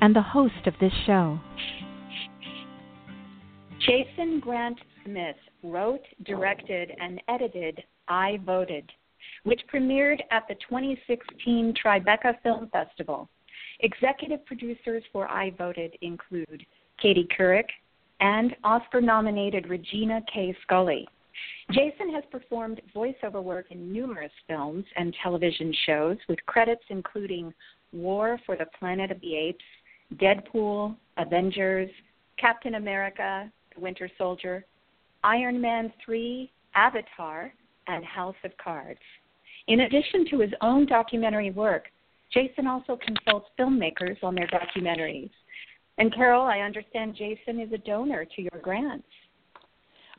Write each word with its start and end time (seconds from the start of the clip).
and 0.00 0.14
the 0.14 0.22
host 0.22 0.66
of 0.66 0.74
this 0.80 0.92
show. 1.06 1.38
Jason 3.80 4.40
Grant 4.40 4.78
Smith 5.04 5.36
wrote, 5.62 6.02
directed, 6.24 6.92
and 7.00 7.20
edited 7.28 7.82
I 8.08 8.38
Voted, 8.44 8.90
which 9.44 9.60
premiered 9.72 10.20
at 10.30 10.46
the 10.48 10.54
2016 10.68 11.74
Tribeca 11.82 12.40
Film 12.42 12.68
Festival. 12.70 13.28
Executive 13.80 14.44
producers 14.44 15.02
for 15.12 15.28
I 15.30 15.50
Voted 15.56 15.96
include 16.02 16.64
Katie 17.00 17.28
Couric 17.36 17.66
and 18.20 18.54
Oscar 18.64 19.00
nominated 19.00 19.68
Regina 19.68 20.20
K. 20.32 20.54
Scully. 20.62 21.08
Jason 21.70 22.12
has 22.12 22.24
performed 22.30 22.82
voiceover 22.94 23.42
work 23.42 23.66
in 23.70 23.92
numerous 23.92 24.32
films 24.46 24.84
and 24.96 25.16
television 25.22 25.74
shows, 25.86 26.18
with 26.28 26.44
credits 26.46 26.82
including 26.90 27.54
War 27.92 28.38
for 28.44 28.56
the 28.56 28.66
Planet 28.78 29.10
of 29.10 29.20
the 29.20 29.34
Apes, 29.34 29.64
Deadpool, 30.16 30.96
Avengers, 31.16 31.90
Captain 32.38 32.76
America, 32.76 33.50
The 33.74 33.80
Winter 33.80 34.10
Soldier, 34.18 34.64
Iron 35.22 35.60
Man 35.60 35.92
3, 36.04 36.50
Avatar, 36.74 37.52
and 37.86 38.04
House 38.04 38.36
of 38.44 38.52
Cards. 38.62 39.00
In 39.68 39.80
addition 39.80 40.26
to 40.30 40.40
his 40.40 40.52
own 40.62 40.86
documentary 40.86 41.50
work, 41.50 41.84
Jason 42.32 42.66
also 42.66 42.96
consults 42.96 43.48
filmmakers 43.58 44.22
on 44.22 44.34
their 44.34 44.48
documentaries. 44.48 45.30
And 45.98 46.14
Carol, 46.14 46.42
I 46.42 46.60
understand 46.60 47.14
Jason 47.16 47.60
is 47.60 47.72
a 47.72 47.78
donor 47.78 48.24
to 48.24 48.42
your 48.42 48.60
grants. 48.62 49.06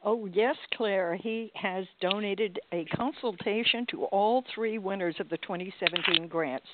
Oh, 0.03 0.28
yes, 0.33 0.55
Claire. 0.76 1.16
He 1.16 1.52
has 1.55 1.86
donated 2.02 2.59
a 2.73 2.86
consultation 2.86 3.86
to 3.92 4.05
all 4.05 4.44
three 4.53 4.78
winners 4.78 5.16
of 5.20 5.30
the 5.30 5.38
2017 5.38 6.28
grants. 6.28 6.67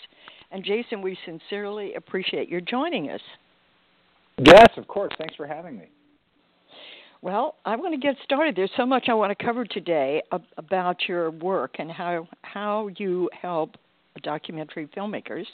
And 0.52 0.64
Jason, 0.64 1.02
we 1.02 1.17
sincerely 1.26 1.94
appreciate 1.95 2.50
your 2.50 2.62
joining 2.62 3.09
us. 3.09 3.22
Yes, 4.38 4.70
of 4.78 4.88
course. 4.88 5.14
Thanks 5.17 5.36
for 5.36 5.48
having 5.48 5.78
me. 5.78 5.90
Well, 7.22 7.56
I 7.66 7.76
want 7.76 7.94
to 7.94 8.00
get 8.00 8.16
started. 8.23 8.56
There's 8.56 8.72
so 8.78 8.86
much 8.86 9.06
I 9.09 9.14
want 9.14 9.38
to 9.38 9.44
cover 9.44 9.66
today 9.66 10.22
about 10.58 10.98
your 11.08 11.31
work 11.31 11.75
and 11.80 11.92
how 11.92 12.28
how 12.44 12.90
you 12.98 13.30
help 13.40 13.75
documentary 14.22 14.88
filmmakers. 14.95 15.45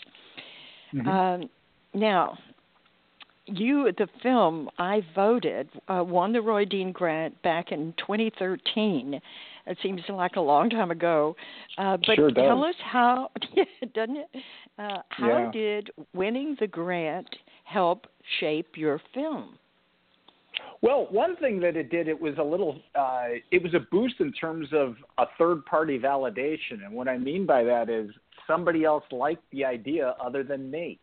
Mm-hmm. 0.94 1.08
Um, 1.08 1.50
now, 1.94 2.38
you, 3.46 3.92
the 3.98 4.08
film 4.22 4.70
I 4.78 5.02
voted, 5.16 5.70
uh, 5.88 6.04
won 6.06 6.34
the 6.34 6.42
Roy 6.42 6.66
Dean 6.66 6.92
Grant 6.92 7.42
back 7.42 7.72
in 7.72 7.94
2013. 7.98 9.20
It 9.66 9.78
seems 9.82 10.02
like 10.10 10.36
a 10.36 10.42
long 10.42 10.70
time 10.70 10.92
ago, 10.92 11.36
uh, 11.78 11.98
but 11.98 12.16
sure 12.16 12.32
does. 12.32 12.44
tell 12.44 12.64
us 12.64 12.76
how, 12.84 13.30
doesn't 13.94 14.18
it? 14.18 14.30
Uh, 14.78 15.02
how 15.10 15.38
Yeah. 15.38 15.52
did 15.52 15.92
winning 16.14 16.58
the 16.60 16.68
grant 16.68 17.28
help 17.64 18.08
shape 18.40 18.76
your 18.76 19.00
film? 19.14 19.58
Well, 20.82 21.08
one 21.12 21.38
thing 21.38 21.62
that 21.62 21.78
it 21.78 21.90
did, 21.90 22.10
it 22.10 22.20
was 22.20 22.38
a 22.38 22.44
little, 22.44 22.82
uh, 22.94 23.28
it 23.52 23.64
was 23.64 23.74
a 23.74 23.80
boost 23.90 24.16
in 24.20 24.34
terms 24.34 24.68
of 24.74 24.98
a 25.18 25.26
third 25.38 25.66
party 25.66 25.98
validation. 25.98 26.84
And 26.86 26.94
what 26.94 27.08
I 27.08 27.18
mean 27.18 27.46
by 27.46 27.64
that 27.64 27.90
is 27.90 28.12
somebody 28.46 28.84
else 28.84 29.06
liked 29.10 29.44
the 29.52 29.64
idea 29.64 30.14
other 30.20 30.44
than 30.44 30.70
me. 30.70 31.00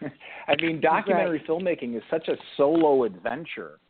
I 0.48 0.54
mean, 0.60 0.80
documentary 0.80 1.42
filmmaking 1.48 1.96
is 1.96 2.02
such 2.10 2.28
a 2.28 2.36
solo 2.56 3.04
adventure, 3.04 3.80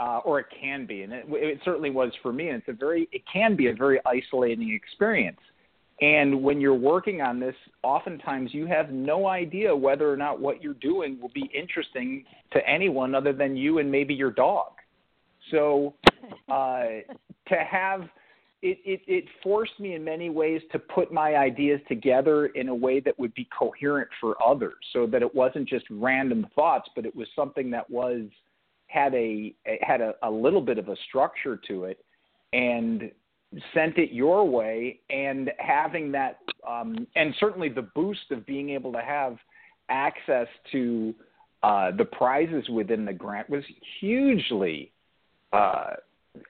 uh, 0.00 0.20
or 0.24 0.40
it 0.40 0.46
can 0.58 0.86
be, 0.86 1.02
and 1.02 1.12
it, 1.12 1.26
it 1.28 1.60
certainly 1.64 1.90
was 1.90 2.12
for 2.22 2.32
me. 2.32 2.48
And 2.48 2.58
it's 2.58 2.68
a 2.68 2.72
very, 2.72 3.08
it 3.12 3.22
can 3.30 3.56
be 3.56 3.68
a 3.68 3.74
very 3.74 4.00
isolating 4.06 4.72
experience. 4.72 5.40
And 6.00 6.42
when 6.42 6.60
you're 6.60 6.74
working 6.74 7.20
on 7.20 7.38
this, 7.38 7.54
oftentimes 7.82 8.52
you 8.52 8.66
have 8.66 8.90
no 8.90 9.28
idea 9.28 9.74
whether 9.74 10.12
or 10.12 10.16
not 10.16 10.40
what 10.40 10.62
you're 10.62 10.74
doing 10.74 11.20
will 11.20 11.30
be 11.32 11.48
interesting 11.54 12.24
to 12.52 12.68
anyone 12.68 13.14
other 13.14 13.32
than 13.32 13.56
you 13.56 13.78
and 13.78 13.90
maybe 13.90 14.12
your 14.12 14.32
dog. 14.32 14.72
So 15.50 15.94
uh, 16.50 16.86
to 17.48 17.56
have 17.70 18.08
it, 18.62 18.78
it, 18.84 19.00
it 19.08 19.24
forced 19.42 19.78
me 19.80 19.94
in 19.94 20.04
many 20.04 20.30
ways 20.30 20.62
to 20.70 20.78
put 20.78 21.12
my 21.12 21.34
ideas 21.34 21.80
together 21.88 22.46
in 22.46 22.68
a 22.68 22.74
way 22.74 23.00
that 23.00 23.18
would 23.18 23.34
be 23.34 23.48
coherent 23.56 24.08
for 24.20 24.36
others, 24.44 24.74
so 24.92 25.06
that 25.08 25.20
it 25.20 25.34
wasn't 25.34 25.68
just 25.68 25.84
random 25.90 26.46
thoughts, 26.54 26.88
but 26.94 27.04
it 27.04 27.14
was 27.14 27.26
something 27.34 27.70
that 27.72 27.88
was 27.90 28.22
had 28.92 29.14
a 29.14 29.54
had 29.80 30.00
a, 30.00 30.14
a 30.22 30.30
little 30.30 30.60
bit 30.60 30.78
of 30.78 30.88
a 30.88 30.96
structure 31.08 31.58
to 31.68 31.84
it, 31.84 32.04
and 32.52 33.10
sent 33.74 33.98
it 33.98 34.12
your 34.12 34.48
way. 34.48 35.00
And 35.10 35.50
having 35.58 36.12
that 36.12 36.38
um, 36.68 37.06
and 37.16 37.34
certainly 37.40 37.68
the 37.68 37.88
boost 37.94 38.30
of 38.30 38.44
being 38.46 38.70
able 38.70 38.92
to 38.92 39.00
have 39.00 39.36
access 39.88 40.46
to 40.72 41.14
uh, 41.62 41.92
the 41.96 42.04
prizes 42.04 42.68
within 42.68 43.04
the 43.04 43.12
grant 43.12 43.48
was 43.48 43.64
hugely 44.00 44.92
uh, 45.52 45.90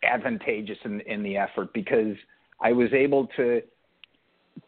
advantageous 0.02 0.78
in, 0.84 1.00
in 1.02 1.22
the 1.22 1.36
effort 1.36 1.72
because 1.72 2.16
I 2.60 2.72
was 2.72 2.92
able 2.92 3.28
to 3.36 3.62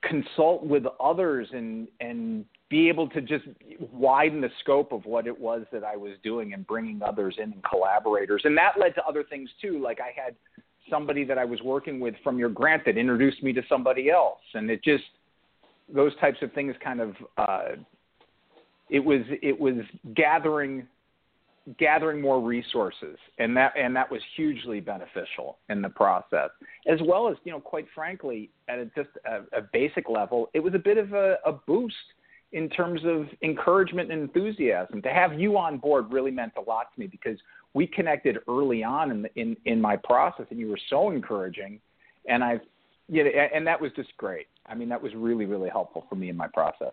consult 0.02 0.64
with 0.64 0.84
others 1.00 1.48
and 1.52 1.88
and 2.00 2.44
be 2.74 2.88
able 2.88 3.08
to 3.08 3.20
just 3.20 3.44
widen 3.92 4.40
the 4.40 4.50
scope 4.58 4.90
of 4.90 5.06
what 5.06 5.28
it 5.28 5.40
was 5.40 5.64
that 5.70 5.84
I 5.84 5.94
was 5.94 6.14
doing 6.24 6.54
and 6.54 6.66
bringing 6.66 7.00
others 7.04 7.36
in 7.38 7.52
and 7.52 7.62
collaborators. 7.62 8.42
And 8.42 8.58
that 8.58 8.72
led 8.80 8.96
to 8.96 9.04
other 9.04 9.22
things 9.22 9.48
too. 9.62 9.80
Like 9.80 10.00
I 10.00 10.10
had 10.20 10.34
somebody 10.90 11.22
that 11.22 11.38
I 11.38 11.44
was 11.44 11.62
working 11.62 12.00
with 12.00 12.16
from 12.24 12.36
your 12.36 12.48
grant 12.48 12.84
that 12.86 12.98
introduced 12.98 13.44
me 13.44 13.52
to 13.52 13.62
somebody 13.68 14.10
else. 14.10 14.40
And 14.54 14.68
it 14.72 14.82
just 14.82 15.04
those 15.88 16.16
types 16.16 16.38
of 16.42 16.52
things 16.52 16.74
kind 16.82 17.00
of 17.00 17.14
uh 17.38 17.76
it 18.90 18.98
was 18.98 19.20
it 19.40 19.56
was 19.56 19.76
gathering 20.16 20.88
gathering 21.78 22.20
more 22.20 22.40
resources. 22.40 23.16
And 23.38 23.56
that 23.56 23.74
and 23.78 23.94
that 23.94 24.10
was 24.10 24.20
hugely 24.34 24.80
beneficial 24.80 25.58
in 25.68 25.80
the 25.80 25.90
process. 25.90 26.50
As 26.88 26.98
well 27.04 27.28
as 27.28 27.36
you 27.44 27.52
know 27.52 27.60
quite 27.60 27.86
frankly 27.94 28.50
at 28.68 28.80
a, 28.80 28.86
just 28.96 29.10
a, 29.26 29.58
a 29.58 29.62
basic 29.72 30.08
level 30.08 30.50
it 30.54 30.58
was 30.58 30.74
a 30.74 30.80
bit 30.80 30.98
of 30.98 31.12
a, 31.12 31.36
a 31.46 31.52
boost 31.52 31.94
in 32.54 32.68
terms 32.68 33.00
of 33.04 33.26
encouragement 33.42 34.12
and 34.12 34.22
enthusiasm. 34.22 35.02
To 35.02 35.10
have 35.10 35.38
you 35.38 35.58
on 35.58 35.76
board 35.76 36.06
really 36.10 36.30
meant 36.30 36.52
a 36.56 36.60
lot 36.60 36.94
to 36.94 37.00
me 37.00 37.08
because 37.08 37.36
we 37.74 37.86
connected 37.86 38.38
early 38.48 38.84
on 38.84 39.10
in 39.10 39.22
the, 39.22 39.34
in 39.34 39.56
in 39.66 39.80
my 39.80 39.96
process 39.96 40.46
and 40.50 40.58
you 40.58 40.68
were 40.68 40.78
so 40.88 41.10
encouraging. 41.10 41.80
And 42.26 42.42
i 42.42 42.60
you 43.06 43.22
know, 43.22 43.30
and 43.30 43.66
that 43.66 43.78
was 43.78 43.90
just 43.96 44.16
great. 44.16 44.46
I 44.66 44.74
mean 44.74 44.88
that 44.88 45.02
was 45.02 45.12
really 45.14 45.44
really 45.44 45.68
helpful 45.68 46.06
for 46.08 46.14
me 46.14 46.30
in 46.30 46.36
my 46.36 46.46
process. 46.46 46.92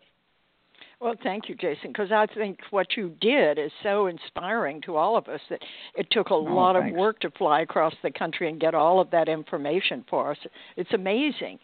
Well, 1.01 1.16
thank 1.23 1.49
you, 1.49 1.55
Jason, 1.55 1.88
because 1.88 2.11
I 2.11 2.28
think 2.28 2.59
what 2.69 2.95
you 2.95 3.16
did 3.22 3.57
is 3.57 3.72
so 3.81 4.05
inspiring 4.05 4.81
to 4.81 4.97
all 4.97 5.17
of 5.17 5.28
us 5.28 5.39
that 5.49 5.59
it 5.95 6.05
took 6.11 6.29
a 6.29 6.35
oh, 6.35 6.41
lot 6.41 6.75
of 6.75 6.93
work 6.93 7.19
to 7.22 7.31
fly 7.31 7.61
across 7.61 7.95
the 8.03 8.11
country 8.11 8.47
and 8.47 8.61
get 8.61 8.75
all 8.75 8.99
of 8.99 9.09
that 9.09 9.28
information 9.28 10.05
for 10.07 10.29
us. 10.29 10.38
It's 10.78 10.93
amazing. 10.93 11.57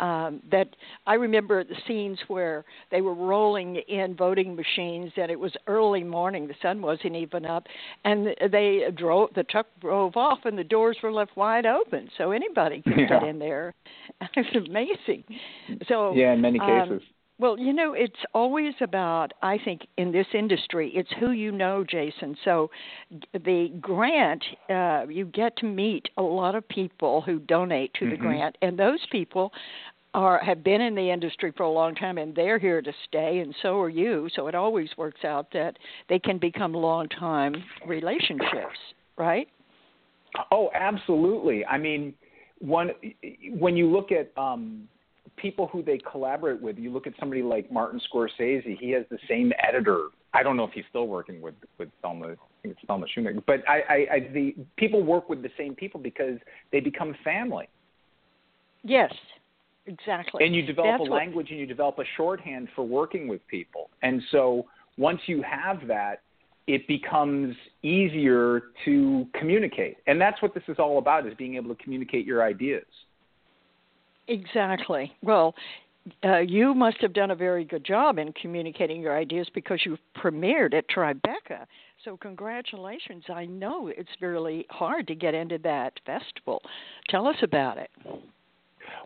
Um, 0.00 0.40
that 0.50 0.68
I 1.06 1.14
remember 1.14 1.62
the 1.62 1.76
scenes 1.86 2.18
where 2.28 2.64
they 2.90 3.02
were 3.02 3.14
rolling 3.14 3.76
in 3.76 4.16
voting 4.16 4.56
machines, 4.56 5.12
and 5.16 5.30
it 5.30 5.38
was 5.38 5.52
early 5.66 6.02
morning. 6.02 6.48
The 6.48 6.54
sun 6.62 6.80
wasn't 6.80 7.16
even 7.16 7.44
up, 7.44 7.66
and 8.04 8.28
they 8.50 8.84
drove. 8.96 9.30
The 9.34 9.44
truck 9.44 9.66
drove 9.80 10.16
off, 10.16 10.38
and 10.44 10.56
the 10.58 10.64
doors 10.64 10.96
were 11.02 11.12
left 11.12 11.36
wide 11.36 11.66
open, 11.66 12.08
so 12.16 12.30
anybody 12.32 12.82
could 12.82 13.08
get 13.08 13.22
in 13.22 13.38
there. 13.38 13.74
It's 14.36 14.68
amazing. 14.68 15.24
So 15.88 16.14
yeah 16.14 16.32
in 16.32 16.40
many 16.40 16.58
um, 16.60 16.88
cases 16.88 17.02
well, 17.40 17.58
you 17.58 17.72
know, 17.72 17.94
it's 17.94 18.12
always 18.34 18.74
about, 18.82 19.32
I 19.42 19.56
think, 19.64 19.86
in 19.96 20.12
this 20.12 20.26
industry, 20.34 20.92
it's 20.94 21.08
who 21.18 21.30
you 21.30 21.50
know, 21.50 21.82
Jason. 21.88 22.36
So 22.44 22.70
the 23.32 23.72
grant, 23.80 24.44
uh, 24.68 25.06
you 25.08 25.24
get 25.24 25.56
to 25.58 25.66
meet 25.66 26.10
a 26.18 26.22
lot 26.22 26.54
of 26.54 26.68
people 26.68 27.22
who 27.22 27.38
donate 27.38 27.94
to 27.94 28.10
the 28.10 28.16
Mhm. 28.16 28.20
grant, 28.20 28.58
and 28.60 28.78
those 28.78 29.04
people 29.06 29.54
are 30.12 30.38
have 30.44 30.64
been 30.64 30.80
in 30.80 30.94
the 30.94 31.10
industry 31.10 31.52
for 31.56 31.62
a 31.62 31.70
long 31.70 31.94
time 31.94 32.18
and 32.18 32.34
they're 32.34 32.58
here 32.58 32.82
to 32.82 32.92
stay 33.06 33.38
and 33.38 33.54
so 33.62 33.80
are 33.80 33.88
you 33.88 34.28
so 34.34 34.48
it 34.48 34.54
always 34.56 34.88
works 34.96 35.24
out 35.24 35.46
that 35.52 35.76
they 36.08 36.18
can 36.18 36.36
become 36.36 36.72
long 36.72 37.08
time 37.08 37.54
relationships 37.86 38.76
right 39.16 39.46
Oh, 40.50 40.70
absolutely. 40.74 41.64
I 41.66 41.78
mean, 41.78 42.14
one 42.58 42.90
when 43.58 43.76
you 43.76 43.90
look 43.90 44.10
at 44.12 44.30
um, 44.40 44.88
people 45.36 45.66
who 45.66 45.82
they 45.82 45.98
collaborate 45.98 46.60
with, 46.60 46.78
you 46.78 46.92
look 46.92 47.06
at 47.06 47.14
somebody 47.18 47.42
like 47.42 47.70
Martin 47.72 48.00
Scorsese. 48.12 48.78
He 48.78 48.90
has 48.90 49.04
the 49.10 49.18
same 49.28 49.52
editor 49.66 50.08
I 50.32 50.44
don't 50.44 50.56
know 50.56 50.62
if 50.62 50.70
he's 50.72 50.84
still 50.88 51.08
working 51.08 51.40
with 51.40 51.54
with 51.78 51.88
Thelma. 52.02 52.32
I 52.32 52.36
think 52.62 52.76
it's 52.76 52.86
Thelma 52.86 53.06
Schoonmaker. 53.06 53.42
But 53.46 53.68
I, 53.68 53.80
I, 53.80 54.14
I 54.14 54.20
the 54.32 54.54
people 54.76 55.02
work 55.02 55.28
with 55.28 55.42
the 55.42 55.50
same 55.58 55.74
people 55.74 56.00
because 56.00 56.38
they 56.70 56.80
become 56.80 57.16
family. 57.24 57.68
Yes, 58.82 59.12
exactly. 59.90 60.44
And 60.44 60.54
you 60.54 60.62
develop 60.62 60.98
That's 60.98 61.08
a 61.08 61.12
language 61.12 61.46
what, 61.46 61.50
and 61.50 61.60
you 61.60 61.66
develop 61.66 61.98
a 61.98 62.04
shorthand 62.16 62.68
for 62.74 62.84
working 62.84 63.28
with 63.28 63.46
people. 63.48 63.90
And 64.02 64.22
so 64.30 64.66
once 64.96 65.20
you 65.26 65.42
have 65.42 65.86
that, 65.88 66.22
it 66.66 66.86
becomes 66.86 67.56
easier 67.82 68.62
to 68.84 69.26
communicate. 69.34 69.96
And 70.06 70.20
that's 70.20 70.40
what 70.40 70.54
this 70.54 70.62
is 70.68 70.76
all 70.78 70.98
about 70.98 71.26
is 71.26 71.34
being 71.34 71.56
able 71.56 71.74
to 71.74 71.82
communicate 71.82 72.24
your 72.24 72.44
ideas. 72.44 72.84
Exactly. 74.28 75.12
Well, 75.22 75.54
uh, 76.24 76.38
you 76.38 76.74
must 76.74 76.98
have 77.00 77.12
done 77.12 77.30
a 77.30 77.34
very 77.34 77.64
good 77.64 77.84
job 77.84 78.18
in 78.18 78.32
communicating 78.32 79.00
your 79.00 79.16
ideas 79.16 79.48
because 79.52 79.80
you 79.84 79.98
premiered 80.16 80.74
at 80.74 80.88
Tribeca. 80.88 81.66
So, 82.04 82.16
congratulations. 82.16 83.24
I 83.28 83.44
know 83.46 83.88
it's 83.88 84.08
really 84.20 84.66
hard 84.70 85.06
to 85.08 85.14
get 85.14 85.34
into 85.34 85.58
that 85.58 85.94
festival. 86.06 86.62
Tell 87.08 87.26
us 87.26 87.36
about 87.42 87.76
it. 87.76 87.90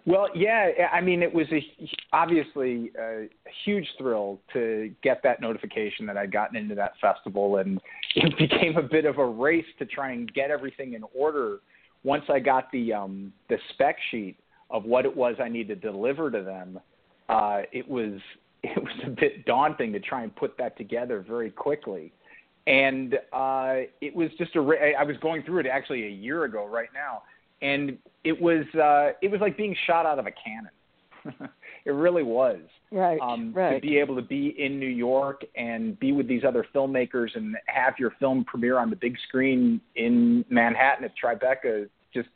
Well, 0.06 0.28
yeah, 0.34 0.70
I 0.92 1.00
mean, 1.00 1.22
it 1.22 1.32
was 1.32 1.46
a, 1.50 1.64
obviously 2.12 2.92
a 3.00 3.28
huge 3.64 3.86
thrill 3.98 4.40
to 4.52 4.92
get 5.02 5.22
that 5.22 5.40
notification 5.40 6.06
that 6.06 6.16
I'd 6.16 6.32
gotten 6.32 6.56
into 6.56 6.74
that 6.74 6.92
festival, 7.00 7.56
and 7.56 7.80
it 8.14 8.36
became 8.38 8.76
a 8.76 8.82
bit 8.82 9.04
of 9.04 9.18
a 9.18 9.26
race 9.26 9.64
to 9.78 9.86
try 9.86 10.12
and 10.12 10.32
get 10.32 10.50
everything 10.50 10.94
in 10.94 11.04
order. 11.14 11.58
Once 12.02 12.24
I 12.28 12.38
got 12.38 12.70
the 12.70 12.92
um, 12.92 13.32
the 13.48 13.56
spec 13.72 13.96
sheet 14.10 14.36
of 14.70 14.84
what 14.84 15.06
it 15.06 15.16
was 15.16 15.36
I 15.42 15.48
needed 15.48 15.80
to 15.80 15.90
deliver 15.90 16.30
to 16.30 16.42
them, 16.42 16.78
uh, 17.28 17.62
it 17.72 17.88
was 17.88 18.20
it 18.62 18.82
was 18.82 18.94
a 19.06 19.10
bit 19.10 19.44
daunting 19.46 19.92
to 19.92 20.00
try 20.00 20.22
and 20.22 20.34
put 20.34 20.56
that 20.58 20.76
together 20.76 21.24
very 21.26 21.50
quickly. 21.50 22.12
And 22.66 23.14
uh, 23.32 23.82
it 24.00 24.14
was 24.14 24.30
just 24.38 24.56
a. 24.56 24.94
I 24.98 25.02
was 25.02 25.16
going 25.18 25.42
through 25.42 25.60
it 25.60 25.66
actually 25.66 26.06
a 26.06 26.10
year 26.10 26.44
ago 26.44 26.66
right 26.66 26.88
now, 26.94 27.22
and 27.64 27.98
it 28.22 28.40
was 28.40 28.64
uh, 28.74 29.16
it 29.22 29.30
was 29.30 29.40
like 29.40 29.56
being 29.56 29.74
shot 29.86 30.06
out 30.06 30.18
of 30.18 30.26
a 30.26 30.30
cannon. 30.30 31.50
it 31.86 31.90
really 31.90 32.22
was. 32.22 32.60
Right. 32.92 33.18
Um, 33.20 33.52
right. 33.54 33.76
To 33.76 33.80
be 33.80 33.98
able 33.98 34.14
to 34.16 34.22
be 34.22 34.54
in 34.58 34.78
New 34.78 34.86
York 34.86 35.42
and 35.56 35.98
be 35.98 36.12
with 36.12 36.28
these 36.28 36.42
other 36.46 36.66
filmmakers 36.74 37.34
and 37.34 37.56
have 37.66 37.94
your 37.98 38.12
film 38.20 38.44
premiere 38.44 38.78
on 38.78 38.90
the 38.90 38.96
big 38.96 39.16
screen 39.26 39.80
in 39.96 40.44
Manhattan 40.50 41.04
at 41.04 41.12
Tribeca, 41.22 41.88
just 42.12 42.28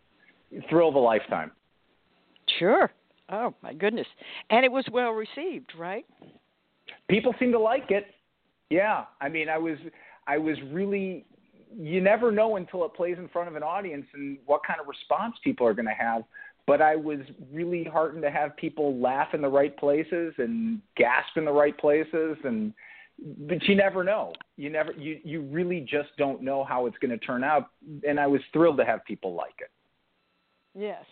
thrill 0.70 0.88
of 0.88 0.94
a 0.94 0.98
lifetime. 0.98 1.52
Sure. 2.58 2.90
Oh 3.30 3.54
my 3.62 3.74
goodness. 3.74 4.06
And 4.48 4.64
it 4.64 4.72
was 4.72 4.86
well 4.90 5.10
received, 5.10 5.72
right? 5.78 6.06
People 7.10 7.34
seem 7.38 7.52
to 7.52 7.58
like 7.58 7.90
it. 7.90 8.06
Yeah. 8.70 9.04
I 9.20 9.28
mean, 9.28 9.50
I 9.50 9.58
was 9.58 9.76
I 10.26 10.38
was 10.38 10.56
really 10.72 11.26
you 11.76 12.00
never 12.00 12.30
know 12.30 12.56
until 12.56 12.84
it 12.84 12.94
plays 12.94 13.16
in 13.18 13.28
front 13.28 13.48
of 13.48 13.56
an 13.56 13.62
audience 13.62 14.06
and 14.14 14.38
what 14.46 14.62
kind 14.66 14.80
of 14.80 14.86
response 14.86 15.34
people 15.42 15.66
are 15.66 15.74
going 15.74 15.86
to 15.86 15.92
have. 15.92 16.22
But 16.66 16.82
I 16.82 16.96
was 16.96 17.20
really 17.52 17.84
heartened 17.84 18.22
to 18.22 18.30
have 18.30 18.56
people 18.56 18.98
laugh 18.98 19.28
in 19.32 19.40
the 19.40 19.48
right 19.48 19.76
places 19.76 20.34
and 20.38 20.80
gasp 20.96 21.36
in 21.36 21.44
the 21.44 21.52
right 21.52 21.76
places 21.78 22.36
and 22.44 22.72
but 23.48 23.60
you 23.64 23.74
never 23.74 24.04
know. 24.04 24.32
You 24.56 24.70
never 24.70 24.92
you 24.92 25.18
you 25.24 25.42
really 25.42 25.80
just 25.80 26.10
don't 26.18 26.42
know 26.42 26.62
how 26.62 26.86
it's 26.86 26.96
going 26.98 27.10
to 27.10 27.18
turn 27.18 27.42
out 27.42 27.70
and 28.06 28.20
I 28.20 28.26
was 28.26 28.40
thrilled 28.52 28.76
to 28.78 28.84
have 28.84 29.04
people 29.04 29.34
like 29.34 29.54
it. 29.60 29.70
Yes. 30.74 31.04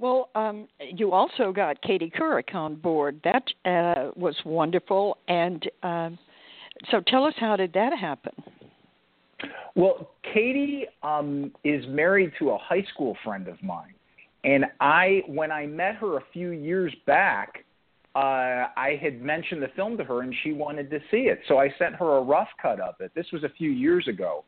Well, 0.00 0.30
um, 0.34 0.66
you 0.80 1.12
also 1.12 1.52
got 1.52 1.80
Katie 1.82 2.10
Couric 2.10 2.54
on 2.54 2.74
board. 2.74 3.20
That 3.22 3.44
uh, 3.66 4.12
was 4.16 4.34
wonderful. 4.46 5.18
And 5.28 5.70
um, 5.82 6.18
so 6.90 7.00
tell 7.06 7.24
us, 7.24 7.34
how 7.36 7.54
did 7.56 7.74
that 7.74 7.92
happen? 7.98 8.32
Well, 9.76 10.10
Katie 10.34 10.86
um, 11.02 11.52
is 11.64 11.84
married 11.88 12.32
to 12.38 12.50
a 12.50 12.58
high 12.58 12.84
school 12.92 13.16
friend 13.24 13.48
of 13.48 13.62
mine. 13.62 13.94
And 14.42 14.64
I, 14.80 15.22
when 15.26 15.52
I 15.52 15.66
met 15.66 15.96
her 15.96 16.16
a 16.16 16.22
few 16.32 16.50
years 16.50 16.94
back, 17.06 17.64
uh, 18.16 18.18
I 18.76 18.98
had 19.00 19.22
mentioned 19.22 19.62
the 19.62 19.68
film 19.76 19.96
to 19.98 20.04
her 20.04 20.22
and 20.22 20.34
she 20.42 20.52
wanted 20.52 20.90
to 20.90 20.98
see 21.10 21.28
it. 21.28 21.40
So 21.46 21.58
I 21.58 21.72
sent 21.78 21.94
her 21.96 22.16
a 22.16 22.22
rough 22.22 22.48
cut 22.60 22.80
of 22.80 22.94
it. 23.00 23.12
This 23.14 23.26
was 23.32 23.44
a 23.44 23.50
few 23.50 23.70
years 23.70 24.08
ago. 24.08 24.44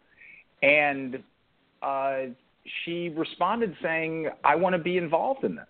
And 0.62 1.22
uh, 1.82 2.32
she 2.84 3.08
responded 3.10 3.74
saying, 3.82 4.28
"I 4.44 4.54
want 4.54 4.74
to 4.74 4.82
be 4.82 4.96
involved 4.96 5.44
in 5.44 5.56
this." 5.56 5.64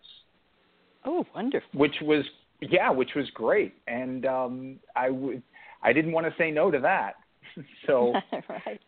Oh, 1.05 1.25
wonderful! 1.35 1.69
Which 1.73 1.95
was 2.03 2.25
yeah, 2.61 2.91
which 2.91 3.11
was 3.17 3.29
great, 3.31 3.75
and 3.87 4.27
um, 4.27 4.79
I 4.95 5.11
would 5.11 5.43
I 5.83 5.93
didn't 5.93 6.13
want 6.13 6.27
to 6.27 6.35
say 6.39 6.51
no 6.51 6.71
to 6.71 6.79
that. 6.81 7.15
so 7.87 8.13
right. 8.49 8.81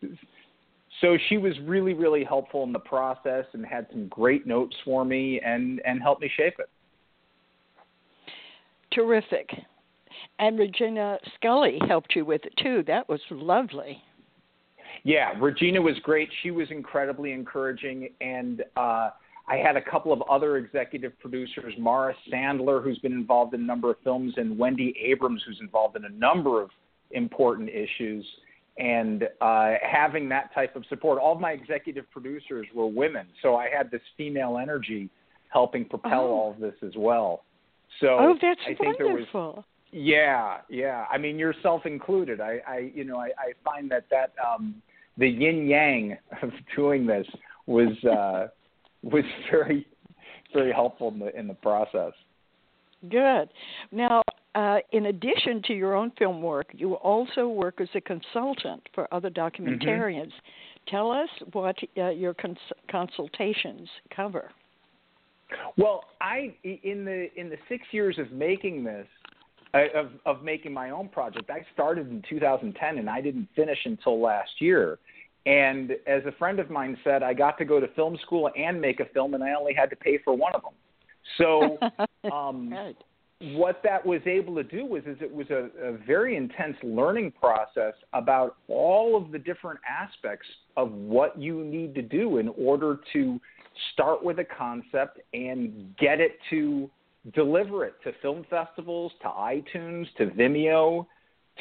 So 1.01 1.17
she 1.29 1.37
was 1.37 1.53
really 1.63 1.93
really 1.93 2.23
helpful 2.23 2.63
in 2.63 2.71
the 2.71 2.79
process 2.79 3.45
and 3.53 3.65
had 3.65 3.87
some 3.91 4.07
great 4.07 4.45
notes 4.47 4.75
for 4.83 5.05
me 5.05 5.39
and 5.45 5.81
and 5.85 6.01
helped 6.01 6.21
me 6.21 6.31
shape 6.35 6.55
it. 6.59 6.69
Terrific. 8.91 9.49
And 10.39 10.57
Regina 10.57 11.17
Scully 11.35 11.79
helped 11.87 12.15
you 12.15 12.25
with 12.25 12.45
it 12.45 12.53
too. 12.61 12.83
That 12.87 13.07
was 13.09 13.19
lovely. 13.29 14.01
Yeah, 15.03 15.33
Regina 15.39 15.81
was 15.81 15.95
great. 16.03 16.29
She 16.41 16.51
was 16.51 16.67
incredibly 16.71 17.31
encouraging, 17.31 18.09
and 18.21 18.63
uh, 18.75 19.11
I 19.47 19.57
had 19.57 19.75
a 19.75 19.81
couple 19.81 20.11
of 20.11 20.23
other 20.23 20.57
executive 20.57 21.17
producers, 21.19 21.73
Mara 21.77 22.15
Sandler, 22.31 22.83
who's 22.83 22.97
been 22.99 23.13
involved 23.13 23.53
in 23.53 23.61
a 23.61 23.65
number 23.65 23.91
of 23.91 23.97
films, 24.03 24.33
and 24.37 24.57
Wendy 24.57 24.95
Abrams, 25.03 25.43
who's 25.45 25.59
involved 25.61 25.95
in 25.95 26.05
a 26.05 26.09
number 26.09 26.61
of 26.61 26.69
important 27.11 27.69
issues. 27.69 28.25
And 28.77 29.29
uh, 29.39 29.73
having 29.81 30.27
that 30.29 30.53
type 30.53 30.75
of 30.75 30.83
support, 30.89 31.19
all 31.19 31.33
of 31.33 31.39
my 31.39 31.51
executive 31.51 32.09
producers 32.11 32.67
were 32.73 32.87
women, 32.87 33.27
so 33.41 33.55
I 33.55 33.69
had 33.69 33.89
this 33.89 34.01
female 34.17 34.57
energy 34.61 35.09
helping 35.49 35.85
propel 35.85 36.21
oh. 36.21 36.33
all 36.33 36.51
of 36.51 36.59
this 36.59 36.75
as 36.85 36.91
well. 36.97 37.45
So 38.01 38.07
oh, 38.07 38.35
that's 38.41 38.59
I 38.65 38.73
think 38.73 38.99
wonderful. 38.99 39.25
There 39.31 39.53
was, 39.53 39.63
yeah, 39.91 40.57
yeah. 40.69 41.05
I 41.09 41.17
mean, 41.17 41.39
yourself 41.39 41.85
included. 41.85 42.41
I, 42.41 42.59
I 42.67 42.91
you 42.93 43.05
know, 43.05 43.17
I, 43.17 43.27
I 43.27 43.53
find 43.63 43.89
that 43.91 44.05
that 44.11 44.33
um, 44.45 44.75
the 45.17 45.27
yin 45.27 45.67
yang 45.67 46.17
of 46.41 46.51
doing 46.75 47.05
this 47.05 47.27
was 47.65 47.91
uh, 48.03 48.47
was 49.03 49.23
very 49.49 49.87
very 50.53 50.73
helpful 50.73 51.09
in 51.09 51.19
the 51.19 51.37
in 51.37 51.47
the 51.47 51.53
process. 51.53 52.11
Good. 53.09 53.49
Now, 53.91 54.23
uh, 54.55 54.77
in 54.91 55.07
addition 55.07 55.61
to 55.63 55.73
your 55.73 55.95
own 55.95 56.11
film 56.17 56.41
work, 56.41 56.67
you 56.71 56.93
also 56.95 57.47
work 57.47 57.81
as 57.81 57.89
a 57.93 58.01
consultant 58.01 58.81
for 58.93 59.13
other 59.13 59.29
documentarians. 59.29 60.27
Mm-hmm. 60.27 60.89
Tell 60.89 61.11
us 61.11 61.29
what 61.51 61.75
uh, 61.97 62.09
your 62.09 62.33
cons- 62.33 62.57
consultations 62.89 63.89
cover. 64.15 64.51
Well, 65.77 66.05
I 66.21 66.55
in 66.63 67.05
the 67.05 67.27
in 67.39 67.49
the 67.49 67.57
six 67.69 67.83
years 67.91 68.17
of 68.17 68.31
making 68.31 68.83
this, 68.83 69.07
of 69.73 70.11
of 70.25 70.43
making 70.43 70.73
my 70.73 70.89
own 70.89 71.09
project, 71.09 71.49
I 71.49 71.65
started 71.73 72.09
in 72.09 72.23
2010 72.27 72.97
and 72.97 73.09
I 73.09 73.21
didn't 73.21 73.47
finish 73.55 73.79
until 73.85 74.19
last 74.19 74.49
year. 74.59 74.97
And 75.45 75.91
as 76.07 76.23
a 76.25 76.31
friend 76.39 76.59
of 76.59 76.71
mine 76.71 76.97
said, 77.03 77.21
I 77.21 77.33
got 77.33 77.57
to 77.59 77.65
go 77.65 77.79
to 77.79 77.87
film 77.89 78.17
school 78.23 78.49
and 78.57 78.81
make 78.81 78.99
a 78.99 79.05
film, 79.05 79.35
and 79.35 79.43
I 79.43 79.53
only 79.53 79.73
had 79.73 79.91
to 79.91 79.95
pay 79.95 80.17
for 80.23 80.35
one 80.35 80.53
of 80.55 80.63
them. 80.63 80.73
So, 81.37 81.77
um, 82.31 82.73
what 83.41 83.81
that 83.83 84.05
was 84.05 84.21
able 84.25 84.55
to 84.55 84.63
do 84.63 84.85
was, 84.85 85.03
is 85.05 85.17
it 85.19 85.33
was 85.33 85.49
a, 85.49 85.69
a 85.81 85.97
very 86.05 86.37
intense 86.37 86.77
learning 86.83 87.31
process 87.31 87.93
about 88.13 88.57
all 88.67 89.17
of 89.17 89.31
the 89.31 89.39
different 89.39 89.79
aspects 89.87 90.47
of 90.77 90.91
what 90.91 91.37
you 91.39 91.63
need 91.63 91.93
to 91.95 92.01
do 92.01 92.37
in 92.37 92.49
order 92.57 92.99
to 93.11 93.39
start 93.93 94.23
with 94.23 94.39
a 94.39 94.45
concept 94.45 95.19
and 95.33 95.93
get 95.97 96.21
it 96.21 96.37
to 96.49 96.89
deliver 97.33 97.83
it 97.83 97.95
to 98.03 98.13
film 98.21 98.45
festivals, 98.49 99.11
to 99.21 99.27
iTunes, 99.27 100.05
to 100.17 100.27
Vimeo, 100.27 101.05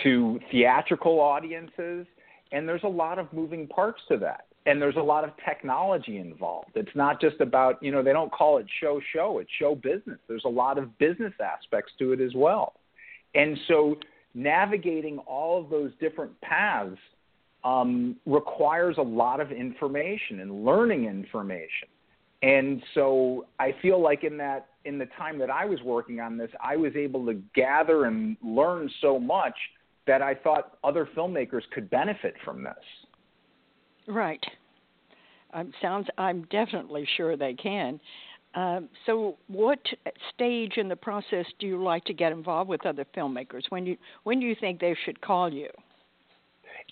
to 0.05 0.39
theatrical 0.53 1.21
audiences. 1.21 2.07
And 2.53 2.69
there's 2.69 2.85
a 2.85 2.89
lot 2.89 3.19
of 3.19 3.33
moving 3.33 3.67
parts 3.67 4.01
to 4.09 4.17
that 4.19 4.47
and 4.67 4.81
there's 4.81 4.97
a 4.97 5.03
lot 5.03 5.25
of 5.25 5.31
technology 5.45 6.19
involved. 6.19 6.71
It's 6.75 6.95
not 6.95 7.21
just 7.21 7.41
about 7.41 7.83
you 7.83 7.91
know 7.93 8.03
they 8.03 8.13
don't 8.13 8.33
call 8.33 8.59
it 8.59 8.67
show 8.81 9.01
show. 9.13 9.39
It's 9.39 9.51
show 9.59 9.75
business. 9.75 10.19
There's 10.29 10.45
a 10.45 10.51
lot 10.51 10.79
of 10.79 10.97
business 10.99 11.33
aspects 11.41 11.93
to 11.99 12.13
it 12.13 12.21
as 12.21 12.33
well. 12.35 12.75
And 13.35 13.59
so 13.69 13.97
navigating 14.35 15.19
all 15.19 15.63
of 15.63 15.71
those 15.71 15.91
different 16.01 16.39
paths 16.41 16.97
um, 17.65 18.17
requires 18.27 18.97
a 18.99 19.03
lot 19.03 19.41
of 19.41 19.51
information 19.51 20.41
and 20.41 20.65
learning 20.65 21.05
information. 21.05 21.89
And 22.43 22.83
so 22.93 23.47
i 23.59 23.75
feel 23.81 24.03
like 24.03 24.23
in 24.23 24.37
that 24.37 24.67
in 24.85 24.99
the 24.99 25.07
time 25.17 25.39
that 25.39 25.49
i 25.49 25.65
was 25.65 25.81
working 25.81 26.21
on 26.21 26.37
this 26.37 26.51
i 26.63 26.77
was 26.77 26.95
able 26.95 27.25
to 27.25 27.41
gather 27.55 28.05
and 28.05 28.37
learn 28.43 28.91
so 29.01 29.19
much 29.19 29.55
that 30.07 30.23
I 30.23 30.35
thought 30.35 30.79
other 30.85 31.09
filmmakers 31.17 31.63
could 31.73 31.89
benefit 31.91 32.35
from 32.45 32.63
this. 32.63 32.75
Right. 34.07 34.43
Um, 35.53 35.73
sounds. 35.81 36.09
I'm 36.19 36.47
definitely 36.51 37.07
sure 37.17 37.37
they 37.37 37.55
can. 37.55 38.01
Um, 38.55 38.89
so, 39.07 39.37
what 39.49 39.81
stage 40.35 40.75
in 40.77 40.89
the 40.89 40.97
process 40.97 41.47
do 41.59 41.67
you 41.67 41.83
like 41.83 42.05
to 42.05 42.13
get 42.13 42.33
involved 42.33 42.69
with 42.69 42.87
other 42.87 43.05
filmmakers? 43.17 43.63
When 43.71 43.87
you 43.87 43.97
when 44.25 44.41
do 44.41 44.47
you 44.47 44.57
think 44.61 44.81
they 44.81 44.97
should 45.05 45.21
call 45.21 45.53
you? 45.53 45.69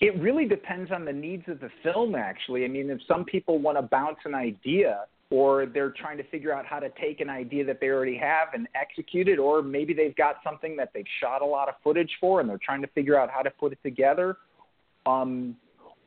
It 0.01 0.19
really 0.19 0.45
depends 0.45 0.91
on 0.91 1.05
the 1.05 1.13
needs 1.13 1.43
of 1.47 1.59
the 1.59 1.69
film, 1.83 2.15
actually. 2.15 2.65
I 2.65 2.67
mean, 2.67 2.89
if 2.89 2.99
some 3.07 3.23
people 3.25 3.59
want 3.59 3.77
to 3.77 3.81
bounce 3.83 4.17
an 4.25 4.33
idea, 4.33 5.05
or 5.29 5.65
they're 5.65 5.91
trying 5.91 6.17
to 6.17 6.23
figure 6.25 6.53
out 6.53 6.65
how 6.65 6.79
to 6.79 6.89
take 7.01 7.19
an 7.19 7.29
idea 7.29 7.65
that 7.65 7.79
they 7.79 7.87
already 7.87 8.17
have 8.17 8.49
and 8.53 8.67
execute 8.79 9.27
it, 9.27 9.39
or 9.39 9.61
maybe 9.61 9.93
they've 9.93 10.15
got 10.15 10.35
something 10.43 10.75
that 10.75 10.89
they've 10.93 11.05
shot 11.19 11.41
a 11.41 11.45
lot 11.45 11.69
of 11.69 11.75
footage 11.83 12.11
for 12.19 12.39
and 12.39 12.49
they're 12.49 12.59
trying 12.63 12.81
to 12.81 12.87
figure 12.89 13.19
out 13.19 13.29
how 13.29 13.41
to 13.41 13.49
put 13.49 13.71
it 13.71 13.79
together. 13.83 14.37
Um, 15.05 15.55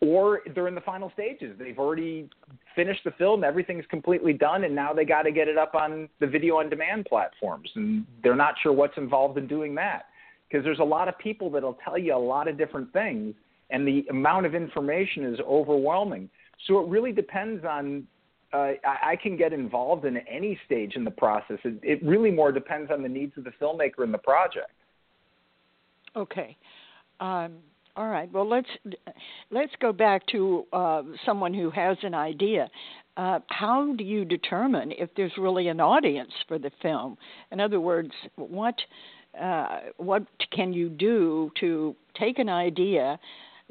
or 0.00 0.40
they're 0.54 0.68
in 0.68 0.74
the 0.74 0.80
final 0.80 1.10
stages. 1.12 1.56
They've 1.58 1.78
already 1.78 2.28
finished 2.74 3.02
the 3.04 3.12
film, 3.12 3.44
everything's 3.44 3.86
completely 3.86 4.32
done, 4.32 4.64
and 4.64 4.74
now 4.74 4.92
they 4.92 5.04
got 5.04 5.22
to 5.22 5.32
get 5.32 5.48
it 5.48 5.56
up 5.56 5.74
on 5.74 6.08
the 6.20 6.26
video 6.26 6.56
on 6.56 6.68
demand 6.68 7.06
platforms, 7.06 7.70
and 7.74 8.06
they're 8.22 8.36
not 8.36 8.54
sure 8.62 8.72
what's 8.72 8.96
involved 8.96 9.38
in 9.38 9.46
doing 9.46 9.74
that 9.76 10.06
because 10.48 10.64
there's 10.64 10.78
a 10.78 10.84
lot 10.84 11.08
of 11.08 11.18
people 11.18 11.50
that'll 11.50 11.78
tell 11.84 11.98
you 11.98 12.14
a 12.14 12.16
lot 12.16 12.48
of 12.48 12.58
different 12.58 12.92
things, 12.92 13.34
and 13.70 13.86
the 13.86 14.04
amount 14.10 14.46
of 14.46 14.54
information 14.54 15.24
is 15.24 15.40
overwhelming. 15.46 16.28
So 16.66 16.80
it 16.80 16.88
really 16.88 17.12
depends 17.12 17.64
on. 17.64 18.06
Uh, 18.52 18.74
I, 19.02 19.16
can 19.20 19.36
get 19.36 19.52
involved 19.52 20.04
in 20.04 20.18
any 20.18 20.58
stage 20.64 20.94
in 20.94 21.04
the 21.04 21.10
process. 21.10 21.58
It, 21.64 21.80
it 21.82 22.02
really 22.02 22.30
more 22.30 22.52
depends 22.52 22.92
on 22.92 23.02
the 23.02 23.08
needs 23.08 23.36
of 23.36 23.42
the 23.42 23.50
filmmaker 23.60 24.04
and 24.04 24.14
the 24.14 24.18
project. 24.18 24.70
Okay. 26.14 26.56
Um, 27.20 27.56
all 27.96 28.08
right. 28.08 28.30
Well, 28.32 28.48
let's 28.48 28.68
let's 29.50 29.72
go 29.80 29.92
back 29.92 30.26
to 30.28 30.64
uh, 30.72 31.02
someone 31.24 31.54
who 31.54 31.70
has 31.70 31.96
an 32.02 32.14
idea. 32.14 32.68
Uh, 33.16 33.38
how 33.48 33.94
do 33.96 34.04
you 34.04 34.24
determine 34.26 34.92
if 34.92 35.08
there's 35.16 35.32
really 35.38 35.68
an 35.68 35.80
audience 35.80 36.32
for 36.46 36.58
the 36.58 36.70
film? 36.82 37.16
In 37.50 37.60
other 37.60 37.80
words, 37.80 38.12
what 38.36 38.74
uh, 39.40 39.80
what 39.96 40.24
can 40.52 40.72
you 40.72 40.88
do 40.88 41.50
to 41.60 41.96
take 42.18 42.38
an 42.38 42.48
idea 42.48 43.18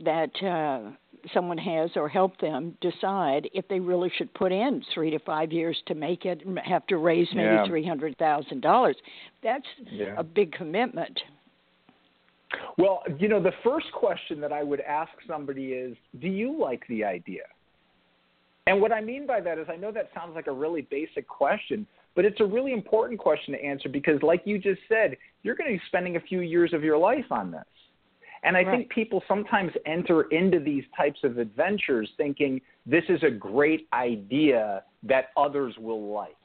that 0.03 0.32
uh, 0.44 0.91
someone 1.34 1.58
has 1.58 1.91
or 1.96 2.10
help 2.10 2.39
them 2.39 2.77
decide 2.82 3.50
if 3.53 3.67
they 3.67 3.79
really 3.79 4.12
should 4.17 4.34
put 4.34 4.51
in 4.51 4.84
three 4.94 5.10
to 5.12 5.20
five 5.20 5.51
years 5.51 5.77
to 5.88 5.96
make 5.96 6.25
it 6.25 6.46
and 6.46 6.60
have 6.60 6.86
to 6.88 6.98
raise 6.98 7.27
maybe 7.34 7.48
Yeah. 7.55 7.65
three 7.67 7.86
hundred 7.88 8.17
thousand 8.17 8.62
dollars? 8.62 8.96
That's 9.44 9.65
Yeah. 9.91 10.15
a 10.17 10.24
big 10.24 10.51
commitment. 10.51 11.20
Well, 12.78 13.04
you 13.20 13.28
know, 13.28 13.42
the 13.42 13.54
first 13.64 13.88
question 13.94 14.40
that 14.42 14.52
I 14.52 14.64
would 14.64 14.82
ask 14.82 15.12
somebody 15.28 15.74
is, 15.74 15.96
do 16.20 16.28
you 16.28 16.60
like 16.60 16.84
the 16.88 17.04
idea? 17.04 17.44
And 18.68 18.82
what 18.82 18.92
I 18.92 19.02
mean 19.02 19.28
by 19.28 19.42
that 19.42 19.58
is, 19.58 19.68
I 19.70 19.75
know 19.75 19.92
that 19.92 20.10
sounds 20.14 20.34
like 20.36 20.48
a 20.48 20.52
really 20.52 20.82
basic 20.82 21.28
question, 21.28 21.86
but 22.16 22.25
it's 22.25 22.40
a 22.40 22.46
really 22.46 22.74
important 22.74 23.20
question 23.20 23.54
to 23.54 23.64
answer 23.64 23.90
because, 23.90 24.22
like 24.24 24.42
you 24.46 24.58
just 24.58 24.82
said, 24.90 25.18
you're 25.44 25.56
going 25.56 25.70
to 25.72 25.78
be 25.78 25.84
spending 25.88 26.16
a 26.16 26.20
few 26.20 26.42
years 26.42 26.74
of 26.74 26.84
your 26.84 26.98
life 26.98 27.32
on 27.32 27.52
this. 27.52 27.64
And 28.44 28.56
I 28.56 28.64
Right. 28.64 28.78
think 28.78 28.90
people 28.90 29.24
sometimes 29.28 29.72
enter 29.86 30.24
into 30.24 30.60
these 30.60 30.84
types 30.96 31.20
of 31.24 31.38
adventures 31.40 32.10
thinking 32.16 32.62
this 32.86 33.04
is 33.10 33.22
a 33.24 33.32
great 33.32 33.88
idea 33.92 34.84
that 35.04 35.30
others 35.36 35.75
will 35.80 36.14
like 36.14 36.36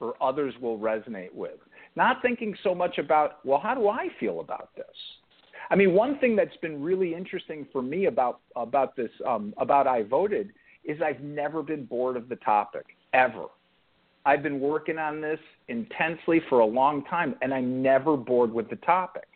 or 0.00 0.14
others 0.22 0.54
will 0.60 0.78
resonate 0.78 1.32
with. 1.34 1.58
Not 1.94 2.22
thinking 2.22 2.54
so 2.62 2.74
much 2.74 2.98
about, 2.98 3.44
well, 3.44 3.58
how 3.58 3.74
do 3.74 3.88
I 3.88 4.08
feel 4.18 4.40
about 4.40 4.74
this? 4.76 4.86
I 5.70 5.74
mean, 5.76 5.94
one 5.94 6.18
thing 6.18 6.36
that's 6.36 6.56
been 6.58 6.82
really 6.82 7.14
interesting 7.14 7.66
for 7.72 7.82
me 7.82 8.06
about 8.06 8.40
about 8.54 8.96
this 8.96 9.10
um, 9.26 9.54
about 9.58 9.86
I 9.86 10.02
voted 10.02 10.52
is 10.84 11.00
I've 11.02 11.20
never 11.20 11.62
been 11.62 11.84
bored 11.84 12.16
of 12.16 12.28
the 12.28 12.36
topic 12.36 12.86
ever. 13.12 13.46
I've 14.24 14.42
been 14.42 14.60
working 14.60 14.98
on 14.98 15.20
this 15.20 15.38
intensely 15.68 16.40
for 16.48 16.60
a 16.60 16.66
long 16.66 17.04
time, 17.04 17.34
and 17.42 17.54
I'm 17.54 17.82
never 17.82 18.16
bored 18.16 18.52
with 18.52 18.68
the 18.70 18.76
topic. 18.76 19.28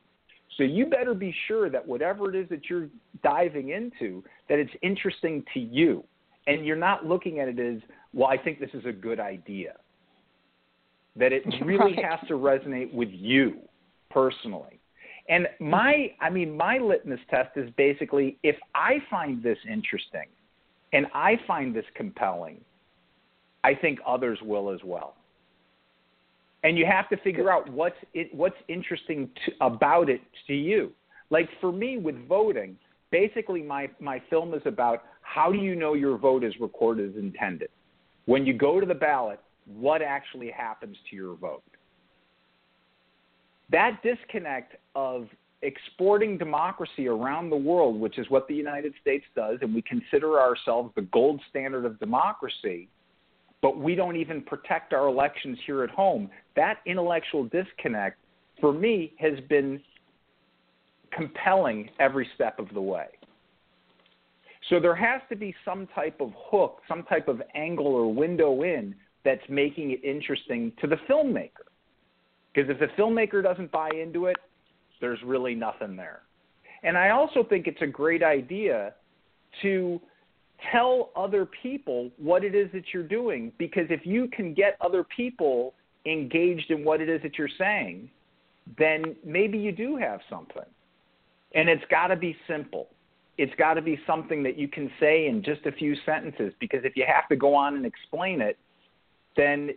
So 0.57 0.65
you 0.65 0.87
better 0.87 1.15
be 1.15 1.35
sure 1.47 1.71
that 1.71 1.87
whatever 1.87 2.29
it 2.29 2.37
is 2.41 2.49
that 2.51 2.69
you're 2.69 2.89
diving 3.23 3.71
into, 3.71 4.23
that 4.49 4.59
it's 4.59 4.73
interesting 4.83 5.45
to 5.55 5.61
you, 5.61 6.05
and 6.49 6.67
you're 6.67 6.77
not 6.77 7.07
looking 7.07 7.39
at 7.39 7.47
it 7.49 7.59
as, 7.61 7.81
well, 8.13 8.29
I 8.29 8.37
think 8.37 8.59
this 8.59 8.71
is 8.75 8.85
a 8.85 8.93
good 8.93 9.21
idea. 9.21 9.75
That 11.17 11.33
it 11.33 11.45
really 11.65 11.95
Right. 11.95 12.05
has 12.05 12.27
to 12.29 12.35
resonate 12.35 12.93
with 12.93 13.11
you 13.13 13.61
personally. 14.11 14.80
And 15.31 15.47
my, 15.61 16.13
I 16.21 16.29
mean, 16.29 16.57
my 16.57 16.79
litmus 16.79 17.21
test 17.31 17.51
is 17.57 17.71
basically 17.77 18.37
if 18.43 18.57
I 18.75 18.97
find 19.09 19.41
this 19.43 19.59
interesting 19.67 20.27
and 20.93 21.07
I 21.15 21.37
find 21.47 21.75
this 21.75 21.85
compelling, 21.95 22.61
I 23.63 23.75
think 23.75 24.01
others 24.05 24.41
will 24.43 24.71
as 24.71 24.81
well. 24.85 25.15
And 26.65 26.77
you 26.77 26.85
have 26.85 27.09
to 27.11 27.17
figure 27.19 27.51
out 27.51 27.71
what's 27.71 27.97
it, 28.13 28.35
what's 28.35 28.57
interesting 28.69 29.31
to, 29.47 29.53
about 29.65 30.11
it 30.11 30.21
to 30.49 30.53
you. 30.53 30.91
Like 31.31 31.49
for 31.61 31.71
me 31.71 31.97
with 31.97 32.17
voting, 32.29 32.77
basically 33.13 33.63
my 33.63 33.89
my 34.01 34.21
film 34.29 34.53
is 34.53 34.63
about 34.67 35.05
how 35.23 35.53
do 35.53 35.59
you 35.59 35.77
know 35.77 35.95
your 35.95 36.19
vote 36.19 36.43
is 36.43 36.53
recorded 36.61 37.11
as 37.11 37.17
intended. 37.17 37.71
When 38.27 38.45
you 38.45 38.53
go 38.53 38.81
to 38.81 38.85
the 38.85 38.95
ballot, 38.95 39.41
what 39.79 40.03
actually 40.03 40.51
happens 40.51 40.97
to 41.09 41.17
your 41.17 41.37
vote? 41.37 41.63
That 43.71 44.01
disconnect 44.03 44.77
of 44.95 45.29
exporting 45.63 46.39
democracy 46.39 47.07
around 47.07 47.51
the 47.51 47.57
world, 47.57 47.99
which 48.01 48.19
is 48.19 48.27
what 48.31 48.49
the 48.49 48.55
United 48.55 48.95
States 49.01 49.25
does, 49.37 49.59
and 49.61 49.75
we 49.75 49.83
consider 49.83 50.41
ourselves 50.41 50.91
the 50.97 51.03
gold 51.03 51.41
standard 51.51 51.85
of 51.85 51.99
democracy, 52.01 52.89
but 53.63 53.79
we 53.79 53.95
don't 53.95 54.17
even 54.17 54.41
protect 54.43 54.93
our 54.93 55.07
elections 55.07 55.59
here 55.67 55.85
at 55.85 55.91
home. 55.91 56.31
That 56.57 56.79
intellectual 56.87 57.45
disconnect, 57.45 58.19
for 58.61 58.73
me, 58.73 59.13
has 59.19 59.39
been 59.49 59.81
compelling 61.13 61.91
every 61.99 62.29
step 62.35 62.59
of 62.59 62.69
the 62.73 62.81
way. 62.81 63.07
So 64.69 64.79
there 64.79 64.95
has 64.95 65.21
to 65.29 65.37
be 65.37 65.55
some 65.65 65.89
type 65.95 66.21
of 66.21 66.33
hook, 66.37 66.81
some 66.89 67.03
type 67.05 67.29
of 67.29 67.43
angle 67.55 67.87
or 67.87 68.13
window 68.13 68.63
in 68.63 68.95
that's 69.25 69.43
making 69.49 69.91
it 69.91 70.05
interesting 70.05 70.73
to 70.81 70.87
the 70.87 70.97
filmmaker. 71.09 71.69
Because 72.53 72.71
if 72.71 72.79
the 72.79 72.89
filmmaker 73.01 73.43
doesn't 73.43 73.71
buy 73.71 73.91
into 73.91 74.27
it, 74.27 74.37
there's 75.01 75.19
really 75.25 75.55
nothing 75.55 75.97
there. 75.97 76.23
And 76.83 76.97
I 76.97 77.11
also 77.11 77.45
think 77.45 77.67
it's 77.67 77.83
a 77.83 77.87
great 77.87 78.23
idea 78.23 78.95
to 79.63 80.01
tell 80.73 81.11
other 81.17 81.47
people 81.63 82.11
what 82.19 82.45
it 82.45 82.55
is 82.55 82.71
that 82.73 82.85
you're 82.93 83.03
doing 83.03 83.53
because 83.59 83.87
if 83.91 84.05
you 84.05 84.29
can 84.29 84.55
get 84.55 84.77
other 84.81 85.05
people 85.05 85.75
engaged 86.07 86.71
in 86.71 86.85
what 86.85 87.01
it 87.01 87.09
is 87.09 87.23
that 87.23 87.39
you're 87.39 87.49
saying, 87.59 88.11
then 88.79 89.17
maybe 89.25 89.59
you 89.59 89.73
do 89.73 89.97
have 89.97 90.21
something. 90.29 90.65
And 91.55 91.69
it's 91.69 91.85
got 91.91 92.09
to 92.09 92.17
be 92.17 92.37
simple. 92.47 92.89
It's 93.39 93.55
got 93.57 93.75
to 93.75 93.83
be 93.83 93.99
something 94.07 94.43
that 94.43 94.59
you 94.59 94.69
can 94.69 94.91
say 95.01 95.27
in 95.27 95.43
just 95.43 95.65
a 95.67 95.73
few 95.73 95.97
sentences 96.05 96.53
because 96.61 96.81
if 96.85 96.97
you 96.97 97.05
have 97.07 97.29
to 97.29 97.37
go 97.37 97.55
on 97.55 97.75
and 97.75 97.87
explain 97.87 98.41
it, 98.41 98.59
then 99.37 99.71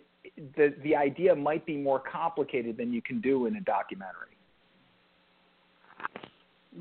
the 0.56 0.74
the 0.84 0.96
idea 0.96 1.36
might 1.36 1.66
be 1.66 1.78
more 1.78 2.00
complicated 2.00 2.78
than 2.78 2.92
you 2.92 3.02
can 3.02 3.22
do 3.22 3.46
in 3.46 3.56
a 3.56 3.62
documentary. 3.62 4.38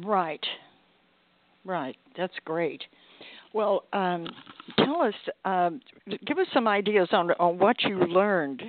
Right. 0.04 0.44
Right. 1.64 1.96
That's 2.16 2.32
great. 2.44 2.82
Well, 3.54 3.84
um, 3.92 4.26
tell 4.78 5.02
us, 5.02 5.14
um, 5.44 5.80
give 6.26 6.38
us 6.38 6.46
some 6.54 6.66
ideas 6.66 7.08
on 7.12 7.30
on 7.32 7.58
what 7.58 7.76
you 7.82 7.98
learned 7.98 8.62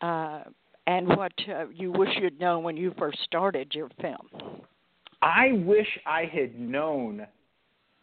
uh, 0.00 0.42
and 0.86 1.08
what 1.08 1.32
uh, 1.48 1.66
you 1.74 1.92
wish 1.92 2.08
you'd 2.20 2.40
known 2.40 2.62
when 2.62 2.76
you 2.76 2.94
first 2.98 3.18
started 3.24 3.72
your 3.74 3.90
film. 4.00 4.28
I 5.22 5.52
wish 5.64 5.88
I 6.06 6.24
had 6.32 6.58
known 6.58 7.26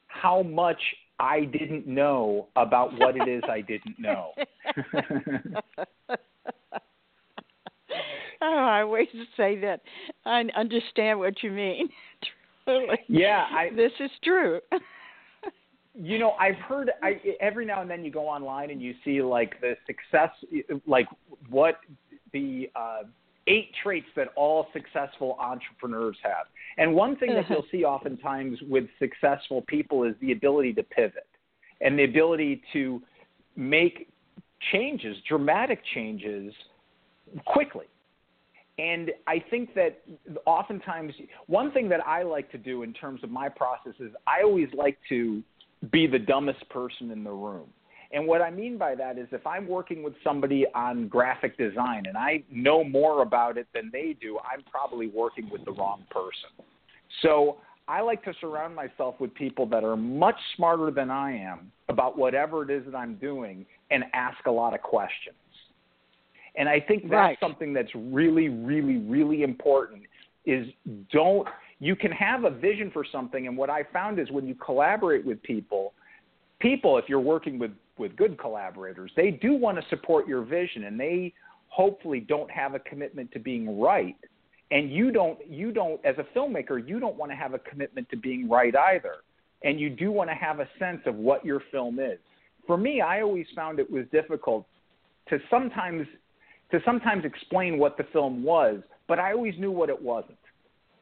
how 0.08 0.44
much 0.44 0.80
I 1.20 1.46
didn't 1.46 1.88
know 1.88 2.48
about 2.56 2.98
what 3.00 3.16
it 3.16 3.28
is 3.28 3.44
I 3.50 3.62
didn't 3.62 4.00
know. 4.00 4.32
oh, 8.42 8.58
I 8.58 8.82
always 8.82 9.08
say 9.38 9.58
that. 9.60 9.82
I 10.26 10.44
understand 10.56 11.20
what 11.20 11.44
you 11.44 11.52
mean. 11.52 11.90
Truly. 12.66 13.00
Yeah, 13.08 13.46
I 13.52 13.70
this 13.76 13.92
is 14.00 14.12
true. 14.24 14.60
you 15.96 16.18
know 16.18 16.32
i've 16.40 16.56
heard 16.56 16.90
i 17.04 17.22
every 17.40 17.66
now 17.66 17.82
and 17.82 17.90
then 17.90 18.04
you 18.04 18.10
go 18.10 18.28
online 18.28 18.72
and 18.72 18.82
you 18.82 18.96
see 19.06 19.22
like 19.22 19.62
the 19.62 19.76
success 19.86 20.32
like 20.88 21.06
what 21.50 21.76
the 22.32 22.68
uh 22.76 23.04
eight 23.48 23.72
traits 23.82 24.08
that 24.16 24.30
all 24.36 24.68
successful 24.74 25.38
entrepreneurs 25.40 26.18
have 26.24 26.46
and 26.78 26.94
one 26.94 27.16
thing 27.18 27.34
that 27.34 27.46
you'll 27.50 27.66
see 27.72 27.84
oftentimes 27.84 28.58
with 28.70 28.86
successful 29.00 29.64
people 29.68 30.04
is 30.04 30.16
the 30.22 30.32
ability 30.32 30.74
to 30.74 30.84
pivot 30.84 31.28
and 31.82 31.98
the 31.98 32.04
ability 32.04 32.62
to 32.72 33.02
make 33.56 34.10
changes 34.72 35.18
dramatic 35.28 35.80
changes 35.94 36.54
quickly 37.46 37.86
and 38.80 39.12
I 39.28 39.44
think 39.52 39.76
that 39.76 40.02
oftentimes, 40.46 41.14
one 41.46 41.72
thing 41.72 41.88
that 41.90 42.06
I 42.08 42.24
like 42.24 42.52
to 42.52 42.58
do 42.58 42.84
in 42.84 42.92
terms 42.94 43.24
of 43.24 43.30
my 43.30 43.48
process 43.48 43.94
is 44.00 44.12
I 44.26 44.42
always 44.44 44.68
like 44.74 44.98
to 45.10 45.44
be 45.92 46.08
the 46.08 46.18
dumbest 46.18 46.68
person 46.70 47.12
in 47.12 47.24
the 47.24 47.32
room. 47.32 47.68
And 48.14 48.28
what 48.28 48.42
I 48.42 48.52
mean 48.52 48.78
by 48.78 48.94
that 48.96 49.18
is 49.18 49.28
if 49.32 49.46
I'm 49.46 49.68
working 49.68 50.04
with 50.04 50.14
somebody 50.24 50.66
on 50.76 51.08
graphic 51.08 51.58
design 51.58 52.06
and 52.06 52.16
I 52.16 52.44
know 52.52 52.84
more 52.84 53.24
about 53.24 53.58
it 53.58 53.68
than 53.74 53.90
they 53.92 54.16
do, 54.22 54.38
I'm 54.40 54.64
probably 54.70 55.08
working 55.08 55.50
with 55.50 55.66
the 55.66 55.72
wrong 55.72 56.04
person. 56.12 56.66
So 57.24 57.58
I 57.88 58.02
like 58.02 58.24
to 58.26 58.34
surround 58.40 58.76
myself 58.76 59.16
with 59.20 59.34
people 59.34 59.66
that 59.68 59.84
are 59.84 59.98
much 59.98 60.38
smarter 60.56 60.92
than 60.92 61.10
I 61.10 61.36
am 61.36 61.72
about 61.90 62.16
whatever 62.16 62.62
it 62.64 62.70
is 62.70 62.86
that 62.86 62.96
I'm 62.96 63.16
doing 63.16 63.66
and 63.90 64.04
ask 64.14 64.46
a 64.46 64.52
lot 64.52 64.76
of 64.76 64.82
questions. 64.82 65.36
And 66.56 66.70
I 66.70 66.80
think 66.80 67.04
that's 67.04 67.14
right. 67.14 67.38
something 67.40 67.74
that's 67.74 67.92
really, 67.96 68.48
really, 68.48 68.98
really 68.98 69.42
important 69.42 70.04
is 70.46 70.68
don't 71.12 71.48
you 71.80 71.96
can 71.96 72.12
have 72.12 72.44
a 72.44 72.50
vision 72.50 72.92
for 72.92 73.04
something 73.12 73.48
and 73.48 73.58
what 73.58 73.70
I 73.70 73.84
found 73.92 74.20
is 74.20 74.30
when 74.30 74.48
you 74.48 74.56
collaborate 74.56 75.26
with 75.26 75.42
people, 75.42 75.94
people 76.60 76.98
if 76.98 77.06
you're 77.10 77.20
working 77.20 77.58
with 77.58 77.72
with 77.98 78.16
good 78.16 78.38
collaborators, 78.40 79.12
they 79.16 79.32
do 79.32 79.54
want 79.56 79.78
to 79.78 79.84
support 79.90 80.28
your 80.28 80.44
vision 80.44 80.86
and 80.86 81.00
they 81.00 81.34
hopefully 81.68 82.20
don't 82.20 82.50
have 82.52 82.76
a 82.76 82.80
commitment 82.80 83.32
to 83.32 83.40
being 83.40 83.80
right. 83.80 84.16
And 84.72 84.92
you 84.92 85.12
don't 85.12 85.40
you 85.48 85.72
don't 85.72 86.04
as 86.06 86.16
a 86.18 86.38
filmmaker 86.38 86.88
you 86.88 87.00
don't 87.00 87.16
want 87.16 87.32
to 87.32 87.36
have 87.36 87.54
a 87.54 87.60
commitment 87.60 88.10
to 88.10 88.18
being 88.18 88.50
right 88.50 88.76
either. 88.76 89.18
And 89.64 89.80
you 89.80 89.90
do 89.90 90.12
want 90.12 90.30
to 90.30 90.36
have 90.36 90.60
a 90.60 90.68
sense 90.80 91.02
of 91.06 91.16
what 91.16 91.46
your 91.46 91.62
film 91.72 92.00
is. 92.00 92.20
For 92.66 92.78
me 92.78 93.02
i 93.02 93.22
always 93.22 93.46
found 93.56 93.80
it 93.80 93.90
was 93.90 94.06
difficult 94.12 94.66
to 95.30 95.40
sometimes 95.50 96.08
to 96.72 96.80
sometimes 96.86 97.26
explain 97.26 97.78
what 97.78 97.98
the 97.98 98.06
film 98.12 98.44
was 98.44 98.80
but 99.08 99.20
i 99.20 99.32
always 99.32 99.54
knew 99.60 99.72
what 99.72 99.90
it 99.90 100.02
wasn't. 100.02 100.38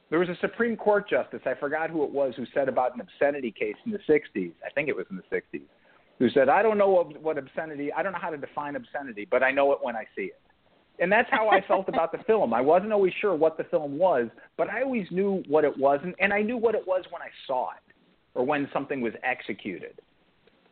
There 0.10 0.20
was 0.20 0.28
a 0.28 0.38
supreme 0.42 0.76
court 0.76 1.10
justice 1.10 1.42
i 1.46 1.54
forgot 1.54 1.90
who 1.90 2.04
it 2.04 2.12
was 2.12 2.34
who 2.36 2.46
said 2.54 2.68
about 2.68 2.96
an 2.96 3.02
obscenity 3.02 3.52
case 3.52 3.76
in 3.86 3.92
the 3.92 4.00
60s 4.10 4.52
i 4.66 4.70
think 4.74 4.90
it 4.90 4.96
was 4.96 5.06
in 5.10 5.18
the 5.18 5.36
60s 5.36 5.62
who 6.22 6.30
said 6.30 6.50
i 6.50 6.62
don't 6.62 6.78
know 6.78 7.12
what, 7.22 7.38
obscenity 7.38 7.92
i 7.94 8.04
don't 8.04 8.14
know 8.14 8.20
how 8.22 8.30
to 8.30 8.38
define 8.38 8.76
obscenity 8.76 9.28
but 9.30 9.42
i 9.44 9.52
know 9.52 9.72
it 9.72 9.80
when 9.82 9.96
i 9.96 10.06
see 10.16 10.24
it 10.24 10.40
and 11.00 11.12
that's 11.12 11.30
how 11.32 11.50
I 11.50 11.62
felt 11.68 11.90
about 11.90 12.12
the 12.12 12.20
film. 12.26 12.54
I 12.54 12.62
wasn't 12.62 12.94
always 12.94 13.12
sure 13.20 13.34
what 13.36 13.58
the 13.58 13.64
film 13.64 13.98
was, 13.98 14.28
but 14.56 14.70
I 14.70 14.84
always 14.84 15.08
knew 15.10 15.44
what 15.48 15.66
it 15.66 15.76
wasn't, 15.76 16.16
and 16.20 16.32
I 16.32 16.44
knew 16.44 16.58
what 16.58 16.76
it 16.76 16.86
was 16.86 17.04
when 17.10 17.24
I 17.24 17.30
saw 17.48 17.72
it 17.72 17.94
or 18.36 18.46
when 18.46 18.70
something 18.72 19.02
was 19.02 19.14
executed. 19.24 20.00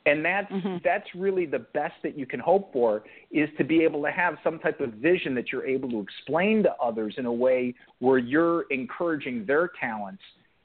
And 0.06 0.24
that's 0.24 0.52
mm-hmm. 0.52 0.78
that's 0.84 1.08
really 1.14 1.46
the 1.46 1.60
best 1.60 1.96
that 2.04 2.18
you 2.18 2.26
can 2.26 2.40
hope 2.40 2.72
for 2.72 3.04
is 3.32 3.50
to 3.58 3.64
be 3.64 3.84
able 3.84 4.02
to 4.04 4.12
have 4.12 4.36
some 4.44 4.58
type 4.60 4.80
of 4.80 4.94
vision 4.94 5.36
that 5.36 5.52
you're 5.52 5.66
able 5.66 5.90
to 5.90 6.00
explain 6.00 6.64
to 6.64 6.74
others 6.82 7.16
in 7.18 7.26
a 7.26 7.34
way 7.34 7.76
where 8.00 8.18
you're 8.18 8.62
encouraging 8.72 9.46
their 9.46 9.70
talents 9.80 10.24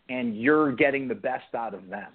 and 0.09 0.41
you're 0.41 0.73
getting 0.73 1.09
the 1.09 1.15
best 1.15 1.55
out 1.55 1.75
of 1.75 1.89
them. 1.89 2.13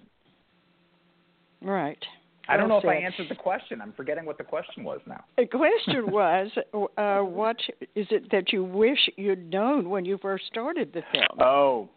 Right. 1.61 2.03
I 2.49 2.57
don't 2.57 2.67
know 2.67 2.77
if 2.77 2.85
I 2.85 2.95
answered 2.95 3.27
the 3.29 3.35
question. 3.35 3.81
I'm 3.81 3.93
forgetting 3.93 4.25
what 4.25 4.37
the 4.37 4.43
question 4.43 4.83
was 4.83 4.99
now. 5.05 5.23
The 5.37 5.45
question 5.45 6.11
was, 6.11 6.49
uh, 6.97 7.19
what 7.19 7.57
is 7.95 8.07
it 8.09 8.31
that 8.31 8.51
you 8.51 8.63
wish 8.63 8.99
you'd 9.17 9.51
known 9.51 9.89
when 9.89 10.05
you 10.05 10.17
first 10.17 10.45
started 10.47 10.91
the 10.93 11.03
film? 11.11 11.39
Oh, 11.39 11.89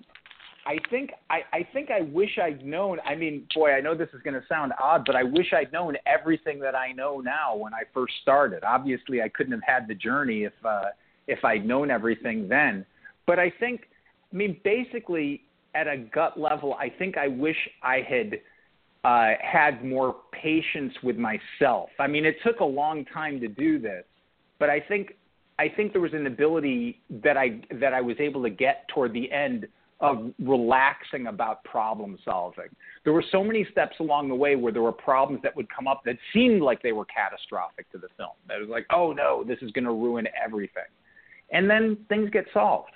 I 0.67 0.77
think 0.91 1.11
I, 1.31 1.41
I 1.53 1.67
think 1.73 1.91
I 1.91 2.03
wish 2.03 2.39
I'd 2.43 2.65
known. 2.65 2.99
I 3.05 3.15
mean, 3.15 3.47
boy, 3.55 3.73
I 3.73 3.81
know 3.81 3.95
this 3.95 4.11
is 4.15 4.23
going 4.23 4.35
to 4.35 4.47
sound 4.49 4.73
odd, 4.81 5.05
but 5.07 5.17
I 5.17 5.23
wish 5.23 5.53
I'd 5.53 5.73
known 5.73 5.97
everything 6.07 6.61
that 6.61 6.75
I 6.75 6.93
know 6.93 7.21
now 7.21 7.57
when 7.57 7.75
I 7.75 7.83
first 7.93 8.15
started. 8.23 8.63
Obviously, 8.63 9.23
I 9.23 9.29
couldn't 9.29 9.53
have 9.53 9.63
had 9.67 9.89
the 9.89 9.95
journey 9.95 10.45
if 10.45 10.53
uh, 10.65 10.85
if 11.27 11.45
I'd 11.45 11.67
known 11.67 11.91
everything 11.91 12.49
then. 12.49 12.85
But 13.27 13.39
I 13.39 13.53
think, 13.59 13.89
I 14.33 14.37
mean, 14.37 14.61
basically, 14.65 15.43
at 15.75 15.89
a 15.89 15.97
gut 15.97 16.39
level, 16.39 16.75
I 16.75 16.91
think 16.91 17.17
I 17.17 17.29
wish 17.29 17.57
I 17.83 18.01
had 18.09 18.41
uh, 19.05 19.31
had 19.41 19.85
more 19.85 20.17
patience 20.33 20.93
with 21.03 21.17
myself. 21.17 21.91
I 21.99 22.07
mean, 22.07 22.25
it 22.25 22.37
took 22.45 22.61
a 22.61 22.65
long 22.65 23.05
time 23.07 23.41
to 23.41 23.49
do 23.49 23.79
this, 23.79 24.05
but 24.59 24.71
I 24.71 24.81
think 24.81 25.15
I 25.59 25.69
think 25.69 25.93
there 25.93 26.01
was 26.01 26.15
an 26.15 26.27
ability 26.27 27.01
that 27.23 27.37
I 27.37 27.61
that 27.81 27.93
I 27.93 28.01
was 28.01 28.17
able 28.21 28.43
to 28.43 28.51
get 28.51 28.89
toward 28.89 29.13
the 29.13 29.31
end 29.31 29.67
of 30.01 30.33
relaxing 30.41 31.29
about 31.29 31.63
problem 31.63 32.19
solving. 32.25 32.67
There 33.05 33.13
were 33.13 33.25
so 33.31 33.45
many 33.45 33.65
steps 33.71 33.97
along 34.01 34.29
the 34.29 34.35
way 34.35 34.57
where 34.57 34.73
there 34.73 34.83
were 34.83 34.91
problems 34.91 35.43
that 35.45 35.55
would 35.55 35.69
come 35.71 35.87
up 35.87 36.03
that 36.05 36.17
seemed 36.33 36.61
like 36.61 36.83
they 36.83 36.91
were 36.91 37.05
catastrophic 37.05 37.91
to 37.93 37.99
the 37.99 38.09
film. 38.17 38.33
That 38.49 38.59
was 38.59 38.69
like, 38.69 38.87
oh 38.91 39.13
no, 39.13 39.45
this 39.45 39.59
is 39.63 39.71
going 39.71 39.85
to 39.85 39.93
ruin 39.93 40.27
everything, 40.45 40.91
and 41.51 41.69
then 41.69 41.99
things 42.09 42.31
get 42.31 42.47
solved. 42.53 42.91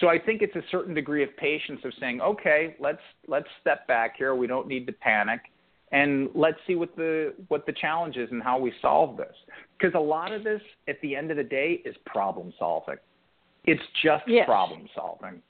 So 0.00 0.08
I 0.08 0.18
think 0.18 0.42
it's 0.42 0.56
a 0.56 0.62
certain 0.70 0.94
degree 0.94 1.22
of 1.22 1.34
patience 1.36 1.80
of 1.84 1.92
saying, 1.98 2.20
okay, 2.20 2.76
let's 2.78 3.00
let's 3.28 3.46
step 3.60 3.86
back 3.86 4.16
here. 4.16 4.34
We 4.34 4.46
don't 4.46 4.66
need 4.66 4.86
to 4.86 4.92
panic, 4.92 5.40
and 5.92 6.28
let's 6.34 6.58
see 6.66 6.74
what 6.74 6.94
the 6.96 7.34
what 7.48 7.64
the 7.66 7.72
challenge 7.72 8.16
is 8.16 8.28
and 8.30 8.42
how 8.42 8.58
we 8.58 8.72
solve 8.82 9.16
this. 9.16 9.34
Because 9.78 9.94
a 9.94 10.00
lot 10.00 10.32
of 10.32 10.44
this, 10.44 10.60
at 10.88 11.00
the 11.00 11.16
end 11.16 11.30
of 11.30 11.36
the 11.36 11.44
day, 11.44 11.80
is 11.84 11.94
problem 12.04 12.52
solving. 12.58 12.96
It's 13.64 13.82
just 14.04 14.24
yes. 14.26 14.46
problem 14.46 14.88
solving. 14.94 15.42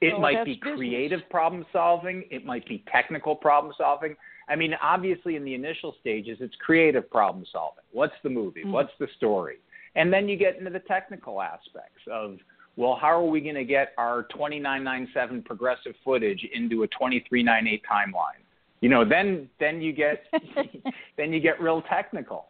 It 0.00 0.12
well, 0.12 0.20
might 0.20 0.44
be 0.44 0.54
business. 0.54 0.76
creative 0.76 1.20
problem 1.30 1.64
solving. 1.72 2.24
It 2.30 2.44
might 2.44 2.66
be 2.66 2.84
technical 2.90 3.34
problem 3.34 3.72
solving. 3.76 4.16
I 4.48 4.56
mean, 4.56 4.74
obviously, 4.82 5.36
in 5.36 5.44
the 5.44 5.54
initial 5.54 5.94
stages, 6.00 6.38
it's 6.40 6.54
creative 6.56 7.10
problem 7.10 7.44
solving. 7.50 7.84
What's 7.92 8.14
the 8.22 8.30
movie? 8.30 8.60
Mm-hmm. 8.60 8.72
What's 8.72 8.92
the 9.00 9.08
story? 9.16 9.56
And 9.96 10.12
then 10.12 10.28
you 10.28 10.36
get 10.36 10.58
into 10.58 10.70
the 10.70 10.80
technical 10.80 11.40
aspects 11.40 12.02
of 12.10 12.38
well, 12.76 12.98
how 13.00 13.08
are 13.08 13.24
we 13.24 13.40
going 13.40 13.54
to 13.54 13.64
get 13.64 13.92
our 13.98 14.24
2997 14.24 15.42
progressive 15.42 15.94
footage 16.04 16.44
into 16.52 16.82
a 16.82 16.88
2398 16.88 17.82
timeline? 17.90 18.42
You 18.80 18.88
know, 18.90 19.04
then 19.08 19.48
then 19.60 19.80
you 19.80 19.92
get 19.92 20.24
then 21.16 21.32
you 21.32 21.40
get 21.40 21.60
real 21.60 21.82
technical. 21.82 22.46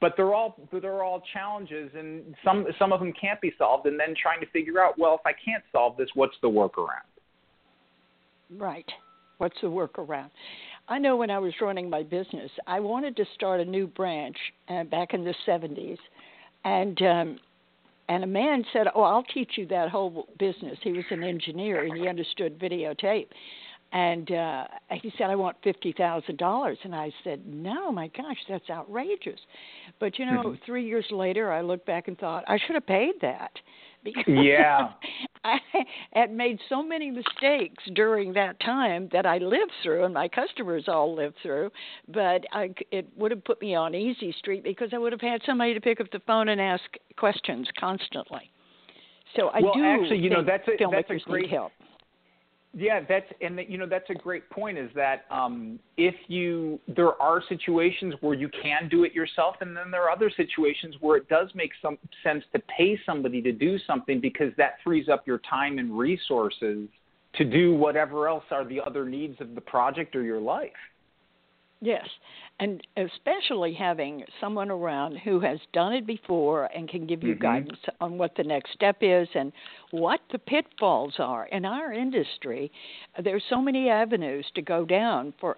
But 0.00 0.14
they're 0.16 0.34
all 0.34 0.56
they're 0.70 1.02
all 1.02 1.22
challenges, 1.32 1.90
and 1.96 2.34
some 2.44 2.66
some 2.78 2.92
of 2.92 3.00
them 3.00 3.12
can't 3.18 3.40
be 3.40 3.52
solved. 3.58 3.86
And 3.86 3.98
then 3.98 4.14
trying 4.20 4.40
to 4.40 4.46
figure 4.46 4.80
out, 4.80 4.98
well, 4.98 5.14
if 5.14 5.26
I 5.26 5.32
can't 5.32 5.64
solve 5.72 5.96
this, 5.96 6.08
what's 6.14 6.36
the 6.42 6.48
workaround? 6.48 7.08
Right. 8.56 8.88
What's 9.38 9.56
the 9.60 9.68
workaround? 9.68 10.30
I 10.88 10.98
know 10.98 11.16
when 11.16 11.30
I 11.30 11.38
was 11.38 11.52
running 11.60 11.90
my 11.90 12.02
business, 12.02 12.50
I 12.66 12.80
wanted 12.80 13.16
to 13.16 13.24
start 13.34 13.60
a 13.60 13.64
new 13.64 13.86
branch 13.86 14.36
uh, 14.68 14.84
back 14.84 15.14
in 15.14 15.22
the 15.22 15.34
70s, 15.46 15.98
and 16.64 17.02
um, 17.02 17.38
and 18.08 18.24
a 18.24 18.26
man 18.26 18.64
said, 18.72 18.86
"Oh, 18.94 19.02
I'll 19.02 19.22
teach 19.24 19.52
you 19.56 19.66
that 19.66 19.88
whole 19.90 20.28
business." 20.38 20.78
He 20.82 20.92
was 20.92 21.04
an 21.10 21.22
engineer 21.22 21.82
and 21.84 21.96
he 21.96 22.08
understood 22.08 22.58
videotape. 22.58 23.28
And 23.92 24.30
uh 24.32 24.66
he 24.90 25.10
said, 25.16 25.30
"I 25.30 25.34
want 25.36 25.56
fifty 25.62 25.92
thousand 25.92 26.36
dollars," 26.38 26.78
and 26.82 26.94
I 26.94 27.10
said, 27.24 27.46
"No, 27.46 27.90
my 27.90 28.08
gosh, 28.08 28.36
that's 28.48 28.68
outrageous." 28.68 29.40
But 29.98 30.18
you 30.18 30.26
know, 30.26 30.42
Mhm. 30.42 30.60
three 30.64 30.84
years 30.86 31.10
later, 31.10 31.50
I 31.50 31.62
looked 31.62 31.86
back 31.86 32.08
and 32.08 32.18
thought 32.18 32.44
I 32.48 32.58
should 32.58 32.74
have 32.74 32.86
paid 32.86 33.14
that 33.20 33.52
because 34.04 34.24
Yeah. 34.26 34.90
I 35.44 35.58
had 36.12 36.32
made 36.32 36.58
so 36.68 36.82
many 36.82 37.10
mistakes 37.10 37.82
during 37.94 38.32
that 38.34 38.58
time 38.60 39.08
that 39.12 39.24
I 39.24 39.38
lived 39.38 39.72
through, 39.82 40.04
and 40.04 40.12
my 40.12 40.28
customers 40.28 40.84
all 40.88 41.14
lived 41.14 41.36
through. 41.42 41.70
But 42.08 42.44
I, 42.52 42.74
it 42.90 43.06
would 43.16 43.30
have 43.30 43.44
put 43.44 43.60
me 43.60 43.74
on 43.74 43.94
easy 43.94 44.32
street 44.38 44.64
because 44.64 44.90
I 44.92 44.98
would 44.98 45.12
have 45.12 45.20
had 45.20 45.40
somebody 45.46 45.74
to 45.74 45.80
pick 45.80 46.00
up 46.00 46.10
the 46.10 46.20
phone 46.26 46.48
and 46.50 46.60
ask 46.60 46.82
questions 47.16 47.68
constantly. 47.78 48.50
So 49.36 49.48
I 49.48 49.60
Well, 49.60 49.74
do 49.74 49.84
actually, 49.84 50.18
you 50.18 50.30
know, 50.30 50.42
that's 50.42 50.66
a- 50.68 50.76
that's 50.90 51.10
a 51.10 51.18
great- 51.18 51.50
help. 51.50 51.72
Yeah, 52.80 53.00
that's 53.08 53.26
and 53.40 53.58
you 53.68 53.76
know 53.76 53.86
that's 53.86 54.08
a 54.08 54.14
great 54.14 54.48
point. 54.50 54.78
Is 54.78 54.88
that 54.94 55.24
um, 55.32 55.80
if 55.96 56.14
you 56.28 56.78
there 56.86 57.20
are 57.20 57.42
situations 57.48 58.14
where 58.20 58.34
you 58.34 58.48
can 58.62 58.88
do 58.88 59.02
it 59.02 59.12
yourself, 59.12 59.56
and 59.60 59.76
then 59.76 59.90
there 59.90 60.04
are 60.04 60.10
other 60.10 60.30
situations 60.30 60.94
where 61.00 61.16
it 61.16 61.28
does 61.28 61.48
make 61.56 61.72
some 61.82 61.98
sense 62.22 62.44
to 62.52 62.60
pay 62.76 62.96
somebody 63.04 63.42
to 63.42 63.50
do 63.50 63.78
something 63.84 64.20
because 64.20 64.52
that 64.58 64.74
frees 64.84 65.08
up 65.08 65.26
your 65.26 65.38
time 65.38 65.80
and 65.80 65.98
resources 65.98 66.88
to 67.34 67.44
do 67.44 67.74
whatever 67.74 68.28
else 68.28 68.44
are 68.52 68.64
the 68.64 68.80
other 68.80 69.04
needs 69.04 69.40
of 69.40 69.56
the 69.56 69.60
project 69.60 70.14
or 70.14 70.22
your 70.22 70.40
life. 70.40 70.70
Yes, 71.80 72.08
and 72.58 72.84
especially 72.96 73.72
having 73.72 74.24
someone 74.40 74.68
around 74.70 75.16
who 75.18 75.38
has 75.40 75.60
done 75.72 75.92
it 75.92 76.06
before 76.06 76.64
and 76.74 76.88
can 76.88 77.06
give 77.06 77.22
you 77.22 77.36
Mhm. 77.36 77.40
guidance 77.40 77.78
on 78.00 78.18
what 78.18 78.34
the 78.34 78.42
next 78.42 78.72
step 78.72 78.96
is 79.00 79.28
and 79.34 79.52
what 79.92 80.20
the 80.30 80.40
pitfalls 80.40 81.20
are. 81.20 81.46
In 81.46 81.64
our 81.64 81.92
industry, 81.92 82.72
there's 83.18 83.44
so 83.44 83.62
many 83.62 83.88
avenues 83.88 84.50
to 84.52 84.62
go 84.62 84.84
down 84.84 85.32
for 85.38 85.56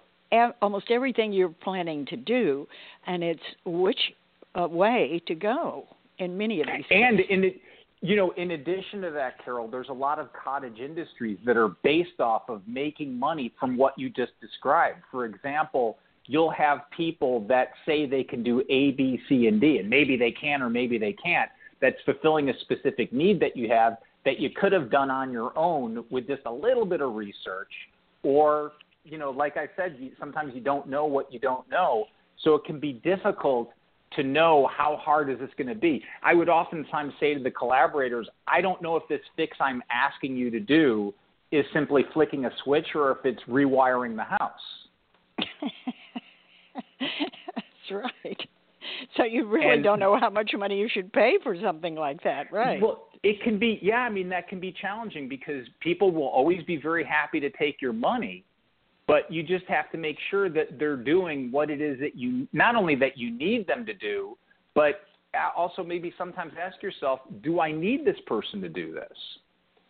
almost 0.61 0.91
everything 0.91 1.33
you're 1.33 1.49
planning 1.49 2.05
to 2.05 2.15
do, 2.15 2.67
and 3.07 3.23
it's 3.23 3.55
which 3.65 4.13
uh, 4.53 4.67
way 4.67 5.19
to 5.25 5.33
go 5.35 5.87
in 6.19 6.37
many 6.37 6.61
of 6.61 6.67
these. 6.67 6.85
And 6.91 7.17
cases. 7.17 7.31
in 7.31 7.43
it, 7.45 7.61
you 8.01 8.15
know, 8.15 8.31
in 8.31 8.51
addition 8.51 9.01
to 9.01 9.11
that, 9.11 9.43
Carol, 9.43 9.67
there's 9.67 9.89
a 9.89 9.93
lot 9.93 10.19
of 10.19 10.31
cottage 10.33 10.79
industries 10.79 11.37
that 11.45 11.57
are 11.57 11.69
based 11.83 12.19
off 12.19 12.49
of 12.49 12.61
making 12.67 13.17
money 13.17 13.53
from 13.59 13.75
what 13.77 13.97
you 13.97 14.09
just 14.09 14.39
described. 14.39 14.99
For 15.11 15.25
example, 15.25 15.97
you'll 16.25 16.51
have 16.51 16.79
people 16.95 17.45
that 17.47 17.69
say 17.85 18.05
they 18.05 18.23
can 18.23 18.43
do 18.43 18.61
A, 18.69 18.91
B, 18.91 19.19
C, 19.27 19.47
and 19.47 19.59
D, 19.59 19.77
and 19.79 19.89
maybe 19.89 20.17
they 20.17 20.31
can 20.31 20.61
or 20.61 20.69
maybe 20.69 20.97
they 20.97 21.13
can't. 21.13 21.49
That's 21.81 21.97
fulfilling 22.05 22.49
a 22.49 22.59
specific 22.59 23.11
need 23.11 23.39
that 23.39 23.57
you 23.57 23.69
have 23.69 23.97
that 24.23 24.39
you 24.39 24.51
could 24.51 24.71
have 24.71 24.91
done 24.91 25.09
on 25.09 25.31
your 25.31 25.57
own 25.57 26.05
with 26.11 26.27
just 26.27 26.43
a 26.45 26.51
little 26.51 26.85
bit 26.85 27.01
of 27.01 27.15
research, 27.15 27.71
or 28.23 28.73
you 29.03 29.17
know, 29.17 29.31
like 29.31 29.57
I 29.57 29.67
said, 29.75 29.97
sometimes 30.19 30.53
you 30.53 30.61
don't 30.61 30.87
know 30.87 31.05
what 31.05 31.33
you 31.33 31.39
don't 31.39 31.67
know, 31.69 32.05
so 32.43 32.53
it 32.53 32.65
can 32.65 32.79
be 32.79 32.93
difficult 32.93 33.71
to 34.15 34.23
know 34.23 34.69
how 34.75 34.97
hard 34.97 35.29
is 35.29 35.39
this 35.39 35.49
going 35.57 35.69
to 35.69 35.75
be. 35.75 36.03
I 36.21 36.33
would 36.33 36.49
oftentimes 36.49 37.13
say 37.19 37.33
to 37.33 37.41
the 37.41 37.51
collaborators, 37.51 38.27
I 38.47 38.61
don't 38.61 38.81
know 38.81 38.95
if 38.95 39.03
this 39.07 39.21
fix 39.35 39.57
I'm 39.59 39.81
asking 39.89 40.35
you 40.35 40.51
to 40.51 40.59
do 40.59 41.13
is 41.51 41.65
simply 41.73 42.03
flicking 42.13 42.45
a 42.45 42.51
switch 42.63 42.87
or 42.93 43.11
if 43.11 43.25
it's 43.25 43.41
rewiring 43.49 44.15
the 44.15 44.23
house. 44.23 44.51
That's 47.55 48.03
right. 48.23 48.39
So 49.17 49.23
you 49.23 49.45
really 49.47 49.75
And- 49.75 49.83
don't 49.83 49.99
know 49.99 50.17
how 50.19 50.29
much 50.29 50.51
money 50.57 50.79
you 50.79 50.89
should 50.89 51.11
pay 51.13 51.37
for 51.43 51.55
something 51.61 51.95
like 51.95 52.21
that, 52.23 52.51
right? 52.51 52.81
Well, 52.81 53.07
it 53.23 53.41
can 53.43 53.59
be, 53.59 53.79
yeah, 53.81 53.99
I 53.99 54.09
mean, 54.09 54.29
that 54.29 54.47
can 54.47 54.59
be 54.59 54.71
challenging 54.71 55.29
because 55.29 55.65
people 55.79 56.11
will 56.11 56.27
always 56.27 56.63
be 56.63 56.77
very 56.77 57.03
happy 57.03 57.39
to 57.39 57.49
take 57.51 57.81
your 57.81 57.93
money, 57.93 58.43
but 59.07 59.31
you 59.31 59.43
just 59.43 59.65
have 59.65 59.91
to 59.91 59.97
make 59.97 60.17
sure 60.31 60.49
that 60.49 60.79
they're 60.79 60.97
doing 60.97 61.51
what 61.51 61.69
it 61.69 61.81
is 61.81 61.99
that 61.99 62.15
you, 62.15 62.47
not 62.51 62.75
only 62.75 62.95
that 62.95 63.17
you 63.17 63.29
need 63.29 63.67
them 63.67 63.85
to 63.85 63.93
do, 63.93 64.37
but 64.73 65.01
uh, 65.35 65.49
also 65.55 65.83
maybe 65.83 66.13
sometimes 66.17 66.53
ask 66.59 66.81
yourself, 66.81 67.19
do 67.43 67.59
I 67.59 67.71
need 67.71 68.05
this 68.05 68.17
person 68.25 68.59
to 68.61 68.69
do 68.69 68.91
this? 68.93 69.17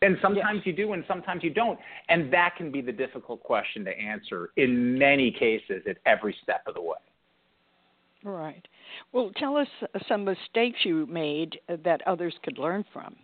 And 0.01 0.17
sometimes 0.21 0.61
you 0.65 0.73
do, 0.73 0.93
and 0.93 1.03
sometimes 1.07 1.43
you 1.43 1.51
don't. 1.51 1.77
And 2.09 2.33
that 2.33 2.55
can 2.57 2.71
be 2.71 2.81
the 2.81 2.91
difficult 2.91 3.43
question 3.43 3.85
to 3.85 3.91
answer 3.91 4.49
in 4.57 4.97
many 4.97 5.31
cases 5.31 5.83
at 5.87 5.97
every 6.05 6.35
step 6.41 6.63
of 6.67 6.73
the 6.73 6.81
way. 6.81 6.97
Right. 8.23 8.67
Well, 9.13 9.31
tell 9.37 9.57
us 9.57 9.67
some 10.07 10.25
mistakes 10.25 10.79
you 10.83 11.05
made 11.07 11.59
that 11.83 12.05
others 12.07 12.33
could 12.43 12.57
learn 12.57 12.85
from. 12.91 13.15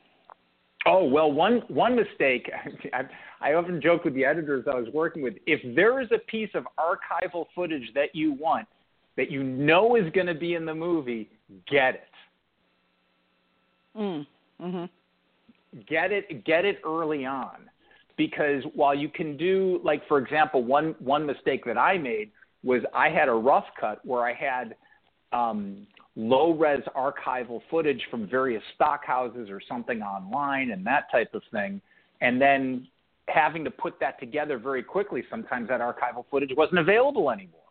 Oh 0.85 1.03
well, 1.03 1.31
one 1.31 1.63
one 1.67 1.95
mistake. 1.95 2.49
I, 2.93 3.03
I 3.41 3.53
often 3.53 3.81
joke 3.81 4.05
with 4.05 4.13
the 4.13 4.23
editors 4.23 4.65
I 4.71 4.75
was 4.75 4.87
working 4.93 5.21
with. 5.21 5.33
If 5.45 5.75
there 5.75 5.99
is 6.01 6.07
a 6.11 6.19
piece 6.19 6.49
of 6.53 6.65
archival 6.79 7.45
footage 7.53 7.91
that 7.93 8.15
you 8.15 8.33
want, 8.33 8.67
that 9.17 9.29
you 9.29 9.43
know 9.43 9.95
is 9.95 10.09
going 10.13 10.27
to 10.27 10.35
be 10.35 10.53
in 10.53 10.65
the 10.65 10.73
movie, 10.73 11.29
get 11.69 11.95
it. 11.95 12.01
Mm. 13.97 14.27
Mhm. 14.61 14.89
Get 15.85 16.11
it. 16.11 16.45
Get 16.45 16.65
it 16.65 16.79
early 16.85 17.25
on, 17.25 17.69
because 18.17 18.63
while 18.73 18.95
you 18.95 19.09
can 19.09 19.37
do, 19.37 19.79
like 19.83 20.07
for 20.07 20.17
example, 20.17 20.63
one 20.63 20.95
one 20.99 21.25
mistake 21.25 21.65
that 21.65 21.77
I 21.77 21.97
made 21.97 22.31
was 22.63 22.81
I 22.93 23.09
had 23.09 23.27
a 23.27 23.33
rough 23.33 23.65
cut 23.79 24.03
where 24.05 24.23
I 24.23 24.33
had 24.33 24.75
um, 25.33 25.85
low 26.15 26.51
res 26.51 26.81
archival 26.95 27.61
footage 27.69 28.01
from 28.09 28.27
various 28.27 28.63
stock 28.75 29.05
houses 29.05 29.49
or 29.49 29.61
something 29.67 30.01
online 30.01 30.71
and 30.71 30.85
that 30.85 31.11
type 31.11 31.33
of 31.33 31.43
thing. 31.51 31.81
And 32.21 32.41
then 32.41 32.87
having 33.27 33.63
to 33.65 33.71
put 33.71 33.99
that 33.99 34.19
together 34.19 34.57
very 34.57 34.81
quickly, 34.81 35.23
sometimes 35.29 35.67
that 35.67 35.81
archival 35.81 36.25
footage 36.31 36.51
wasn't 36.55 36.79
available 36.79 37.29
anymore. 37.29 37.61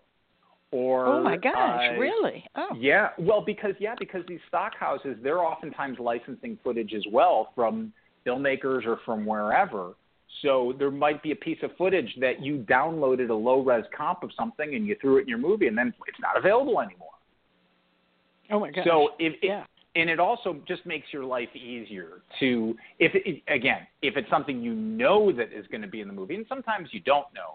Or 0.77 1.07
oh 1.07 1.23
my 1.23 1.39
gosh, 1.39 1.97
really? 1.99 2.45
Oh. 2.55 2.69
Yeah, 2.79 3.09
well, 3.19 3.41
because 3.41 3.73
yeah, 3.81 3.95
because 3.99 4.21
these 4.29 4.41
stock 4.47 4.73
houses, 4.79 5.17
they're 5.23 5.41
oftentimes 5.41 5.99
licensing 5.99 6.59
footage 6.63 6.93
as 6.93 7.03
well 7.11 7.49
from 7.55 7.95
filmmakers 8.27 8.85
or 8.85 8.99
from 9.07 9.25
wherever. 9.25 9.95
So 10.43 10.75
there 10.79 10.91
might 10.91 11.23
be 11.23 11.33
a 11.33 11.37
piece 11.37 11.57
of 11.63 11.71
footage 11.79 12.15
that 12.21 12.43
you 12.43 12.59
downloaded 12.69 13.31
a 13.31 13.35
low 13.35 13.63
res 13.63 13.87
comp 13.97 14.23
of 14.23 14.31
something 14.37 14.75
and 14.75 14.87
you 14.87 14.95
threw 15.01 15.17
it 15.17 15.23
in 15.23 15.29
your 15.29 15.39
movie, 15.39 15.67
and 15.67 15.79
then 15.79 15.95
it's 16.07 16.21
not 16.21 16.37
available 16.37 16.79
anymore. 16.83 17.09
Oh 18.51 18.61
my 18.61 18.71
gosh. 18.71 18.85
So 18.85 19.13
if 19.19 19.33
yeah. 19.43 19.65
and 19.95 20.11
it 20.11 20.21
also 20.21 20.61
just 20.69 20.85
makes 20.85 21.07
your 21.11 21.25
life 21.25 21.49
easier 21.57 22.21
to 22.41 22.77
if 22.99 23.13
it, 23.15 23.43
again 23.49 23.87
if 24.03 24.19
it's 24.19 24.29
something 24.29 24.61
you 24.61 24.75
know 24.75 25.33
that 25.33 25.55
is 25.55 25.67
going 25.69 25.81
to 25.81 25.89
be 25.89 26.03
in 26.03 26.07
the 26.07 26.15
movie, 26.15 26.35
and 26.35 26.45
sometimes 26.51 26.91
you 26.93 27.01
don't 27.01 27.33
know, 27.35 27.55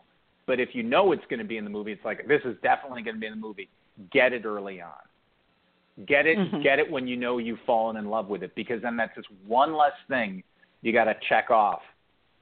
but 0.51 0.59
if 0.59 0.75
you 0.75 0.83
know 0.83 1.13
it's 1.13 1.23
going 1.29 1.39
to 1.39 1.45
be 1.45 1.55
in 1.55 1.63
the 1.63 1.69
movie, 1.69 1.93
it's 1.93 2.03
like 2.03 2.27
this 2.27 2.41
is 2.43 2.57
definitely 2.61 3.01
going 3.03 3.15
to 3.15 3.19
be 3.21 3.25
in 3.25 3.31
the 3.31 3.39
movie. 3.39 3.69
Get 4.11 4.33
it 4.33 4.43
early 4.43 4.81
on. 4.81 6.05
Get 6.05 6.25
it 6.25 6.37
Mhm. 6.37 6.61
get 6.61 6.77
it 6.77 6.91
when 6.91 7.07
you 7.07 7.15
know 7.15 7.37
you've 7.37 7.61
fallen 7.61 7.95
in 7.95 8.09
love 8.09 8.27
with 8.27 8.43
it 8.43 8.53
because 8.53 8.81
then 8.81 8.97
that's 8.97 9.15
just 9.15 9.29
one 9.47 9.73
less 9.77 9.93
thing 10.09 10.43
you 10.81 10.91
got 10.91 11.05
to 11.05 11.15
check 11.29 11.51
off 11.51 11.81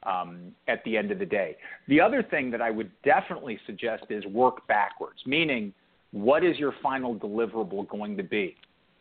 um, 0.02 0.56
at 0.68 0.84
the 0.86 0.98
end 0.98 1.12
of 1.12 1.20
the 1.20 1.26
day. 1.26 1.56
The 1.88 2.02
other 2.02 2.24
thing 2.24 2.50
that 2.50 2.64
I 2.64 2.72
would 2.72 2.90
definitely 3.04 3.60
suggest 3.68 4.06
is 4.10 4.26
work 4.26 4.66
backwards, 4.66 5.20
meaning 5.28 5.72
what 6.10 6.44
is 6.44 6.58
your 6.58 6.72
final 6.82 7.14
deliverable 7.14 7.88
going 7.90 8.18
to 8.18 8.24
be? 8.24 8.56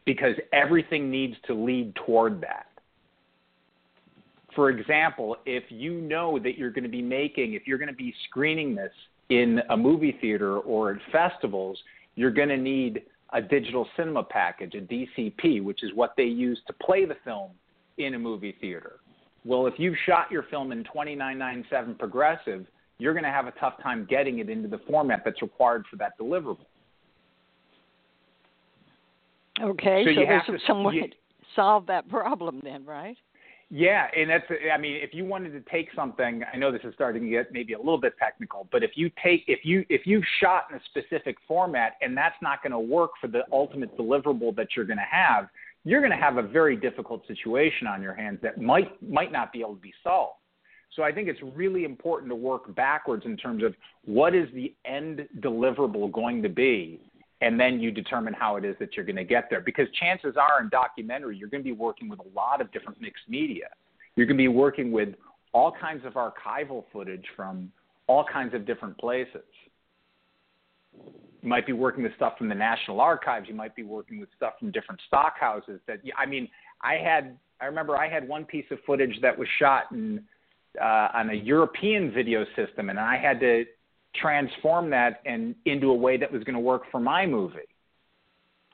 Because 0.04 0.36
everything 0.52 1.10
needs 1.10 1.36
to 1.46 1.54
lead 1.54 1.94
toward 1.94 2.42
that. 2.42 2.66
For 4.58 4.70
example, 4.70 5.36
if 5.46 5.62
you 5.68 6.00
know 6.00 6.36
that 6.40 6.58
you're 6.58 6.72
going 6.72 6.82
to 6.82 6.90
be 6.90 7.00
making, 7.00 7.52
if 7.54 7.62
you're 7.64 7.78
going 7.78 7.86
to 7.90 7.94
be 7.94 8.12
screening 8.28 8.74
this 8.74 8.90
in 9.28 9.60
a 9.70 9.76
movie 9.76 10.18
theater 10.20 10.58
or 10.58 10.90
at 10.90 10.96
festivals, 11.12 11.78
you're 12.16 12.32
going 12.32 12.48
to 12.48 12.56
need 12.56 13.02
a 13.32 13.40
digital 13.40 13.86
cinema 13.96 14.24
package, 14.24 14.74
a 14.74 14.80
DCP, 14.80 15.62
which 15.62 15.84
is 15.84 15.92
what 15.94 16.14
they 16.16 16.24
use 16.24 16.60
to 16.66 16.72
play 16.72 17.04
the 17.04 17.14
film 17.24 17.52
in 17.98 18.14
a 18.14 18.18
movie 18.18 18.56
theater. 18.60 18.96
Well, 19.44 19.68
if 19.68 19.74
you've 19.78 19.94
shot 20.06 20.28
your 20.28 20.42
film 20.50 20.72
in 20.72 20.82
2997 20.82 21.94
progressive, 21.94 22.66
you're 22.98 23.12
going 23.14 23.22
to 23.22 23.30
have 23.30 23.46
a 23.46 23.52
tough 23.60 23.80
time 23.80 24.08
getting 24.10 24.40
it 24.40 24.50
into 24.50 24.66
the 24.66 24.80
format 24.90 25.22
that's 25.24 25.40
required 25.40 25.84
for 25.88 25.94
that 25.98 26.18
deliverable. 26.18 26.66
Okay, 29.60 30.02
So 30.04 30.14
so, 30.14 30.20
you 30.20 30.26
there's 30.26 30.42
have 30.46 30.46
to- 30.46 30.66
some 30.66 30.82
way 30.82 30.94
you- 30.94 31.02
to 31.10 31.14
solve 31.54 31.86
that 31.86 32.08
problem 32.08 32.58
then, 32.64 32.84
right? 32.84 33.16
Yeah, 33.70 34.06
and 34.16 34.30
that's 34.30 34.46
I 34.72 34.78
mean, 34.78 34.96
if 35.02 35.12
you 35.12 35.26
wanted 35.26 35.50
to 35.50 35.70
take 35.70 35.88
something, 35.94 36.42
I 36.52 36.56
know 36.56 36.72
this 36.72 36.80
is 36.84 36.94
starting 36.94 37.24
to 37.24 37.28
get 37.28 37.52
maybe 37.52 37.74
a 37.74 37.78
little 37.78 38.00
bit 38.00 38.14
technical, 38.18 38.66
but 38.72 38.82
if 38.82 38.92
you 38.94 39.10
take 39.22 39.44
if 39.46 39.60
you 39.62 39.84
if 39.90 40.06
you 40.06 40.22
shot 40.40 40.68
in 40.70 40.76
a 40.76 40.80
specific 40.86 41.36
format 41.46 41.92
and 42.00 42.16
that's 42.16 42.36
not 42.40 42.62
going 42.62 42.72
to 42.72 42.78
work 42.78 43.10
for 43.20 43.28
the 43.28 43.42
ultimate 43.52 43.96
deliverable 43.98 44.56
that 44.56 44.68
you're 44.74 44.86
going 44.86 44.98
to 44.98 45.02
have, 45.10 45.48
you're 45.84 46.00
going 46.00 46.12
to 46.12 46.16
have 46.16 46.38
a 46.38 46.42
very 46.42 46.76
difficult 46.76 47.26
situation 47.26 47.86
on 47.86 48.00
your 48.00 48.14
hands 48.14 48.38
that 48.42 48.58
might 48.58 48.90
might 49.02 49.32
not 49.32 49.52
be 49.52 49.60
able 49.60 49.74
to 49.74 49.80
be 49.82 49.92
solved. 50.02 50.38
So 50.96 51.02
I 51.02 51.12
think 51.12 51.28
it's 51.28 51.40
really 51.54 51.84
important 51.84 52.30
to 52.30 52.36
work 52.36 52.74
backwards 52.74 53.26
in 53.26 53.36
terms 53.36 53.62
of 53.62 53.74
what 54.06 54.34
is 54.34 54.48
the 54.54 54.74
end 54.86 55.28
deliverable 55.40 56.10
going 56.10 56.42
to 56.42 56.48
be 56.48 57.00
and 57.40 57.58
then 57.58 57.80
you 57.80 57.90
determine 57.90 58.34
how 58.34 58.56
it 58.56 58.64
is 58.64 58.74
that 58.80 58.96
you're 58.96 59.04
going 59.04 59.16
to 59.16 59.24
get 59.24 59.48
there. 59.48 59.60
Because 59.60 59.86
chances 59.98 60.34
are 60.36 60.60
in 60.60 60.68
documentary, 60.70 61.36
you're 61.36 61.48
going 61.48 61.62
to 61.62 61.68
be 61.68 61.72
working 61.72 62.08
with 62.08 62.18
a 62.18 62.28
lot 62.34 62.60
of 62.60 62.72
different 62.72 63.00
mixed 63.00 63.28
media. 63.28 63.68
You're 64.16 64.26
going 64.26 64.36
to 64.36 64.42
be 64.42 64.48
working 64.48 64.90
with 64.90 65.10
all 65.52 65.72
kinds 65.72 66.04
of 66.04 66.14
archival 66.14 66.84
footage 66.92 67.24
from 67.36 67.70
all 68.08 68.24
kinds 68.24 68.54
of 68.54 68.66
different 68.66 68.98
places. 68.98 69.44
You 71.42 71.48
might 71.48 71.66
be 71.66 71.72
working 71.72 72.02
with 72.02 72.14
stuff 72.16 72.36
from 72.36 72.48
the 72.48 72.54
National 72.54 73.00
Archives. 73.00 73.46
You 73.48 73.54
might 73.54 73.76
be 73.76 73.84
working 73.84 74.18
with 74.18 74.28
stuff 74.36 74.54
from 74.58 74.72
different 74.72 75.00
stock 75.06 75.34
houses. 75.38 75.80
That 75.86 76.00
I 76.16 76.26
mean, 76.26 76.48
I 76.82 76.94
had 76.94 77.38
I 77.60 77.66
remember 77.66 77.96
I 77.96 78.08
had 78.08 78.26
one 78.26 78.44
piece 78.44 78.64
of 78.72 78.78
footage 78.84 79.20
that 79.22 79.38
was 79.38 79.46
shot 79.58 79.84
in 79.92 80.24
uh, 80.80 81.08
on 81.14 81.30
a 81.30 81.34
European 81.34 82.12
video 82.12 82.44
system, 82.56 82.90
and 82.90 82.98
I 82.98 83.16
had 83.16 83.38
to 83.40 83.64
transform 84.14 84.90
that 84.90 85.20
and 85.26 85.54
into 85.64 85.90
a 85.90 85.94
way 85.94 86.16
that 86.16 86.30
was 86.32 86.42
going 86.44 86.54
to 86.54 86.60
work 86.60 86.82
for 86.90 87.00
my 87.00 87.26
movie. 87.26 87.58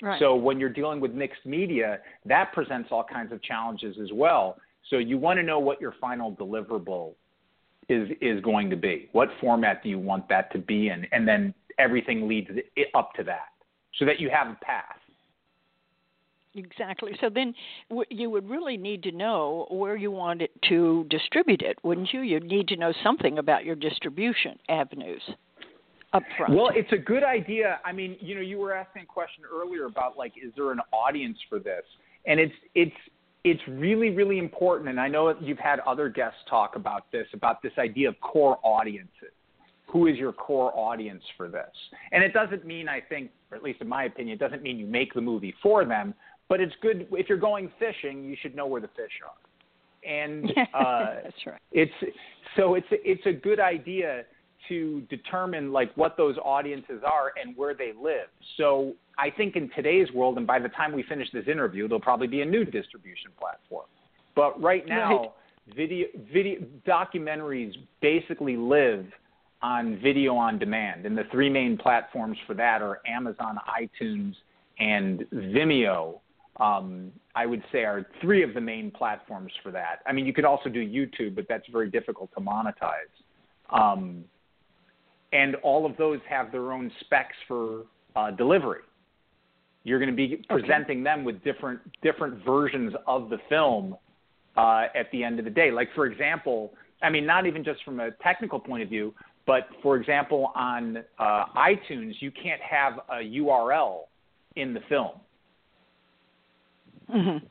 Right. 0.03 0.19
So 0.19 0.35
when 0.35 0.59
you're 0.59 0.69
dealing 0.69 1.01
with 1.01 1.13
mixed 1.13 1.47
media, 1.47 2.01
that 2.25 2.53
presents 2.53 2.89
all 2.91 3.05
kinds 3.05 3.33
of 3.33 3.43
challenges 3.43 3.97
as 4.03 4.11
well. 4.13 4.57
So 4.91 4.99
you 4.99 5.19
want 5.19 5.39
to 5.39 5.43
know 5.43 5.59
what 5.59 5.81
your 5.81 5.95
final 6.01 6.33
deliverable 6.33 7.15
is 7.89 8.09
is 8.21 8.41
going 8.43 8.71
to 8.71 8.77
be. 8.77 9.09
What 9.13 9.29
format 9.41 9.83
do 9.83 9.89
you 9.89 9.99
want 9.99 10.29
that 10.29 10.51
to 10.53 10.59
be 10.59 10.89
in? 10.89 11.07
And 11.13 11.27
then 11.29 11.55
everything 11.79 12.29
leads 12.29 12.51
up 12.95 13.13
to 13.15 13.25
that, 13.25 13.49
so 13.99 14.05
that 14.05 14.21
you 14.21 14.31
have 14.31 14.49
a 14.49 14.59
path. 14.65 14.99
Exactly. 16.55 17.13
So 17.21 17.29
then 17.29 17.55
w- 17.91 18.07
you 18.11 18.31
would 18.31 18.49
really 18.49 18.77
need 18.77 19.03
to 19.05 19.13
know 19.13 19.67
where 19.71 19.97
you 19.97 20.11
want 20.11 20.43
it 20.43 20.51
to 20.69 21.05
distribute 21.11 21.63
it, 21.63 21.79
wouldn't 21.83 22.13
you? 22.13 22.21
You'd 22.21 22.45
need 22.45 22.69
to 22.69 22.77
know 22.77 22.93
something 23.03 23.39
about 23.39 23.65
your 23.65 23.75
distribution 23.75 24.59
avenues 24.69 25.23
up 26.15 26.23
front. 26.39 26.55
Well, 26.55 26.71
it's 26.73 26.93
a 26.93 26.97
good 26.97 27.25
idea. 27.25 27.81
I 27.85 27.93
mean, 27.93 28.17
you 28.21 28.35
know, 28.35 28.41
you 28.41 28.59
were 28.59 28.73
asking 28.73 29.03
a 29.03 29.07
question 29.07 29.45
earlier 29.53 29.87
about 29.87 30.17
like, 30.17 30.33
is 30.43 30.53
there 30.57 30.71
an 30.71 30.81
audience 30.93 31.37
for 31.49 31.59
this? 31.59 31.83
And 32.27 32.41
it's 32.41 32.55
it's 32.75 32.97
it's 33.43 33.61
really 33.69 34.11
really 34.11 34.39
important. 34.39 34.89
And 34.89 35.01
I 35.01 35.09
know 35.09 35.35
you've 35.41 35.59
had 35.59 35.81
other 35.81 36.09
guests 36.09 36.39
talk 36.49 36.77
about 36.77 37.11
this 37.13 37.27
about 37.35 37.63
this 37.63 37.73
idea 37.79 38.09
of 38.09 38.19
core 38.21 38.59
audiences. 38.63 39.35
Who 39.89 40.07
is 40.07 40.17
your 40.17 40.33
core 40.33 40.73
audience 40.75 41.23
for 41.37 41.49
this? 41.49 41.71
And 42.11 42.25
it 42.25 42.33
doesn't 42.33 42.65
mean, 42.65 42.89
I 42.89 43.01
think, 43.01 43.31
or 43.51 43.57
at 43.57 43.63
least 43.63 43.81
in 43.81 43.89
my 43.89 44.05
opinion, 44.05 44.35
it 44.35 44.41
doesn't 44.41 44.63
mean 44.63 44.79
you 44.79 44.87
make 44.87 45.15
the 45.15 45.21
movie 45.21 45.55
for 45.63 45.85
them. 45.85 46.15
But 46.49 46.61
it's 46.61 46.75
good 46.83 47.07
if 47.13 47.29
you're 47.29 47.39
going 47.39 47.71
fishing, 47.79 48.25
you 48.25 48.37
should 48.41 48.55
know 48.55 48.67
where 48.67 48.81
the 48.81 48.89
fish 48.89 49.13
are. 49.25 50.09
And 50.09 50.51
uh, 50.75 51.23
That's 51.23 51.47
right. 51.47 51.61
it's 51.73 51.93
so 52.57 52.75
it's 52.75 52.87
it's 52.91 53.25
a 53.27 53.33
good 53.33 53.61
idea 53.61 54.25
to 54.69 55.03
determine 55.11 55.73
like 55.73 55.95
what 55.95 56.17
those 56.17 56.37
audiences 56.39 57.03
are 57.05 57.33
and 57.43 57.57
where 57.57 57.75
they 57.75 57.93
live. 58.01 58.29
So 58.57 58.95
I 59.19 59.31
think 59.31 59.57
in 59.57 59.71
today's 59.77 60.11
world, 60.13 60.39
and 60.39 60.47
by 60.47 60.59
the 60.59 60.71
time 60.71 60.93
we 60.93 61.03
finish 61.03 61.29
this 61.33 61.47
interview, 61.49 61.87
there'll 61.87 62.01
probably 62.01 62.27
be 62.27 62.41
a 62.41 62.47
new 62.47 62.65
distribution 62.65 63.31
platform. 63.39 63.87
But 64.35 64.61
right 64.61 64.87
now, 64.87 65.19
Right. 65.21 65.31
video 65.77 66.07
video 66.33 66.61
documentaries 66.87 67.73
basically 68.01 68.57
live 68.57 69.07
on 69.63 69.99
video 70.03 70.37
on 70.37 70.59
demand, 70.59 71.07
and 71.07 71.17
the 71.17 71.25
three 71.31 71.49
main 71.49 71.79
platforms 71.79 72.37
for 72.47 72.55
that 72.55 72.83
are 72.83 73.01
Amazon, 73.07 73.59
iTunes, 73.81 74.35
and 74.79 75.21
Vimeo. 75.33 76.21
Um, 76.61 77.11
I 77.35 77.47
would 77.47 77.63
say 77.73 77.85
are 77.85 78.07
three 78.21 78.43
of 78.43 78.55
the 78.55 78.61
main 78.61 78.91
platforms 78.91 79.53
for 79.63 79.73
that. 79.73 80.01
I 80.07 80.13
mean, 80.13 80.27
you 80.27 80.33
could 80.33 80.45
also 80.45 80.69
do 80.69 80.81
YouTube, 80.81 81.35
but 81.35 81.47
that's 81.49 81.67
very 81.73 81.91
difficult 81.91 82.31
to 82.35 82.41
monetize. 82.41 83.11
Um, 83.71 84.25
and 85.33 85.57
all 85.57 85.85
of 85.85 85.97
those 85.97 86.21
have 86.29 86.53
their 86.53 86.73
own 86.73 86.93
specs 87.01 87.37
for 87.49 87.87
uh, 88.15 88.31
delivery. 88.31 88.83
You're 89.83 89.99
going 89.99 90.11
to 90.11 90.17
be 90.17 90.45
presenting 90.49 90.99
okay. 90.99 91.05
them 91.05 91.25
with 91.25 91.43
different 91.45 91.81
different 92.03 92.45
versions 92.45 92.95
of 93.07 93.29
the 93.29 93.39
film 93.49 93.97
uh, 94.57 94.85
at 94.95 95.11
the 95.13 95.25
end 95.25 95.39
of 95.39 95.45
the 95.45 95.51
day. 95.51 95.71
Like 95.71 95.89
for 95.95 96.07
example, 96.07 96.73
I 97.03 97.11
mean, 97.11 97.27
not 97.27 97.47
even 97.47 97.65
just 97.65 97.83
from 97.85 98.01
a 98.01 98.13
technical 98.23 98.59
point 98.59 98.83
of 98.83 98.89
view, 98.89 99.13
but 99.47 99.69
for 99.83 99.97
example, 99.97 100.53
on 100.55 100.99
uh, 101.19 101.45
iTunes, 101.57 102.15
you 102.21 102.31
can't 102.31 102.63
have 102.63 103.01
a 103.11 103.23
URL 103.23 104.03
in 104.57 104.73
the 104.73 104.81
film. 104.89 105.21
Mm-hmm. 107.13 107.47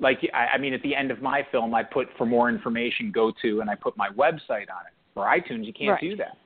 Like, 0.00 0.18
I, 0.32 0.54
I 0.54 0.58
mean, 0.58 0.74
at 0.74 0.82
the 0.82 0.94
end 0.94 1.10
of 1.10 1.20
my 1.20 1.46
film, 1.50 1.74
I 1.74 1.82
put 1.82 2.08
for 2.16 2.24
more 2.26 2.48
information, 2.48 3.10
go 3.12 3.32
to, 3.42 3.60
and 3.60 3.68
I 3.68 3.74
put 3.74 3.96
my 3.96 4.08
website 4.10 4.70
on 4.70 4.86
it. 4.86 4.94
For 5.14 5.24
iTunes, 5.24 5.66
you 5.66 5.72
can't 5.72 5.90
right. 5.90 6.00
do 6.00 6.16
that. 6.16 6.36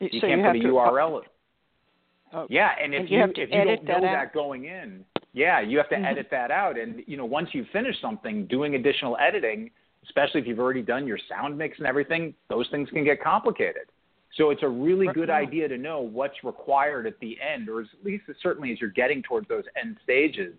You 0.00 0.20
so 0.20 0.26
can't 0.26 0.56
you 0.56 0.62
put 0.62 0.70
a 0.70 0.74
URL. 0.74 1.20
Oh, 2.32 2.46
yeah, 2.50 2.70
and 2.82 2.94
if 2.94 3.00
and 3.00 3.10
you, 3.10 3.18
you, 3.18 3.24
if 3.24 3.50
you 3.50 3.64
don't 3.64 3.84
know 3.84 4.00
that, 4.00 4.12
that 4.12 4.34
going 4.34 4.64
in, 4.64 5.04
yeah, 5.32 5.60
you 5.60 5.78
have 5.78 5.88
to 5.90 5.94
mm-hmm. 5.94 6.04
edit 6.04 6.28
that 6.30 6.50
out. 6.50 6.78
And 6.78 7.02
you 7.06 7.16
know, 7.16 7.24
once 7.24 7.48
you 7.52 7.64
finish 7.72 7.94
something, 8.02 8.46
doing 8.46 8.74
additional 8.74 9.16
editing, 9.18 9.70
especially 10.04 10.40
if 10.40 10.46
you've 10.46 10.58
already 10.58 10.82
done 10.82 11.06
your 11.06 11.18
sound 11.28 11.56
mix 11.56 11.78
and 11.78 11.86
everything, 11.86 12.34
those 12.48 12.66
things 12.70 12.88
can 12.90 13.04
get 13.04 13.22
complicated. 13.22 13.84
So 14.36 14.50
it's 14.50 14.62
a 14.62 14.68
really 14.68 15.06
good 15.14 15.30
idea 15.30 15.68
to 15.68 15.78
know 15.78 16.00
what's 16.00 16.44
required 16.44 17.06
at 17.06 17.18
the 17.20 17.38
end, 17.40 17.68
or 17.68 17.80
at 17.80 17.86
least 18.04 18.24
certainly 18.42 18.72
as 18.72 18.80
you're 18.80 18.90
getting 18.90 19.22
towards 19.22 19.48
those 19.48 19.64
end 19.80 19.96
stages, 20.04 20.54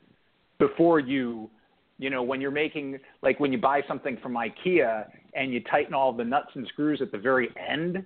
before 0.59 0.99
you, 0.99 1.49
you 1.97 2.09
know, 2.09 2.21
when 2.21 2.39
you're 2.39 2.51
making 2.51 2.99
like 3.21 3.39
when 3.39 3.51
you 3.51 3.57
buy 3.57 3.81
something 3.87 4.17
from 4.21 4.33
IKEA 4.33 5.05
and 5.33 5.51
you 5.51 5.61
tighten 5.63 5.93
all 5.93 6.13
the 6.13 6.23
nuts 6.23 6.49
and 6.53 6.67
screws 6.67 7.01
at 7.01 7.11
the 7.11 7.17
very 7.17 7.49
end. 7.57 8.03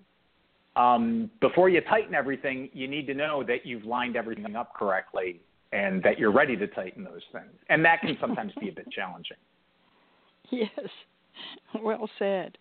Um, 0.75 1.29
before 1.39 1.69
you 1.69 1.81
tighten 1.81 2.15
everything, 2.15 2.69
you 2.73 2.87
need 2.87 3.05
to 3.05 3.13
know 3.13 3.43
that 3.43 3.63
you've 3.63 3.85
lined 3.85 4.15
everything 4.15 4.55
up 4.55 4.73
correctly 4.73 5.39
and 5.71 6.01
that 6.03 6.17
you're 6.17 6.31
ready 6.31 6.55
to 6.55 6.67
tighten 6.67 7.03
those 7.03 7.21
things. 7.31 7.51
And 7.69 7.83
that 7.85 8.01
can 8.01 8.17
sometimes 8.19 8.53
be 8.59 8.69
a 8.69 8.73
bit 8.73 8.89
challenging. 8.91 9.37
Yes, 10.51 10.69
well 11.81 12.07
said. 12.19 12.57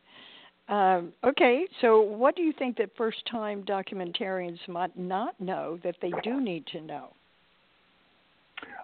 Um, 0.68 1.12
okay, 1.24 1.66
so 1.80 2.00
what 2.00 2.36
do 2.36 2.42
you 2.42 2.52
think 2.56 2.78
that 2.78 2.90
first 2.96 3.18
time 3.30 3.64
documentarians 3.64 4.66
might 4.68 4.96
not 4.96 5.38
know 5.40 5.78
that 5.82 5.96
they 6.00 6.12
do 6.22 6.40
need 6.40 6.66
to 6.68 6.80
know? 6.80 7.12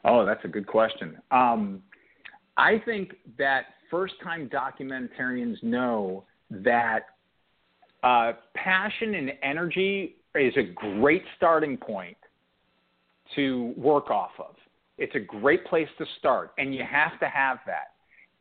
Oh, 0.04 0.24
that's 0.24 0.44
a 0.44 0.48
good 0.48 0.66
question. 0.66 1.18
Um, 1.30 1.82
I 2.56 2.82
think 2.84 3.14
that 3.38 3.66
first 3.90 4.14
time 4.22 4.48
documentarians 4.48 5.62
know 5.62 6.24
that 6.50 7.06
uh, 8.02 8.32
passion 8.54 9.14
and 9.14 9.32
energy 9.42 10.16
is 10.34 10.54
a 10.56 10.62
great 10.62 11.22
starting 11.36 11.76
point 11.76 12.16
to 13.34 13.74
work 13.76 14.10
off 14.10 14.32
of. 14.38 14.54
It's 14.98 15.14
a 15.14 15.20
great 15.20 15.64
place 15.66 15.88
to 15.98 16.04
start, 16.18 16.52
and 16.58 16.74
you 16.74 16.82
have 16.88 17.18
to 17.20 17.28
have 17.28 17.58
that. 17.66 17.92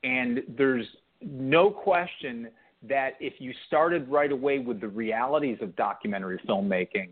And 0.03 0.41
there's 0.57 0.85
no 1.21 1.69
question 1.69 2.49
that 2.87 3.11
if 3.19 3.33
you 3.39 3.53
started 3.67 4.07
right 4.07 4.31
away 4.31 4.59
with 4.59 4.79
the 4.79 4.87
realities 4.87 5.57
of 5.61 5.75
documentary 5.75 6.39
filmmaking, 6.47 7.09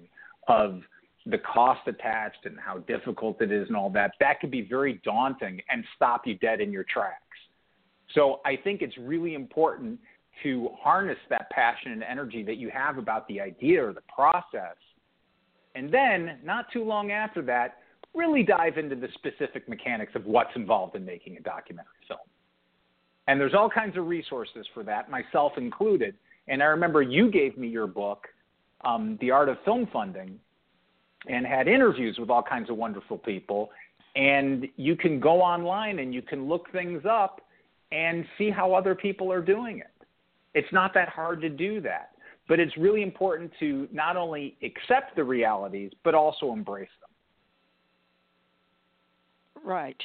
of 0.48 0.82
the 1.26 1.38
cost 1.40 1.82
attached 1.88 2.46
and 2.46 2.58
how 2.60 2.78
difficult 2.80 3.42
it 3.42 3.52
is 3.52 3.68
and 3.68 3.76
all 3.76 3.90
that, 3.90 4.12
that 4.20 4.40
could 4.40 4.52
be 4.52 4.62
very 4.62 5.02
daunting 5.04 5.60
and 5.70 5.84
stop 5.96 6.28
you 6.28 6.36
dead 6.36 6.62
in 6.62 6.72
your 6.72 6.84
tracks. 6.84 7.22
So 8.14 8.42
I 8.46 8.56
think 8.56 8.82
it's 8.82 8.98
really 8.98 9.34
important 9.34 10.00
to 10.44 10.70
harness 10.80 11.18
that 11.30 11.50
passion 11.50 11.92
and 11.92 12.04
energy 12.04 12.44
that 12.44 12.58
you 12.58 12.70
have 12.70 12.98
about 12.98 13.28
the 13.28 13.40
idea 13.42 13.84
or 13.84 13.94
the 13.94 14.04
process. 14.14 14.76
And 15.74 15.94
then, 15.94 16.40
not 16.44 16.66
too 16.72 16.84
long 16.84 17.12
after 17.12 17.42
that, 17.44 17.78
really 18.14 18.44
dive 18.44 18.78
into 18.78 18.96
the 18.96 19.08
specific 19.16 19.68
mechanics 19.68 20.14
of 20.16 20.26
what's 20.26 20.56
involved 20.56 20.96
in 20.96 21.04
making 21.04 21.38
a 21.38 21.42
documentary 21.42 21.92
film. 22.08 22.20
And 23.28 23.40
there's 23.40 23.54
all 23.54 23.70
kinds 23.70 23.98
of 23.98 24.08
resources 24.08 24.66
for 24.74 24.84
that, 24.84 25.10
myself 25.10 25.54
included. 25.58 26.16
And 26.48 26.62
I 26.62 26.68
remember 26.68 27.02
you 27.02 27.32
gave 27.32 27.58
me 27.58 27.68
your 27.68 27.88
book, 27.88 28.28
um, 28.84 29.18
The 29.20 29.32
Art 29.32 29.50
of 29.50 29.58
Film 29.66 29.88
Funding, 29.92 30.40
and 31.28 31.46
had 31.46 31.68
interviews 31.68 32.18
with 32.20 32.30
all 32.30 32.44
kinds 32.44 32.70
of 32.70 32.78
wonderful 32.78 33.18
people. 33.18 33.70
And 34.16 34.68
you 34.78 34.96
can 34.96 35.20
go 35.20 35.42
online 35.42 36.00
and 36.00 36.14
you 36.14 36.22
can 36.22 36.48
look 36.48 36.72
things 36.72 37.04
up 37.10 37.42
and 37.92 38.26
see 38.38 38.50
how 38.50 38.74
other 38.74 38.96
people 38.96 39.32
are 39.32 39.42
doing 39.42 39.80
it. 39.80 39.92
It's 40.54 40.72
not 40.72 40.94
that 40.94 41.10
hard 41.10 41.42
to 41.42 41.50
do 41.50 41.82
that. 41.82 42.12
But 42.48 42.60
it's 42.60 42.78
really 42.78 43.02
important 43.02 43.52
to 43.60 43.88
not 43.92 44.16
only 44.18 44.56
accept 44.64 45.16
the 45.16 45.24
realities, 45.24 45.92
but 46.04 46.14
also 46.14 46.54
embrace 46.54 46.90
them. 47.02 47.10
Right. 49.64 49.98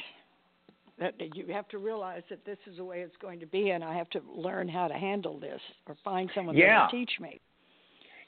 That 0.99 1.13
you 1.35 1.45
have 1.53 1.67
to 1.69 1.77
realize 1.77 2.23
that 2.29 2.43
this 2.45 2.57
is 2.69 2.77
the 2.77 2.83
way 2.83 3.01
it's 3.01 3.15
going 3.21 3.39
to 3.39 3.45
be, 3.45 3.69
and 3.71 3.83
I 3.83 3.95
have 3.95 4.09
to 4.11 4.21
learn 4.35 4.67
how 4.67 4.87
to 4.87 4.93
handle 4.95 5.39
this, 5.39 5.61
or 5.87 5.95
find 6.03 6.29
someone 6.33 6.57
yeah. 6.57 6.83
will 6.83 6.91
teach 6.91 7.11
me. 7.19 7.39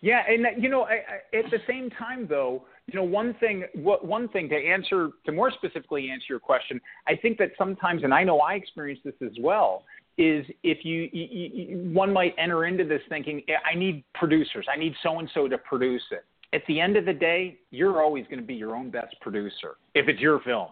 Yeah, 0.02 0.22
and 0.28 0.62
you 0.62 0.70
know, 0.70 0.84
I, 0.84 0.94
I, 0.94 1.38
at 1.38 1.50
the 1.50 1.60
same 1.68 1.90
time, 1.90 2.28
though, 2.28 2.64
you 2.88 2.96
know, 3.00 3.04
one 3.04 3.34
thing, 3.40 3.64
one 3.76 4.28
thing 4.30 4.50
to 4.50 4.56
answer, 4.56 5.10
to 5.26 5.32
more 5.32 5.52
specifically 5.52 6.10
answer 6.10 6.26
your 6.30 6.40
question, 6.40 6.82
I 7.08 7.16
think 7.16 7.38
that 7.38 7.52
sometimes, 7.58 8.04
and 8.04 8.14
I 8.14 8.24
know 8.24 8.40
I 8.40 8.54
experienced 8.56 9.04
this 9.04 9.14
as 9.22 9.32
well, 9.40 9.84
is 10.18 10.46
if 10.64 10.86
you, 10.86 11.10
you, 11.12 11.50
you 11.54 11.92
one 11.92 12.14
might 12.14 12.36
enter 12.38 12.66
into 12.66 12.84
this 12.84 13.02
thinking, 13.10 13.42
I 13.70 13.76
need 13.76 14.04
producers, 14.14 14.68
I 14.72 14.78
need 14.78 14.94
so 15.02 15.20
and 15.20 15.30
so 15.34 15.48
to 15.48 15.58
produce 15.58 16.04
it. 16.12 16.26
At 16.54 16.62
the 16.68 16.80
end 16.80 16.98
of 16.98 17.06
the 17.06 17.14
day, 17.14 17.58
you're 17.72 18.04
always 18.04 18.26
going 18.26 18.40
to 18.40 18.46
be 18.46 18.54
your 18.54 18.76
own 18.76 18.92
best 18.92 19.16
producer 19.22 19.76
if 19.96 20.08
it's 20.08 20.20
your 20.20 20.40
film. 20.42 20.68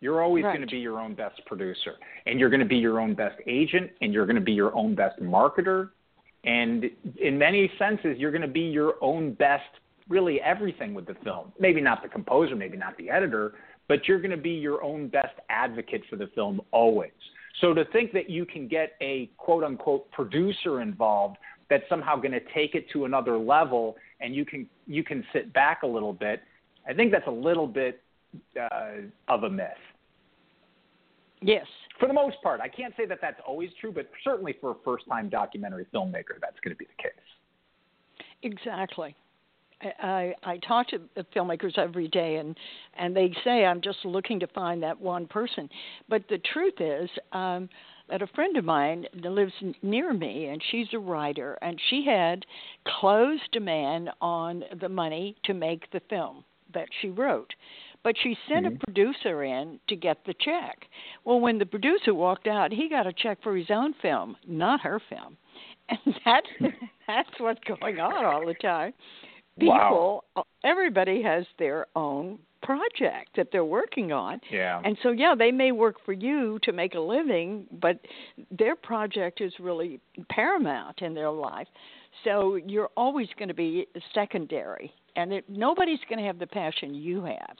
You're 0.00 0.22
always 0.22 0.44
right. 0.44 0.54
going 0.54 0.66
to 0.66 0.70
be 0.70 0.78
your 0.78 1.00
own 1.00 1.14
best 1.14 1.40
producer, 1.46 1.94
and 2.26 2.38
you're 2.38 2.50
going 2.50 2.60
to 2.60 2.66
be 2.66 2.76
your 2.76 3.00
own 3.00 3.14
best 3.14 3.36
agent, 3.46 3.90
and 4.00 4.12
you're 4.12 4.26
going 4.26 4.36
to 4.36 4.42
be 4.42 4.52
your 4.52 4.74
own 4.76 4.94
best 4.94 5.20
marketer, 5.20 5.90
and 6.44 6.84
in 7.20 7.36
many 7.36 7.70
senses, 7.78 8.16
you're 8.18 8.30
going 8.30 8.42
to 8.42 8.48
be 8.48 8.60
your 8.60 8.94
own 9.00 9.32
best, 9.34 9.64
really 10.08 10.40
everything 10.40 10.94
with 10.94 11.06
the 11.06 11.16
film. 11.24 11.52
Maybe 11.58 11.80
not 11.80 12.02
the 12.02 12.08
composer, 12.08 12.54
maybe 12.54 12.76
not 12.76 12.96
the 12.96 13.10
editor, 13.10 13.54
but 13.88 14.06
you're 14.06 14.20
going 14.20 14.30
to 14.30 14.36
be 14.36 14.50
your 14.50 14.82
own 14.82 15.08
best 15.08 15.34
advocate 15.48 16.02
for 16.08 16.16
the 16.16 16.28
film 16.34 16.60
always. 16.72 17.10
So 17.60 17.72
to 17.74 17.84
think 17.86 18.12
that 18.12 18.28
you 18.28 18.44
can 18.44 18.68
get 18.68 18.92
a 19.00 19.30
quote 19.38 19.64
unquote 19.64 20.10
producer 20.12 20.80
involved 20.80 21.36
that's 21.68 21.84
somehow 21.88 22.16
going 22.16 22.32
to 22.32 22.40
take 22.54 22.74
it 22.74 22.88
to 22.92 23.06
another 23.06 23.38
level 23.38 23.96
and 24.20 24.34
you 24.34 24.44
can 24.44 24.68
you 24.86 25.02
can 25.02 25.24
sit 25.32 25.52
back 25.52 25.82
a 25.82 25.86
little 25.86 26.12
bit, 26.12 26.42
I 26.88 26.94
think 26.94 27.12
that's 27.12 27.26
a 27.26 27.30
little 27.30 27.66
bit 27.66 28.02
uh, 28.60 29.02
of 29.28 29.42
a 29.42 29.50
myth. 29.50 29.68
Yes. 31.42 31.66
For 31.98 32.06
the 32.06 32.14
most 32.14 32.36
part, 32.42 32.60
I 32.60 32.68
can't 32.68 32.94
say 32.96 33.06
that 33.06 33.18
that's 33.20 33.40
always 33.46 33.70
true, 33.80 33.92
but 33.92 34.10
certainly 34.22 34.54
for 34.60 34.72
a 34.72 34.74
first-time 34.84 35.28
documentary 35.28 35.86
filmmaker, 35.92 36.40
that's 36.40 36.58
going 36.62 36.74
to 36.74 36.76
be 36.76 36.86
the 36.86 37.02
case. 37.02 37.12
Exactly. 38.42 39.14
I, 39.82 40.34
I 40.42 40.58
talk 40.58 40.88
to 40.88 41.00
filmmakers 41.34 41.76
every 41.78 42.08
day, 42.08 42.36
and 42.36 42.56
and 42.94 43.14
they 43.14 43.34
say 43.44 43.64
I'm 43.64 43.80
just 43.80 44.04
looking 44.04 44.40
to 44.40 44.46
find 44.48 44.82
that 44.82 45.00
one 45.00 45.26
person. 45.26 45.68
But 46.08 46.24
the 46.28 46.38
truth 46.52 46.80
is 46.80 47.10
um, 47.32 47.68
that 48.08 48.22
a 48.22 48.26
friend 48.28 48.56
of 48.56 48.64
mine 48.64 49.06
that 49.22 49.30
lives 49.30 49.52
near 49.82 50.12
me, 50.12 50.46
and 50.46 50.62
she's 50.70 50.88
a 50.92 50.98
writer, 50.98 51.58
and 51.60 51.80
she 51.90 52.04
had 52.06 52.44
closed 52.86 53.42
demand 53.52 54.10
on 54.20 54.64
the 54.80 54.88
money 54.88 55.36
to 55.44 55.54
make 55.54 55.90
the 55.90 56.00
film 56.08 56.44
that 56.72 56.88
she 57.00 57.08
wrote. 57.08 57.52
But 58.02 58.14
she 58.22 58.36
sent 58.48 58.66
mm-hmm. 58.66 58.76
a 58.76 58.78
producer 58.78 59.42
in 59.42 59.80
to 59.88 59.96
get 59.96 60.18
the 60.24 60.34
check. 60.34 60.86
Well, 61.24 61.40
when 61.40 61.58
the 61.58 61.66
producer 61.66 62.14
walked 62.14 62.46
out, 62.46 62.72
he 62.72 62.88
got 62.88 63.06
a 63.06 63.12
check 63.12 63.42
for 63.42 63.56
his 63.56 63.66
own 63.70 63.94
film, 64.00 64.36
not 64.46 64.80
her 64.80 65.00
film. 65.08 65.36
And 65.88 66.16
that's 66.24 66.46
that's 67.06 67.30
what's 67.38 67.60
going 67.80 68.00
on 68.00 68.24
all 68.24 68.44
the 68.44 68.54
time. 68.54 68.92
People, 69.58 70.24
wow. 70.36 70.44
everybody 70.64 71.22
has 71.22 71.44
their 71.58 71.86
own 71.96 72.38
project 72.62 73.30
that 73.36 73.48
they're 73.52 73.64
working 73.64 74.12
on. 74.12 74.40
Yeah. 74.50 74.80
And 74.84 74.96
so 75.02 75.12
yeah, 75.12 75.34
they 75.38 75.50
may 75.50 75.72
work 75.72 75.96
for 76.04 76.12
you 76.12 76.58
to 76.64 76.72
make 76.72 76.94
a 76.94 77.00
living, 77.00 77.66
but 77.80 78.00
their 78.50 78.76
project 78.76 79.40
is 79.40 79.52
really 79.60 80.00
paramount 80.30 81.00
in 81.00 81.14
their 81.14 81.30
life. 81.30 81.68
So 82.24 82.56
you're 82.56 82.90
always 82.96 83.28
going 83.38 83.48
to 83.48 83.54
be 83.54 83.86
secondary, 84.14 84.92
and 85.16 85.32
it, 85.32 85.44
nobody's 85.48 86.00
going 86.08 86.18
to 86.18 86.24
have 86.24 86.38
the 86.38 86.46
passion 86.46 86.94
you 86.94 87.24
have 87.24 87.56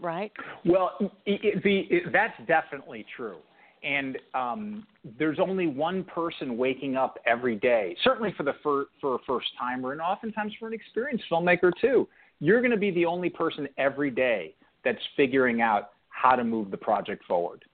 right? 0.00 0.32
Well, 0.64 0.92
it, 1.26 1.62
the, 1.62 1.80
it, 1.90 2.12
that's 2.12 2.36
definitely 2.46 3.04
true. 3.16 3.38
And 3.82 4.18
um, 4.34 4.86
there's 5.18 5.38
only 5.38 5.66
one 5.66 6.04
person 6.04 6.56
waking 6.56 6.96
up 6.96 7.18
every 7.26 7.56
day, 7.56 7.96
certainly 8.02 8.34
for 8.36 8.42
the 8.42 8.54
fir- 8.62 8.86
for 9.00 9.14
a 9.14 9.18
first 9.26 9.46
timer, 9.58 9.92
and 9.92 10.00
oftentimes 10.00 10.52
for 10.58 10.66
an 10.68 10.74
experienced 10.74 11.24
filmmaker 11.30 11.70
too. 11.80 12.08
You're 12.40 12.60
going 12.60 12.72
to 12.72 12.76
be 12.76 12.90
the 12.90 13.04
only 13.04 13.30
person 13.30 13.68
every 13.78 14.10
day 14.10 14.54
that's 14.84 14.98
figuring 15.16 15.60
out 15.60 15.90
how 16.10 16.36
to 16.36 16.44
move 16.44 16.70
the 16.70 16.76
project 16.76 17.24
forward. 17.24 17.64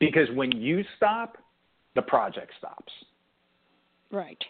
Because 0.00 0.28
when 0.34 0.52
you 0.52 0.84
stop, 0.96 1.36
the 1.94 2.02
project 2.02 2.52
stops. 2.58 2.92
Right. 4.10 4.42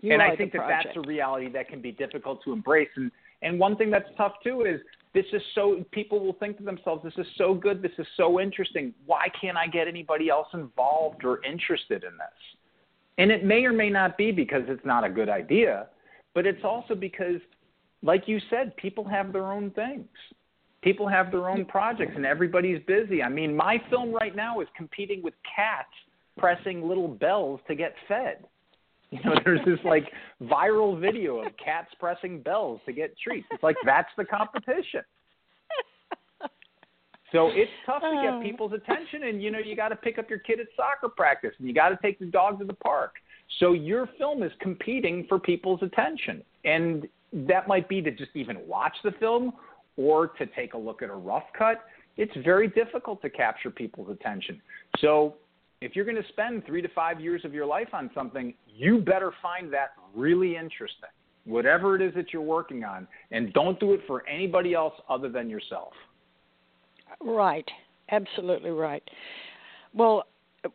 You 0.00 0.12
and 0.12 0.22
I 0.22 0.36
think 0.36 0.52
that 0.52 0.58
project. 0.58 0.88
that's 0.94 1.04
a 1.04 1.08
reality 1.08 1.50
that 1.52 1.68
can 1.68 1.80
be 1.80 1.92
difficult 1.92 2.42
to 2.44 2.52
embrace. 2.52 2.88
And 2.96 3.10
and 3.44 3.58
one 3.58 3.76
thing 3.76 3.90
that's 3.90 4.08
tough 4.16 4.32
too 4.42 4.62
is 4.62 4.80
this 5.14 5.26
is 5.32 5.42
so 5.54 5.84
people 5.92 6.18
will 6.18 6.32
think 6.32 6.58
to 6.58 6.64
themselves, 6.64 7.04
this 7.04 7.14
is 7.18 7.26
so 7.38 7.54
good, 7.54 7.80
this 7.80 7.92
is 7.98 8.06
so 8.16 8.40
interesting. 8.40 8.92
Why 9.06 9.28
can't 9.40 9.56
I 9.56 9.68
get 9.68 9.86
anybody 9.86 10.28
else 10.28 10.48
involved 10.52 11.24
or 11.24 11.44
interested 11.44 12.02
in 12.02 12.10
this? 12.16 12.58
And 13.18 13.30
it 13.30 13.44
may 13.44 13.64
or 13.64 13.72
may 13.72 13.90
not 13.90 14.18
be 14.18 14.32
because 14.32 14.62
it's 14.66 14.84
not 14.84 15.04
a 15.04 15.08
good 15.08 15.28
idea, 15.28 15.86
but 16.34 16.46
it's 16.46 16.64
also 16.64 16.96
because, 16.96 17.40
like 18.02 18.26
you 18.26 18.40
said, 18.50 18.76
people 18.76 19.04
have 19.04 19.32
their 19.32 19.52
own 19.52 19.70
things. 19.70 20.08
People 20.82 21.06
have 21.06 21.30
their 21.30 21.48
own 21.48 21.64
projects 21.64 22.12
and 22.16 22.26
everybody's 22.26 22.82
busy. 22.86 23.22
I 23.22 23.28
mean, 23.28 23.56
my 23.56 23.80
film 23.88 24.12
right 24.12 24.34
now 24.34 24.60
is 24.60 24.68
competing 24.76 25.22
with 25.22 25.34
cats 25.54 25.88
pressing 26.36 26.86
little 26.86 27.08
bells 27.08 27.60
to 27.68 27.74
get 27.76 27.94
fed. 28.08 28.44
You 29.14 29.30
know, 29.30 29.36
there's 29.44 29.64
this 29.64 29.78
like 29.84 30.10
viral 30.42 31.00
video 31.00 31.38
of 31.38 31.52
cats 31.56 31.88
pressing 31.98 32.42
bells 32.42 32.80
to 32.86 32.92
get 32.92 33.16
treats. 33.18 33.46
It's 33.50 33.62
like 33.62 33.76
that's 33.84 34.10
the 34.16 34.24
competition. 34.24 35.02
So 37.32 37.48
it's 37.48 37.70
tough 37.84 38.02
to 38.02 38.20
get 38.22 38.34
oh. 38.34 38.40
people's 38.40 38.72
attention, 38.72 39.24
and 39.24 39.42
you 39.42 39.50
know 39.50 39.58
you 39.58 39.74
got 39.74 39.88
to 39.88 39.96
pick 39.96 40.18
up 40.20 40.30
your 40.30 40.38
kid 40.38 40.60
at 40.60 40.66
soccer 40.76 41.08
practice, 41.08 41.50
and 41.58 41.66
you 41.66 41.74
got 41.74 41.88
to 41.88 41.98
take 42.00 42.20
the 42.20 42.26
dog 42.26 42.60
to 42.60 42.64
the 42.64 42.74
park. 42.74 43.14
So 43.58 43.72
your 43.72 44.08
film 44.18 44.44
is 44.44 44.52
competing 44.60 45.26
for 45.28 45.40
people's 45.40 45.82
attention, 45.82 46.44
and 46.64 47.08
that 47.32 47.66
might 47.66 47.88
be 47.88 48.00
to 48.02 48.12
just 48.12 48.30
even 48.34 48.58
watch 48.68 48.94
the 49.02 49.10
film 49.18 49.52
or 49.96 50.28
to 50.28 50.46
take 50.46 50.74
a 50.74 50.78
look 50.78 51.02
at 51.02 51.10
a 51.10 51.14
rough 51.14 51.42
cut. 51.58 51.82
It's 52.16 52.32
very 52.44 52.68
difficult 52.68 53.20
to 53.22 53.30
capture 53.30 53.70
people's 53.70 54.10
attention. 54.10 54.62
So 55.00 55.34
if 55.84 55.94
you're 55.94 56.06
going 56.06 56.16
to 56.16 56.28
spend 56.28 56.64
three 56.64 56.80
to 56.80 56.88
five 56.88 57.20
years 57.20 57.44
of 57.44 57.52
your 57.52 57.66
life 57.66 57.88
on 57.92 58.10
something, 58.14 58.54
you 58.66 59.00
better 59.00 59.32
find 59.42 59.70
that 59.74 59.90
really 60.14 60.56
interesting, 60.56 61.10
whatever 61.44 61.94
it 61.94 62.00
is 62.00 62.14
that 62.14 62.32
you're 62.32 62.40
working 62.40 62.84
on, 62.84 63.06
and 63.30 63.52
don't 63.52 63.78
do 63.78 63.92
it 63.92 64.00
for 64.06 64.26
anybody 64.26 64.72
else 64.72 64.94
other 65.10 65.28
than 65.28 65.50
yourself. 65.50 65.92
Right, 67.20 67.68
absolutely 68.10 68.70
right. 68.70 69.02
Well, 69.92 70.24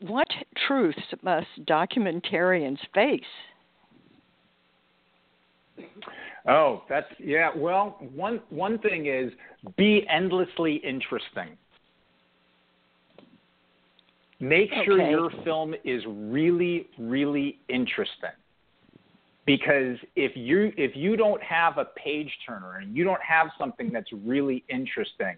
what 0.02 0.28
truths 0.68 1.00
must 1.24 1.48
documentarians 1.68 2.78
face? 2.94 3.22
Oh, 6.48 6.84
that's 6.88 7.08
yeah. 7.20 7.50
Well, 7.56 7.98
one 8.14 8.42
one 8.50 8.78
thing 8.80 9.08
is 9.08 9.32
be 9.76 10.06
endlessly 10.08 10.76
interesting. 10.76 11.58
Make 14.40 14.72
okay. 14.72 14.86
sure 14.86 15.02
your 15.02 15.30
film 15.44 15.76
is 15.84 16.04
really, 16.08 16.88
really 16.98 17.60
interesting. 17.68 18.30
Because 19.46 19.98
if 20.16 20.32
you 20.36 20.72
if 20.78 20.96
you 20.96 21.18
don't 21.18 21.42
have 21.42 21.78
a 21.78 21.86
page 21.86 22.32
turner 22.48 22.78
and 22.78 22.96
you 22.96 23.04
don't 23.04 23.22
have 23.22 23.48
something 23.58 23.90
that's 23.92 24.12
really 24.24 24.64
interesting, 24.70 25.36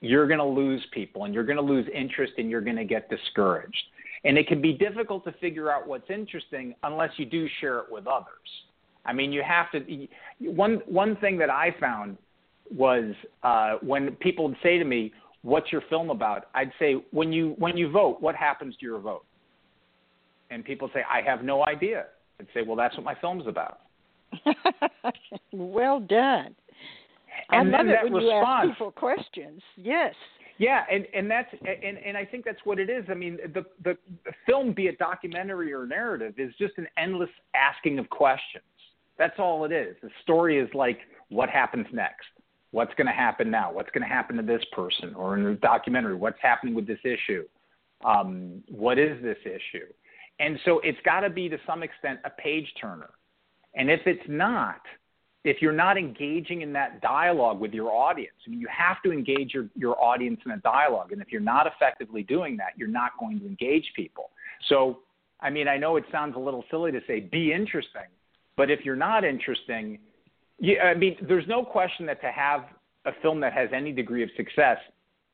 you're 0.00 0.26
going 0.26 0.38
to 0.38 0.44
lose 0.44 0.84
people 0.92 1.24
and 1.24 1.32
you're 1.32 1.44
going 1.44 1.56
to 1.56 1.62
lose 1.62 1.86
interest 1.94 2.34
and 2.36 2.50
you're 2.50 2.60
going 2.60 2.76
to 2.76 2.84
get 2.84 3.08
discouraged. 3.08 3.82
And 4.24 4.36
it 4.36 4.46
can 4.46 4.60
be 4.60 4.74
difficult 4.74 5.24
to 5.24 5.32
figure 5.40 5.70
out 5.70 5.88
what's 5.88 6.10
interesting 6.10 6.74
unless 6.82 7.10
you 7.16 7.24
do 7.24 7.48
share 7.60 7.78
it 7.78 7.86
with 7.90 8.06
others. 8.06 8.48
I 9.04 9.12
mean, 9.12 9.32
you 9.32 9.42
have 9.42 9.70
to. 9.72 10.08
One 10.40 10.82
one 10.86 11.16
thing 11.16 11.38
that 11.38 11.50
I 11.50 11.74
found 11.80 12.18
was 12.74 13.14
uh, 13.42 13.76
when 13.82 14.12
people 14.16 14.48
would 14.48 14.56
say 14.62 14.78
to 14.78 14.84
me, 14.84 15.12
what's 15.42 15.70
your 15.72 15.82
film 15.88 16.10
about? 16.10 16.48
I'd 16.54 16.72
say, 16.78 16.96
when 17.10 17.32
you 17.32 17.54
when 17.58 17.76
you 17.76 17.90
vote, 17.90 18.20
what 18.20 18.34
happens 18.34 18.74
to 18.76 18.86
your 18.86 19.00
vote? 19.00 19.24
And 20.50 20.64
people 20.64 20.90
say, 20.92 21.00
I 21.10 21.22
have 21.22 21.42
no 21.42 21.64
idea. 21.66 22.06
I'd 22.40 22.46
say, 22.54 22.60
well, 22.66 22.76
that's 22.76 22.96
what 22.96 23.04
my 23.04 23.14
film's 23.20 23.46
about. 23.46 23.80
well 25.52 26.00
done. 26.00 26.54
And 27.50 27.74
I 27.74 27.78
love 27.78 27.86
it 27.86 28.04
when 28.04 28.24
response, 28.24 28.24
you 28.24 28.70
ask 28.70 28.78
people 28.78 28.92
questions. 28.92 29.62
Yes. 29.76 30.14
Yeah, 30.58 30.84
and 30.90 31.06
and 31.14 31.30
that's 31.30 31.48
and 31.64 31.98
and 31.98 32.16
I 32.16 32.24
think 32.24 32.44
that's 32.44 32.60
what 32.64 32.78
it 32.78 32.90
is. 32.90 33.04
I 33.08 33.14
mean, 33.14 33.38
the 33.54 33.64
the 33.82 33.96
film, 34.46 34.72
be 34.72 34.86
it 34.86 34.98
documentary 34.98 35.72
or 35.72 35.86
narrative, 35.86 36.34
is 36.38 36.52
just 36.58 36.74
an 36.76 36.86
endless 36.98 37.30
asking 37.54 37.98
of 37.98 38.08
questions. 38.10 38.62
That's 39.18 39.38
all 39.38 39.64
it 39.64 39.72
is. 39.72 39.96
The 40.02 40.10
story 40.22 40.58
is 40.58 40.68
like, 40.74 40.98
what 41.30 41.48
happens 41.48 41.86
next? 41.92 42.26
What's 42.72 42.92
going 42.94 43.06
to 43.06 43.12
happen 43.12 43.50
now? 43.50 43.72
What's 43.72 43.90
going 43.90 44.02
to 44.02 44.12
happen 44.12 44.36
to 44.36 44.42
this 44.42 44.62
person? 44.72 45.14
Or 45.14 45.36
in 45.36 45.44
the 45.44 45.54
documentary, 45.54 46.16
what's 46.16 46.38
happening 46.42 46.74
with 46.74 46.86
this 46.86 46.98
issue? 47.04 47.44
Um, 48.04 48.62
what 48.68 48.98
is 48.98 49.22
this 49.22 49.38
issue? 49.44 49.86
And 50.40 50.58
so 50.64 50.80
it's 50.80 50.98
got 51.04 51.20
to 51.20 51.30
be 51.30 51.48
to 51.48 51.58
some 51.66 51.82
extent 51.82 52.18
a 52.24 52.30
page 52.30 52.66
turner. 52.80 53.10
And 53.74 53.90
if 53.90 54.00
it's 54.06 54.24
not, 54.28 54.80
if 55.44 55.60
you're 55.60 55.72
not 55.72 55.98
engaging 55.98 56.62
in 56.62 56.72
that 56.72 57.00
dialogue 57.00 57.60
with 57.60 57.72
your 57.72 57.90
audience, 57.90 58.34
I 58.46 58.50
mean, 58.50 58.60
you 58.60 58.68
have 58.68 59.02
to 59.04 59.12
engage 59.12 59.52
your, 59.52 59.68
your 59.76 60.02
audience 60.02 60.40
in 60.44 60.52
a 60.52 60.58
dialogue. 60.58 61.12
And 61.12 61.20
if 61.20 61.28
you're 61.30 61.40
not 61.40 61.66
effectively 61.66 62.22
doing 62.22 62.56
that, 62.58 62.72
you're 62.76 62.88
not 62.88 63.12
going 63.18 63.38
to 63.40 63.46
engage 63.46 63.84
people. 63.94 64.30
So, 64.68 65.00
I 65.40 65.50
mean, 65.50 65.68
I 65.68 65.76
know 65.76 65.96
it 65.96 66.04
sounds 66.10 66.36
a 66.36 66.38
little 66.38 66.64
silly 66.70 66.92
to 66.92 67.00
say 67.06 67.20
be 67.20 67.52
interesting, 67.52 68.08
but 68.56 68.70
if 68.70 68.80
you're 68.84 68.96
not 68.96 69.24
interesting, 69.24 69.98
yeah, 70.62 70.84
I 70.84 70.94
mean, 70.94 71.16
there's 71.28 71.46
no 71.48 71.64
question 71.64 72.06
that 72.06 72.20
to 72.20 72.30
have 72.30 72.66
a 73.04 73.10
film 73.20 73.40
that 73.40 73.52
has 73.52 73.68
any 73.74 73.90
degree 73.90 74.22
of 74.22 74.30
success, 74.36 74.78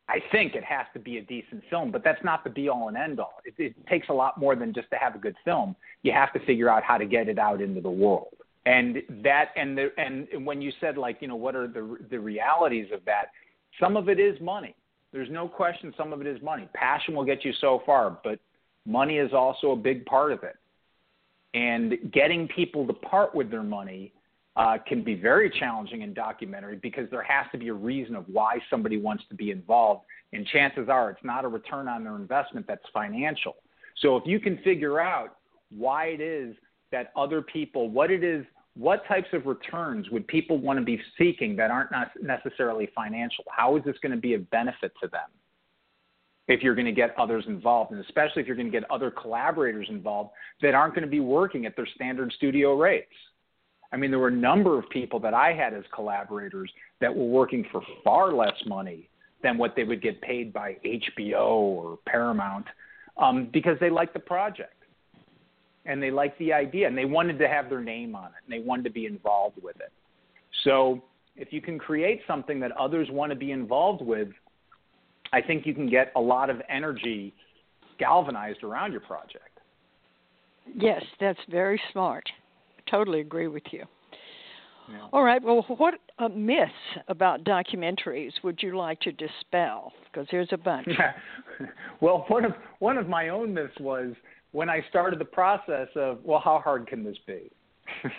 I 0.08 0.20
think 0.32 0.54
it 0.54 0.64
has 0.64 0.86
to 0.94 0.98
be 0.98 1.18
a 1.18 1.22
decent 1.22 1.62
film, 1.68 1.90
but 1.90 2.02
that's 2.02 2.24
not 2.24 2.44
the 2.44 2.50
be 2.50 2.70
all 2.70 2.88
and 2.88 2.96
end 2.96 3.20
all. 3.20 3.34
It, 3.44 3.52
it 3.58 3.86
takes 3.86 4.08
a 4.08 4.12
lot 4.14 4.40
more 4.40 4.56
than 4.56 4.72
just 4.72 4.88
to 4.90 4.96
have 4.96 5.14
a 5.14 5.18
good 5.18 5.36
film. 5.44 5.76
You 6.02 6.12
have 6.12 6.32
to 6.32 6.40
figure 6.46 6.70
out 6.70 6.82
how 6.82 6.96
to 6.96 7.04
get 7.04 7.28
it 7.28 7.38
out 7.38 7.60
into 7.60 7.82
the 7.82 7.90
world. 7.90 8.28
And 8.64 9.02
that, 9.22 9.50
and 9.54 9.76
the, 9.76 9.90
and 9.98 10.46
when 10.46 10.62
you 10.62 10.72
said 10.80 10.96
like, 10.96 11.18
you 11.20 11.28
know, 11.28 11.36
what 11.36 11.54
are 11.54 11.68
the 11.68 11.98
the 12.10 12.18
realities 12.18 12.86
of 12.92 13.04
that? 13.04 13.26
Some 13.78 13.98
of 13.98 14.08
it 14.08 14.18
is 14.18 14.40
money. 14.40 14.74
There's 15.12 15.30
no 15.30 15.46
question. 15.46 15.92
Some 15.96 16.14
of 16.14 16.22
it 16.22 16.26
is 16.26 16.40
money. 16.42 16.68
Passion 16.72 17.14
will 17.14 17.24
get 17.24 17.44
you 17.44 17.52
so 17.60 17.82
far, 17.84 18.18
but 18.24 18.38
money 18.86 19.18
is 19.18 19.34
also 19.34 19.72
a 19.72 19.76
big 19.76 20.06
part 20.06 20.32
of 20.32 20.42
it. 20.42 20.56
And 21.52 22.10
getting 22.12 22.48
people 22.48 22.86
to 22.86 22.94
part 22.94 23.34
with 23.34 23.50
their 23.50 23.62
money 23.62 24.12
uh, 24.58 24.76
can 24.86 25.04
be 25.04 25.14
very 25.14 25.48
challenging 25.48 26.02
in 26.02 26.12
documentary 26.12 26.76
because 26.82 27.08
there 27.10 27.22
has 27.22 27.46
to 27.52 27.58
be 27.58 27.68
a 27.68 27.72
reason 27.72 28.16
of 28.16 28.24
why 28.26 28.58
somebody 28.68 28.98
wants 28.98 29.22
to 29.28 29.34
be 29.36 29.52
involved. 29.52 30.04
And 30.32 30.44
chances 30.46 30.88
are 30.88 31.10
it's 31.10 31.22
not 31.22 31.44
a 31.44 31.48
return 31.48 31.86
on 31.86 32.02
their 32.02 32.16
investment 32.16 32.66
that's 32.66 32.82
financial. 32.92 33.56
So 34.02 34.16
if 34.16 34.24
you 34.26 34.40
can 34.40 34.58
figure 34.58 35.00
out 35.00 35.36
why 35.70 36.06
it 36.06 36.20
is 36.20 36.56
that 36.90 37.12
other 37.16 37.40
people, 37.40 37.88
what 37.88 38.10
it 38.10 38.24
is, 38.24 38.44
what 38.74 39.06
types 39.06 39.28
of 39.32 39.46
returns 39.46 40.10
would 40.10 40.26
people 40.26 40.58
want 40.58 40.78
to 40.78 40.84
be 40.84 41.00
seeking 41.16 41.54
that 41.56 41.70
aren't 41.70 41.90
necessarily 42.20 42.88
financial? 42.94 43.44
How 43.50 43.76
is 43.76 43.84
this 43.84 43.96
going 44.02 44.12
to 44.12 44.18
be 44.18 44.34
a 44.34 44.38
benefit 44.38 44.92
to 45.02 45.08
them? 45.08 45.30
If 46.48 46.62
you're 46.62 46.74
going 46.74 46.86
to 46.86 46.92
get 46.92 47.14
others 47.18 47.44
involved, 47.46 47.92
and 47.92 48.00
especially 48.00 48.42
if 48.42 48.48
you're 48.48 48.56
going 48.56 48.70
to 48.70 48.80
get 48.80 48.90
other 48.90 49.10
collaborators 49.10 49.86
involved 49.90 50.30
that 50.62 50.74
aren't 50.74 50.94
going 50.94 51.04
to 51.04 51.10
be 51.10 51.20
working 51.20 51.66
at 51.66 51.76
their 51.76 51.86
standard 51.94 52.32
studio 52.32 52.74
rates. 52.74 53.12
I 53.92 53.96
mean, 53.96 54.10
there 54.10 54.20
were 54.20 54.28
a 54.28 54.32
number 54.32 54.78
of 54.78 54.88
people 54.90 55.18
that 55.20 55.34
I 55.34 55.52
had 55.52 55.72
as 55.72 55.84
collaborators 55.94 56.70
that 57.00 57.14
were 57.14 57.24
working 57.24 57.64
for 57.72 57.80
far 58.04 58.32
less 58.32 58.54
money 58.66 59.08
than 59.42 59.56
what 59.56 59.74
they 59.76 59.84
would 59.84 60.02
get 60.02 60.20
paid 60.20 60.52
by 60.52 60.76
HBO 60.84 61.46
or 61.46 61.98
Paramount 62.06 62.66
um, 63.16 63.48
because 63.52 63.76
they 63.80 63.88
liked 63.88 64.12
the 64.12 64.20
project 64.20 64.74
and 65.86 66.02
they 66.02 66.10
liked 66.10 66.38
the 66.38 66.52
idea 66.52 66.86
and 66.86 66.98
they 66.98 67.04
wanted 67.04 67.38
to 67.38 67.48
have 67.48 67.70
their 67.70 67.80
name 67.80 68.14
on 68.14 68.26
it 68.26 68.32
and 68.44 68.52
they 68.52 68.64
wanted 68.64 68.84
to 68.84 68.90
be 68.90 69.06
involved 69.06 69.62
with 69.62 69.76
it. 69.76 69.92
So 70.64 71.02
if 71.36 71.52
you 71.52 71.62
can 71.62 71.78
create 71.78 72.20
something 72.26 72.60
that 72.60 72.72
others 72.72 73.08
want 73.10 73.30
to 73.30 73.36
be 73.36 73.52
involved 73.52 74.02
with, 74.02 74.28
I 75.32 75.40
think 75.40 75.66
you 75.66 75.74
can 75.74 75.88
get 75.88 76.12
a 76.16 76.20
lot 76.20 76.50
of 76.50 76.60
energy 76.68 77.32
galvanized 77.98 78.62
around 78.64 78.92
your 78.92 79.00
project. 79.00 79.60
Yes, 80.74 81.02
that's 81.20 81.38
very 81.48 81.80
smart 81.92 82.28
totally 82.90 83.20
agree 83.20 83.48
with 83.48 83.64
you. 83.70 83.84
Yeah. 84.90 85.06
All 85.12 85.22
right. 85.22 85.42
Well, 85.42 85.64
what 85.76 85.94
uh, 86.18 86.28
myths 86.28 86.72
about 87.08 87.44
documentaries 87.44 88.32
would 88.42 88.62
you 88.62 88.76
like 88.76 89.00
to 89.00 89.12
dispel? 89.12 89.92
Because 90.04 90.26
there's 90.30 90.48
a 90.52 90.56
bunch. 90.56 90.88
well, 92.00 92.24
one 92.28 92.44
of 92.44 92.52
one 92.78 92.96
of 92.96 93.08
my 93.08 93.28
own 93.28 93.52
myths 93.52 93.78
was 93.80 94.14
when 94.52 94.70
I 94.70 94.82
started 94.88 95.18
the 95.18 95.26
process 95.26 95.88
of, 95.94 96.18
well, 96.24 96.40
how 96.42 96.58
hard 96.58 96.86
can 96.86 97.04
this 97.04 97.18
be? 97.26 97.50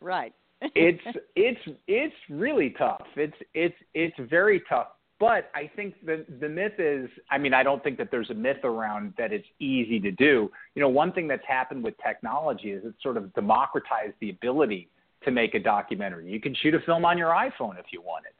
right. 0.00 0.32
it's 0.60 1.02
it's 1.36 1.60
it's 1.88 2.14
really 2.28 2.74
tough. 2.78 3.06
It's 3.16 3.36
it's 3.54 3.74
it's 3.94 4.16
very 4.30 4.62
tough 4.68 4.88
but 5.20 5.50
I 5.54 5.70
think 5.76 5.94
the 6.04 6.24
the 6.40 6.48
myth 6.48 6.72
is, 6.78 7.08
I 7.30 7.36
mean, 7.36 7.52
I 7.54 7.62
don't 7.62 7.84
think 7.84 7.98
that 7.98 8.10
there's 8.10 8.30
a 8.30 8.34
myth 8.34 8.64
around 8.64 9.12
that 9.18 9.32
it's 9.32 9.46
easy 9.60 10.00
to 10.00 10.10
do. 10.10 10.50
You 10.74 10.82
know, 10.82 10.88
one 10.88 11.12
thing 11.12 11.28
that's 11.28 11.46
happened 11.46 11.84
with 11.84 11.94
technology 12.04 12.70
is 12.70 12.82
it's 12.84 13.00
sort 13.02 13.18
of 13.18 13.32
democratized 13.34 14.14
the 14.20 14.30
ability 14.30 14.88
to 15.24 15.30
make 15.30 15.54
a 15.54 15.58
documentary. 15.60 16.32
You 16.32 16.40
can 16.40 16.54
shoot 16.62 16.74
a 16.74 16.80
film 16.80 17.04
on 17.04 17.18
your 17.18 17.28
iPhone 17.28 17.78
if 17.78 17.86
you 17.92 18.00
wanted. 18.00 18.32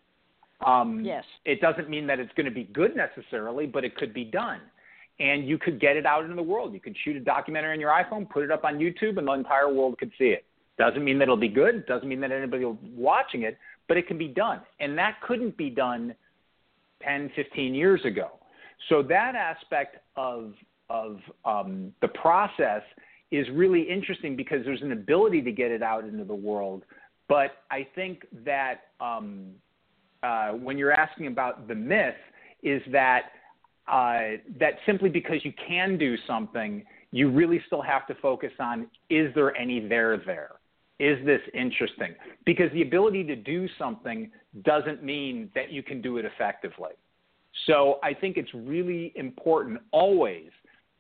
Um, 0.67 1.05
yes. 1.05 1.25
It 1.45 1.61
doesn't 1.61 1.91
mean 1.91 2.07
that 2.07 2.19
it's 2.19 2.33
going 2.35 2.47
to 2.47 2.53
be 2.53 2.65
good 2.65 2.97
necessarily, 2.97 3.67
but 3.67 3.85
it 3.85 3.95
could 3.97 4.15
be 4.15 4.25
done. 4.25 4.61
And 5.19 5.47
you 5.47 5.59
could 5.59 5.79
get 5.79 5.97
it 5.99 6.07
out 6.07 6.25
into 6.25 6.35
the 6.35 6.43
world. 6.43 6.73
You 6.73 6.81
could 6.81 6.97
shoot 7.05 7.17
a 7.17 7.21
documentary 7.21 7.75
on 7.75 7.81
your 7.81 7.91
iPhone, 7.91 8.29
put 8.29 8.43
it 8.43 8.51
up 8.51 8.65
on 8.65 8.79
YouTube, 8.79 9.19
and 9.19 9.29
the 9.29 9.33
entire 9.33 9.73
world 9.73 9.99
could 9.99 10.11
see 10.19 10.29
it. 10.29 10.47
Doesn't 10.79 11.05
mean 11.05 11.19
that 11.19 11.25
it'll 11.25 11.37
be 11.37 11.49
good. 11.49 11.85
Doesn't 11.85 12.09
mean 12.09 12.21
that 12.21 12.33
anybody 12.33 12.65
will 12.65 12.75
be 12.75 12.91
watching 12.97 13.43
it, 13.43 13.59
but 13.87 13.99
it 13.99 14.07
can 14.07 14.17
be 14.17 14.29
done. 14.29 14.63
And 14.81 14.97
that 14.97 15.21
couldn't 15.21 15.59
be 15.59 15.69
done 15.69 16.15
10, 17.03 17.31
15 17.37 17.75
years 17.75 18.01
ago. 18.05 18.31
So 18.89 19.03
that 19.03 19.35
aspect 19.35 19.97
of 20.17 20.55
of 20.89 21.21
um, 21.45 21.93
the 22.03 22.09
process 22.09 22.83
is 23.31 23.47
really 23.53 23.83
interesting 23.83 24.35
because 24.35 24.59
there's 24.65 24.83
an 24.83 24.91
ability 24.91 25.41
to 25.41 25.53
get 25.53 25.71
it 25.71 25.83
out 25.85 26.05
into 26.05 26.25
the 26.25 26.35
world. 26.35 26.83
But 27.29 27.53
I 27.71 27.87
think 27.95 28.27
that 28.45 28.81
um, 29.01 29.53
uh, 30.25 30.51
when 30.51 30.77
you're 30.77 30.93
asking 30.93 31.29
about 31.29 31.69
the 31.69 31.77
myth, 31.77 32.17
is 32.63 32.83
that 32.91 33.27
uh, 33.87 34.37
that 34.59 34.75
simply 34.85 35.09
because 35.09 35.45
you 35.45 35.53
can 35.67 35.97
do 35.97 36.17
something, 36.27 36.85
you 37.13 37.31
really 37.31 37.61
still 37.67 37.83
have 37.83 38.07
to 38.09 38.15
focus 38.17 38.53
on 38.59 38.89
is 39.09 39.33
there 39.35 39.57
any 39.57 39.87
there 39.87 40.17
there? 40.19 40.60
Is 41.01 41.19
this 41.25 41.41
interesting? 41.55 42.15
Because 42.45 42.71
the 42.73 42.83
ability 42.83 43.25
to 43.25 43.35
do 43.35 43.67
something 43.79 44.31
doesn't 44.63 45.03
mean 45.03 45.51
that 45.55 45.73
you 45.73 45.83
can 45.83 46.03
do 46.03 46.19
it 46.19 46.27
effectively. 46.27 46.91
So 47.67 47.99
I 48.03 48.13
think 48.15 48.37
it's 48.37 48.53
really 48.55 49.13
important 49.17 49.81
always 49.93 50.51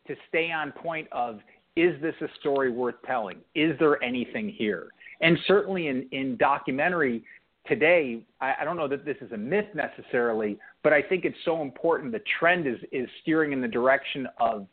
to 0.06 0.16
stay 0.28 0.50
on 0.50 0.72
point 0.72 1.06
of 1.12 1.40
is 1.76 2.00
this 2.00 2.14
a 2.22 2.28
story 2.40 2.70
worth 2.70 2.96
telling? 3.06 3.38
Is 3.54 3.78
there 3.78 4.02
anything 4.02 4.48
here? 4.48 4.88
And 5.20 5.38
certainly 5.46 5.88
in, 5.88 6.08
in 6.12 6.36
documentary 6.38 7.22
today, 7.66 8.24
I, 8.40 8.54
I 8.60 8.64
don't 8.64 8.76
know 8.76 8.88
that 8.88 9.04
this 9.04 9.18
is 9.20 9.30
a 9.32 9.36
myth 9.36 9.66
necessarily, 9.74 10.58
but 10.82 10.94
I 10.94 11.02
think 11.02 11.24
it's 11.26 11.36
so 11.44 11.60
important. 11.60 12.12
The 12.12 12.22
trend 12.38 12.66
is, 12.66 12.78
is 12.90 13.08
steering 13.22 13.52
in 13.52 13.60
the 13.60 13.68
direction 13.68 14.26
of 14.38 14.66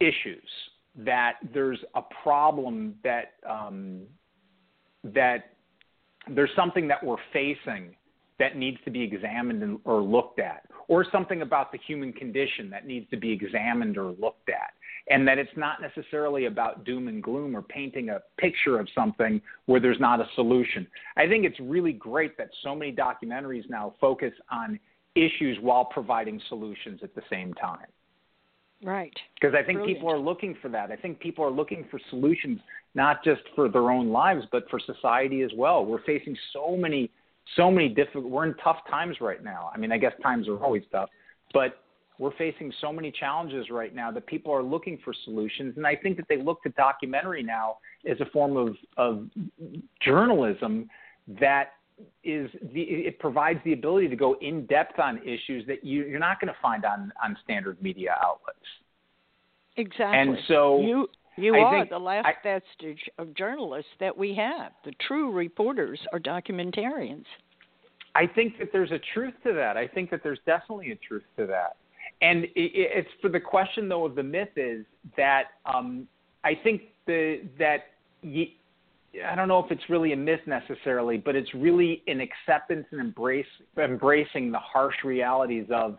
issues, 0.00 0.48
that 0.96 1.34
there's 1.54 1.78
a 1.94 2.02
problem 2.22 2.94
that, 3.04 3.32
um, 3.48 4.02
that 5.04 5.52
there's 6.28 6.50
something 6.54 6.88
that 6.88 7.02
we're 7.02 7.16
facing 7.32 7.94
that 8.38 8.56
needs 8.56 8.78
to 8.84 8.90
be 8.90 9.02
examined 9.02 9.62
and, 9.62 9.78
or 9.84 10.00
looked 10.00 10.40
at, 10.40 10.64
or 10.88 11.04
something 11.12 11.42
about 11.42 11.72
the 11.72 11.78
human 11.86 12.12
condition 12.12 12.70
that 12.70 12.86
needs 12.86 13.08
to 13.10 13.16
be 13.16 13.30
examined 13.30 13.96
or 13.98 14.12
looked 14.12 14.48
at. 14.48 14.72
And 15.08 15.26
that 15.26 15.38
it's 15.38 15.50
not 15.56 15.78
necessarily 15.80 16.46
about 16.46 16.84
doom 16.84 17.08
and 17.08 17.22
gloom 17.22 17.56
or 17.56 17.62
painting 17.62 18.10
a 18.10 18.20
picture 18.38 18.78
of 18.78 18.88
something 18.94 19.40
where 19.66 19.80
there's 19.80 20.00
not 20.00 20.20
a 20.20 20.26
solution. 20.34 20.86
I 21.16 21.26
think 21.26 21.44
it's 21.44 21.58
really 21.60 21.92
great 21.92 22.36
that 22.38 22.48
so 22.62 22.74
many 22.74 22.92
documentaries 22.92 23.68
now 23.68 23.94
focus 24.00 24.32
on 24.50 24.78
issues 25.14 25.58
while 25.60 25.84
providing 25.84 26.40
solutions 26.48 27.00
at 27.02 27.14
the 27.14 27.22
same 27.28 27.52
time. 27.54 27.86
Right. 28.82 29.12
Because 29.34 29.54
I 29.54 29.62
think 29.62 29.78
Brilliant. 29.78 29.98
people 29.98 30.10
are 30.10 30.18
looking 30.18 30.56
for 30.62 30.68
that. 30.68 30.90
I 30.90 30.96
think 30.96 31.20
people 31.20 31.44
are 31.44 31.50
looking 31.50 31.86
for 31.90 32.00
solutions 32.08 32.60
not 32.94 33.22
just 33.24 33.42
for 33.54 33.68
their 33.68 33.90
own 33.90 34.10
lives, 34.10 34.44
but 34.50 34.68
for 34.70 34.80
society 34.80 35.42
as 35.42 35.50
well. 35.56 35.84
We're 35.84 36.02
facing 36.02 36.36
so 36.52 36.76
many 36.76 37.10
so 37.56 37.70
many 37.70 37.88
difficult. 37.88 38.26
We're 38.26 38.46
in 38.46 38.54
tough 38.62 38.78
times 38.88 39.16
right 39.20 39.42
now. 39.42 39.70
I 39.74 39.78
mean, 39.78 39.90
I 39.90 39.98
guess 39.98 40.12
times 40.22 40.46
are 40.48 40.62
always 40.62 40.82
tough, 40.92 41.08
but 41.52 41.82
we're 42.18 42.36
facing 42.36 42.72
so 42.80 42.92
many 42.92 43.10
challenges 43.10 43.70
right 43.70 43.94
now 43.94 44.10
that 44.12 44.26
people 44.26 44.52
are 44.52 44.62
looking 44.62 44.98
for 45.04 45.14
solutions, 45.24 45.74
and 45.76 45.86
I 45.86 45.96
think 45.96 46.16
that 46.18 46.26
they 46.28 46.36
look 46.36 46.62
to 46.62 46.68
documentary 46.70 47.42
now 47.42 47.78
as 48.08 48.20
a 48.20 48.26
form 48.26 48.56
of 48.56 48.76
of 48.96 49.28
journalism 50.00 50.88
that 51.40 51.72
is 52.24 52.50
the 52.72 52.82
it 52.82 53.18
provides 53.18 53.58
the 53.64 53.72
ability 53.72 54.08
to 54.08 54.16
go 54.16 54.36
in 54.40 54.66
depth 54.66 54.98
on 54.98 55.18
issues 55.18 55.66
that 55.66 55.84
you, 55.84 56.04
you're 56.04 56.20
not 56.20 56.40
going 56.40 56.52
to 56.52 56.60
find 56.60 56.84
on 56.84 57.12
on 57.22 57.36
standard 57.42 57.80
media 57.82 58.14
outlets. 58.22 58.58
Exactly. 59.76 60.18
And 60.18 60.36
so 60.46 60.80
you 60.80 61.08
you 61.36 61.54
I 61.56 61.58
are 61.60 61.86
the 61.86 61.98
last 61.98 62.26
I- 62.26 62.34
vestige 62.42 63.02
of 63.18 63.34
journalists 63.34 63.90
that 64.00 64.16
we 64.16 64.34
have. 64.34 64.72
The 64.84 64.92
true 65.06 65.30
reporters 65.32 66.00
are 66.12 66.18
documentarians. 66.20 67.24
I 68.14 68.26
think 68.26 68.58
that 68.58 68.70
there's 68.72 68.90
a 68.90 68.98
truth 69.14 69.34
to 69.44 69.52
that. 69.52 69.76
I 69.76 69.86
think 69.86 70.10
that 70.10 70.22
there's 70.22 70.40
definitely 70.44 70.90
a 70.92 70.96
truth 70.96 71.22
to 71.38 71.46
that. 71.46 71.76
And 72.22 72.44
it, 72.44 72.50
it- 72.56 72.90
it's 72.94 73.08
for 73.22 73.28
the 73.28 73.40
question 73.40 73.88
though 73.88 74.04
of 74.04 74.14
the 74.14 74.22
myth 74.22 74.50
is 74.56 74.84
that 75.16 75.44
um, 75.64 76.06
I 76.44 76.54
think 76.54 76.82
the 77.06 77.42
that 77.58 77.84
ye, 78.22 78.56
I 79.26 79.34
don't 79.34 79.48
know 79.48 79.58
if 79.64 79.70
it's 79.70 79.88
really 79.88 80.12
a 80.12 80.16
myth 80.16 80.40
necessarily, 80.46 81.16
but 81.18 81.34
it's 81.36 81.52
really 81.54 82.02
an 82.06 82.20
acceptance 82.20 82.86
and 82.90 83.00
embrace 83.00 83.46
embracing 83.78 84.50
the 84.52 84.58
harsh 84.58 84.96
realities 85.04 85.66
of 85.70 85.98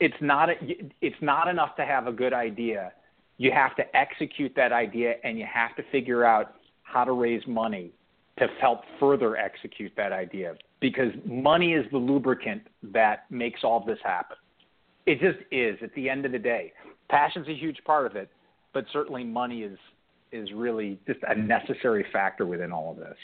it's 0.00 0.16
not 0.20 0.50
a, 0.50 0.54
it's 1.00 1.20
not 1.20 1.48
enough 1.48 1.76
to 1.76 1.84
have 1.84 2.06
a 2.06 2.12
good 2.12 2.32
idea. 2.32 2.92
You 3.36 3.50
have 3.52 3.74
to 3.76 3.96
execute 3.96 4.52
that 4.56 4.72
idea, 4.72 5.14
and 5.24 5.38
you 5.38 5.46
have 5.52 5.74
to 5.76 5.82
figure 5.90 6.24
out 6.24 6.54
how 6.82 7.04
to 7.04 7.12
raise 7.12 7.44
money 7.46 7.92
to 8.38 8.46
help 8.60 8.80
further 8.98 9.36
execute 9.36 9.92
that 9.96 10.12
idea 10.12 10.54
because 10.80 11.12
money 11.24 11.72
is 11.72 11.84
the 11.92 11.98
lubricant 11.98 12.62
that 12.82 13.30
makes 13.30 13.64
all 13.64 13.84
this 13.84 13.98
happen. 14.04 14.36
It 15.06 15.20
just 15.20 15.38
is 15.50 15.78
at 15.82 15.94
the 15.94 16.08
end 16.08 16.24
of 16.26 16.32
the 16.32 16.38
day. 16.38 16.72
Passion's 17.08 17.48
a 17.48 17.54
huge 17.54 17.78
part 17.84 18.06
of 18.06 18.16
it, 18.16 18.30
but 18.72 18.84
certainly 18.92 19.24
money 19.24 19.62
is 19.62 19.78
is 20.32 20.50
really 20.52 20.98
just 21.06 21.20
a 21.28 21.34
necessary 21.34 22.04
factor 22.12 22.44
within 22.44 22.72
all 22.72 22.90
of 22.90 22.96
this. 22.96 23.16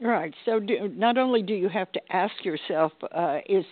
Right. 0.00 0.32
So, 0.44 0.60
do, 0.60 0.88
not 0.94 1.18
only 1.18 1.42
do 1.42 1.54
you 1.54 1.68
have 1.68 1.90
to 1.92 2.00
ask 2.10 2.44
yourself, 2.44 2.92
uh, 3.12 3.38
is 3.48 3.64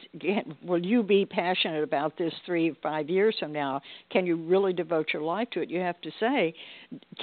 will 0.63 0.85
you 0.85 1.03
be 1.03 1.25
passionate 1.25 1.85
about 1.85 2.19
this 2.19 2.33
three, 2.45 2.75
five 2.83 3.09
years 3.09 3.37
from 3.39 3.53
now? 3.53 3.81
Can 4.11 4.27
you 4.27 4.37
really 4.37 4.73
devote 4.73 5.09
your 5.13 5.23
life 5.23 5.49
to 5.53 5.61
it? 5.61 5.71
You 5.71 5.81
have 5.81 6.01
to 6.01 6.11
say, 6.19 6.53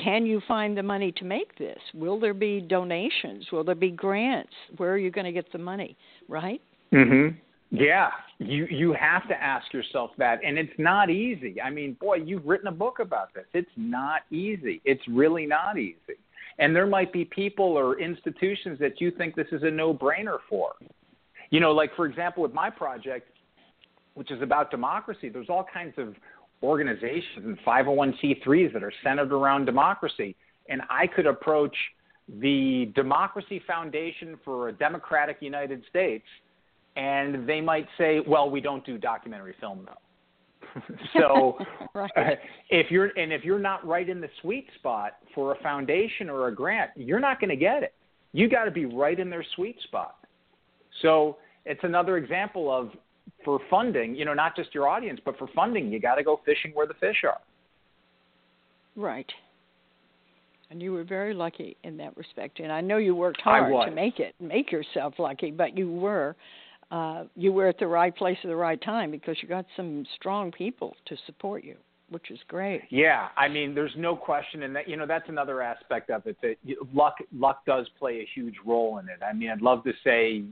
can 0.02 0.26
you 0.26 0.42
find 0.48 0.78
the 0.78 0.84
money 0.84 1.12
to 1.14 1.26
make 1.26 1.58
this? 1.58 1.80
Will 1.94 2.18
there 2.18 2.34
be 2.34 2.62
donations? 2.62 3.46
Will 3.52 3.66
there 3.66 3.76
be 3.76 3.92
grants? 3.92 4.54
Where 4.78 4.94
are 4.94 4.98
you 4.98 5.12
going 5.12 5.26
to 5.26 5.34
get 5.34 5.52
the 5.52 5.58
money? 5.58 5.98
Right. 6.30 6.62
Mm-hmm. 6.94 7.38
Yeah, 7.72 8.12
you 8.38 8.68
you 8.70 8.94
have 8.94 9.28
to 9.30 9.34
ask 9.34 9.74
yourself 9.74 10.12
that, 10.20 10.40
and 10.46 10.60
it's 10.60 10.74
not 10.78 11.10
easy. 11.10 11.60
I 11.60 11.72
mean, 11.72 11.98
boy, 12.00 12.18
you've 12.18 12.46
written 12.46 12.68
a 12.68 12.72
book 12.72 13.00
about 13.00 13.34
this. 13.34 13.46
It's 13.54 13.72
not 13.76 14.22
easy. 14.30 14.80
It's 14.86 15.02
really 15.08 15.48
not 15.48 15.80
easy. 15.80 16.20
And 16.60 16.76
there 16.76 16.86
might 16.86 17.12
be 17.12 17.26
people 17.26 17.66
or 17.66 18.00
institutions 18.00 18.80
that 18.80 19.02
you 19.02 19.12
think 19.12 19.36
this 19.36 19.48
is 19.52 19.64
a 19.64 19.72
no-brainer 19.72 20.38
for. 20.50 20.74
You 21.50 21.60
know, 21.60 21.72
like 21.72 21.96
for 21.96 22.06
example, 22.06 22.44
with 22.44 22.54
my 22.54 22.70
project, 22.70 23.30
which 24.14 24.32
is 24.32 24.42
about 24.42 24.72
democracy, 24.72 25.30
there's 25.30 25.50
all 25.50 25.66
kinds 25.72 25.94
of 25.98 26.16
organizations 26.62 27.46
and 27.46 27.58
501c3s 27.66 28.74
that 28.74 28.84
are 28.84 28.94
centered 29.04 29.32
around 29.32 29.66
democracy, 29.66 30.36
and 30.70 30.82
I 30.90 31.08
could 31.08 31.26
approach 31.26 31.76
the 32.28 32.92
Democracy 32.96 33.62
Foundation 33.68 34.40
for 34.46 34.70
a 34.70 34.72
Democratic 34.72 35.38
United 35.42 35.84
States 35.90 36.26
and 36.96 37.48
they 37.48 37.62
might 37.62 37.88
say, 37.98 38.20
"Well, 38.20 38.50
we 38.50 38.62
don't 38.62 38.86
do 38.86 38.98
documentary 38.98 39.54
film 39.54 39.86
though." 39.86 39.98
so, 41.14 41.58
Right. 41.94 42.12
uh, 42.16 42.36
if 42.70 42.90
you're 42.92 43.18
and 43.18 43.32
if 43.32 43.44
you're 43.44 43.60
not 43.60 43.86
right 43.86 44.08
in 44.08 44.22
the 44.22 44.30
sweet 44.42 44.68
spot 44.76 45.14
for 45.36 45.54
a 45.54 45.62
foundation 45.62 46.30
or 46.30 46.48
a 46.48 46.56
grant, 46.56 46.92
you're 46.96 47.20
not 47.20 47.40
going 47.40 47.50
to 47.50 47.56
get 47.56 47.84
it. 47.84 47.94
You 48.32 48.50
got 48.50 48.66
to 48.66 48.72
be 48.72 48.86
right 48.86 49.20
in 49.20 49.30
their 49.30 49.46
sweet 49.56 49.78
spot. 49.84 50.16
So 51.02 51.38
it's 51.66 51.84
another 51.84 52.18
example 52.18 52.72
of 52.76 52.92
for 53.46 53.60
funding, 53.70 54.16
you 54.16 54.26
know, 54.26 54.34
not 54.34 54.56
just 54.56 54.74
your 54.74 54.88
audience, 54.88 55.20
but 55.24 55.38
for 55.38 55.48
funding, 55.56 55.92
you 55.92 56.00
got 56.00 56.16
to 56.16 56.24
go 56.24 56.40
fishing 56.46 56.72
where 56.74 56.88
the 56.88 56.94
fish 56.96 57.24
are. 57.24 57.40
Right. 58.96 59.32
And 60.70 60.82
you 60.82 60.92
were 60.92 61.04
very 61.04 61.34
lucky 61.34 61.78
in 61.84 61.98
that 61.98 62.16
respect. 62.18 62.60
And 62.60 62.72
I 62.72 62.82
know 62.82 62.98
you 62.98 63.16
worked 63.16 63.42
hard 63.42 63.72
to 63.88 63.96
make 63.96 64.20
it, 64.20 64.34
make 64.40 64.72
yourself 64.72 65.14
lucky, 65.20 65.52
but 65.52 65.78
you 65.78 65.92
were 65.92 66.36
uh 66.92 67.24
you 67.36 67.52
were 67.52 67.68
at 67.68 67.80
the 67.80 67.88
right 67.88 68.16
place 68.16 68.38
at 68.44 68.48
the 68.48 68.56
right 68.56 68.82
time 68.82 69.12
because 69.12 69.38
you 69.42 69.48
got 69.48 69.66
some 69.76 70.06
strong 70.16 70.52
people 70.52 70.96
to 71.06 71.16
support 71.26 71.64
you, 71.64 71.76
which 72.10 72.32
is 72.32 72.40
great. 72.48 72.82
Yeah, 72.90 73.30
I 73.38 73.48
mean, 73.48 73.74
there's 73.74 73.96
no 73.98 74.16
question, 74.16 74.64
and 74.64 74.76
that 74.76 74.88
you 74.88 74.98
know 74.98 75.06
that's 75.06 75.30
another 75.30 75.62
aspect 75.62 76.10
of 76.10 76.26
it 76.28 76.38
that 76.42 76.56
luck 76.94 77.16
luck 77.34 77.66
does 77.66 77.88
play 78.00 78.20
a 78.20 78.28
huge 78.34 78.56
role 78.66 79.00
in 79.00 79.10
it. 79.10 79.20
I 79.24 79.34
mean, 79.34 79.50
I'd 79.50 79.62
love 79.62 79.84
to 79.86 79.94
say 80.04 80.44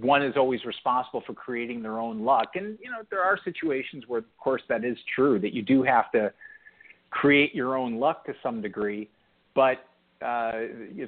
one 0.00 0.22
is 0.22 0.36
always 0.36 0.64
responsible 0.64 1.22
for 1.26 1.34
creating 1.34 1.82
their 1.82 1.98
own 1.98 2.20
luck, 2.20 2.50
and 2.54 2.78
you 2.82 2.90
know 2.90 3.02
there 3.10 3.22
are 3.22 3.38
situations 3.44 4.04
where, 4.06 4.20
of 4.20 4.38
course, 4.38 4.62
that 4.68 4.84
is 4.84 4.96
true 5.14 5.38
that 5.40 5.52
you 5.52 5.62
do 5.62 5.82
have 5.82 6.10
to 6.12 6.32
create 7.10 7.54
your 7.54 7.76
own 7.76 7.96
luck 7.96 8.24
to 8.26 8.34
some 8.42 8.60
degree, 8.60 9.08
but 9.54 9.78
uh, 10.22 10.52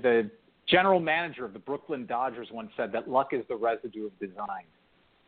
the 0.03 0.31
general 0.69 1.01
manager 1.01 1.45
of 1.45 1.53
the 1.53 1.59
Brooklyn 1.59 2.07
Dodgers 2.07 2.49
once 2.53 2.71
said 2.77 2.93
that 2.93 3.09
luck 3.09 3.29
is 3.33 3.45
the 3.49 3.57
residue 3.57 4.07
of 4.07 4.19
design. 4.19 4.65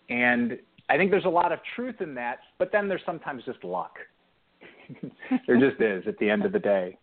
And 0.09 0.59
I 0.89 0.97
think 0.97 1.11
there's 1.11 1.25
a 1.25 1.29
lot 1.29 1.53
of 1.53 1.61
truth 1.75 2.01
in 2.01 2.15
that, 2.15 2.39
but 2.59 2.71
then 2.73 2.89
there's 2.89 3.03
sometimes 3.07 3.45
just 3.45 3.63
luck. 3.65 3.97
there 5.47 5.59
just 5.59 5.81
is 5.81 6.05
at 6.07 6.19
the 6.19 6.29
end 6.29 6.45
of 6.45 6.53
the 6.53 6.59
day. 6.59 6.99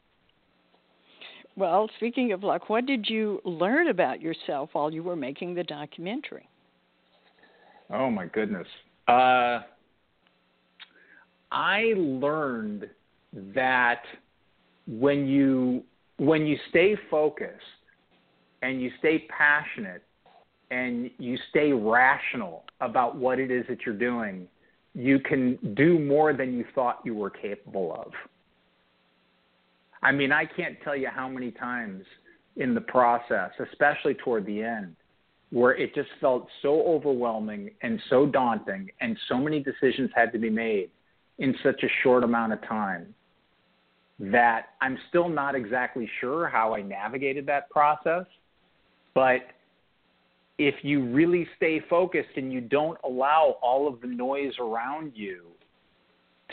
Well, 1.55 1.89
speaking 1.97 2.33
of 2.33 2.43
luck, 2.43 2.69
what 2.69 2.85
did 2.85 3.09
you 3.09 3.41
learn 3.43 3.87
about 3.87 4.21
yourself 4.21 4.69
while 4.73 4.93
you 4.93 5.01
were 5.01 5.15
making 5.15 5.55
the 5.55 5.63
documentary? 5.63 6.47
Oh 7.89 8.11
my 8.11 8.27
goodness. 8.27 8.67
Uh, 9.07 9.61
I 11.51 11.93
learned 11.95 12.87
that 13.55 14.01
when 14.85 15.27
you 15.27 15.83
when 16.17 16.45
you 16.45 16.57
stay 16.69 16.95
focused 17.09 17.53
and 18.61 18.81
you 18.81 18.91
stay 18.99 19.27
passionate 19.29 20.03
and 20.71 21.09
you 21.17 21.37
stay 21.49 21.71
rational 21.71 22.63
about 22.81 23.15
what 23.15 23.39
it 23.39 23.51
is 23.51 23.65
that 23.69 23.85
you're 23.85 23.95
doing, 23.95 24.47
you 24.93 25.19
can 25.19 25.57
do 25.75 25.99
more 25.99 26.33
than 26.33 26.53
you 26.53 26.65
thought 26.75 26.99
you 27.05 27.13
were 27.13 27.29
capable 27.29 27.93
of. 27.93 28.11
I 30.01 30.11
mean, 30.11 30.31
I 30.31 30.45
can't 30.45 30.77
tell 30.83 30.95
you 30.95 31.09
how 31.09 31.27
many 31.27 31.51
times 31.51 32.03
in 32.55 32.73
the 32.73 32.81
process, 32.81 33.51
especially 33.71 34.15
toward 34.15 34.45
the 34.45 34.61
end, 34.61 34.95
where 35.51 35.75
it 35.75 35.95
just 35.95 36.09
felt 36.19 36.47
so 36.61 36.81
overwhelming 36.83 37.69
and 37.81 38.01
so 38.09 38.25
daunting, 38.25 38.89
and 38.99 39.17
so 39.29 39.37
many 39.37 39.61
decisions 39.61 40.09
had 40.13 40.31
to 40.33 40.39
be 40.39 40.49
made 40.49 40.89
in 41.39 41.55
such 41.63 41.83
a 41.83 41.87
short 42.03 42.23
amount 42.23 42.53
of 42.53 42.61
time 42.67 43.13
that 44.19 44.69
I'm 44.81 44.97
still 45.09 45.29
not 45.29 45.55
exactly 45.55 46.09
sure 46.19 46.47
how 46.47 46.73
I 46.73 46.81
navigated 46.81 47.45
that 47.45 47.69
process. 47.69 48.25
But 49.17 49.47
if 50.59 50.75
you 50.83 51.03
really 51.11 51.47
stay 51.57 51.81
focused 51.89 52.29
and 52.35 52.53
you 52.53 52.61
don't 52.61 52.99
allow 53.03 53.55
all 53.63 53.87
of 53.87 53.99
the 53.99 54.05
noise 54.05 54.53
around 54.59 55.13
you 55.15 55.45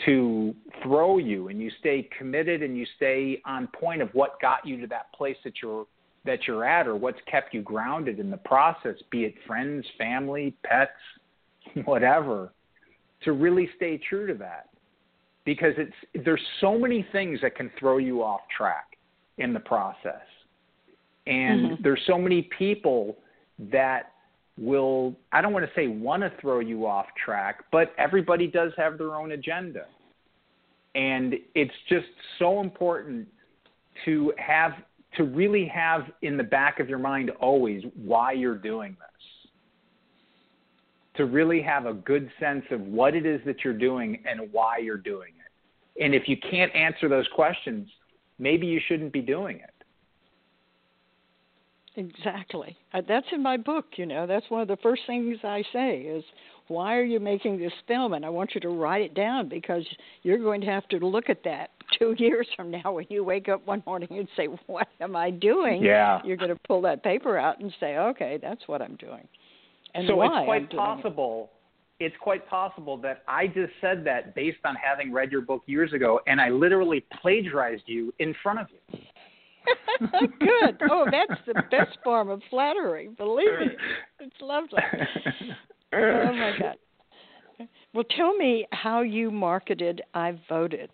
to 0.07 0.55
throw 0.81 1.19
you 1.19 1.49
and 1.49 1.61
you 1.61 1.69
stay 1.79 2.09
committed 2.17 2.63
and 2.63 2.75
you 2.75 2.87
stay 2.95 3.39
on 3.45 3.67
point 3.67 4.01
of 4.01 4.09
what 4.13 4.41
got 4.41 4.65
you 4.65 4.81
to 4.81 4.87
that 4.87 5.13
place 5.13 5.37
that 5.43 5.53
you're 5.61 5.85
that 6.25 6.47
you're 6.47 6.65
at 6.65 6.87
or 6.87 6.95
what's 6.95 7.19
kept 7.29 7.53
you 7.53 7.61
grounded 7.61 8.17
in 8.19 8.31
the 8.31 8.37
process 8.37 8.95
be 9.11 9.25
it 9.25 9.35
friends 9.45 9.85
family 9.99 10.51
pets 10.63 10.89
whatever 11.85 12.51
to 13.25 13.33
really 13.33 13.69
stay 13.75 13.99
true 14.09 14.25
to 14.25 14.33
that. 14.33 14.69
Because 15.45 15.73
it's 15.77 16.25
there's 16.25 16.41
so 16.61 16.79
many 16.79 17.05
things 17.11 17.41
that 17.43 17.55
can 17.55 17.69
throw 17.79 17.99
you 17.99 18.23
off 18.23 18.41
track 18.57 18.97
in 19.37 19.53
the 19.53 19.59
process 19.59 20.25
and 21.27 21.71
mm-hmm. 21.71 21.83
there's 21.83 22.01
so 22.07 22.17
many 22.17 22.43
people 22.57 23.17
that 23.71 24.11
will 24.57 25.15
I 25.31 25.41
don't 25.41 25.53
want 25.53 25.65
to 25.65 25.71
say 25.75 25.87
want 25.87 26.23
to 26.23 26.31
throw 26.39 26.59
you 26.59 26.85
off 26.85 27.07
track, 27.23 27.65
but 27.71 27.93
everybody 27.97 28.47
does 28.47 28.71
have 28.77 28.97
their 28.97 29.15
own 29.15 29.31
agenda. 29.31 29.85
And 30.93 31.35
it's 31.55 31.73
just 31.89 32.07
so 32.39 32.61
important 32.61 33.27
to 34.05 34.33
have 34.37 34.73
to 35.17 35.23
really 35.23 35.65
have 35.65 36.03
in 36.21 36.37
the 36.37 36.43
back 36.43 36.79
of 36.79 36.87
your 36.87 36.99
mind 36.99 37.31
always 37.41 37.83
why 37.95 38.31
you're 38.31 38.57
doing 38.57 38.91
this. 38.99 39.49
To 41.17 41.25
really 41.25 41.61
have 41.61 41.85
a 41.85 41.93
good 41.93 42.29
sense 42.39 42.63
of 42.71 42.81
what 42.81 43.15
it 43.15 43.25
is 43.25 43.41
that 43.45 43.63
you're 43.63 43.73
doing 43.73 44.21
and 44.25 44.51
why 44.51 44.77
you're 44.77 44.97
doing 44.97 45.31
it. 45.37 46.03
And 46.03 46.13
if 46.13 46.27
you 46.27 46.35
can't 46.37 46.73
answer 46.75 47.07
those 47.07 47.27
questions, 47.33 47.87
maybe 48.37 48.67
you 48.67 48.81
shouldn't 48.87 49.13
be 49.13 49.21
doing 49.21 49.57
it. 49.57 49.74
Exactly. 51.97 52.75
Uh, 52.93 53.01
that's 53.07 53.27
in 53.31 53.41
my 53.41 53.57
book, 53.57 53.85
you 53.95 54.05
know. 54.05 54.27
That's 54.27 54.45
one 54.49 54.61
of 54.61 54.67
the 54.67 54.77
first 54.77 55.03
things 55.07 55.37
I 55.43 55.63
say 55.71 55.99
is 55.99 56.23
why 56.67 56.95
are 56.95 57.03
you 57.03 57.19
making 57.19 57.59
this 57.59 57.71
film 57.87 58.13
and 58.13 58.25
I 58.25 58.29
want 58.29 58.55
you 58.55 58.61
to 58.61 58.69
write 58.69 59.01
it 59.03 59.13
down 59.13 59.47
because 59.47 59.85
you're 60.23 60.39
going 60.39 60.61
to 60.61 60.67
have 60.67 60.87
to 60.89 60.97
look 60.97 61.29
at 61.29 61.43
that 61.43 61.69
2 61.99 62.15
years 62.17 62.47
from 62.55 62.71
now 62.71 62.93
when 62.93 63.05
you 63.09 63.23
wake 63.23 63.47
up 63.47 63.65
one 63.65 63.83
morning 63.85 64.09
and 64.11 64.27
say 64.35 64.47
what 64.65 64.87
am 64.99 65.15
I 65.15 65.29
doing? 65.29 65.83
Yeah. 65.83 66.21
You're 66.25 66.37
going 66.37 66.49
to 66.53 66.59
pull 66.67 66.81
that 66.81 67.03
paper 67.03 67.37
out 67.37 67.59
and 67.59 67.73
say, 67.79 67.97
"Okay, 67.97 68.39
that's 68.41 68.67
what 68.67 68.81
I'm 68.81 68.95
doing." 68.95 69.27
And 69.93 70.07
so 70.07 70.15
why 70.15 70.41
it's 70.41 70.45
quite 70.45 70.71
possible 70.71 71.51
it. 71.99 72.05
it's 72.05 72.15
quite 72.19 72.49
possible 72.49 72.97
that 72.97 73.23
I 73.27 73.47
just 73.47 73.71
said 73.79 74.03
that 74.05 74.35
based 74.35 74.57
on 74.65 74.75
having 74.75 75.13
read 75.13 75.31
your 75.31 75.41
book 75.41 75.61
years 75.67 75.93
ago 75.93 76.19
and 76.27 76.41
I 76.41 76.49
literally 76.49 77.05
plagiarized 77.21 77.83
you 77.85 78.13
in 78.19 78.35
front 78.43 78.59
of 78.59 78.67
you. 78.71 78.99
Good. 80.39 80.81
Oh, 80.89 81.05
that's 81.09 81.39
the 81.45 81.53
best 81.71 81.97
form 82.03 82.29
of 82.29 82.41
flattery. 82.49 83.09
Believe 83.17 83.59
me, 83.59 83.67
it's 84.19 84.35
lovely. 84.41 84.81
Oh 85.93 86.33
my 86.33 86.53
God. 86.59 87.67
Well, 87.93 88.03
tell 88.17 88.35
me 88.35 88.67
how 88.71 89.01
you 89.01 89.31
marketed 89.31 90.01
I 90.13 90.37
voted. 90.49 90.89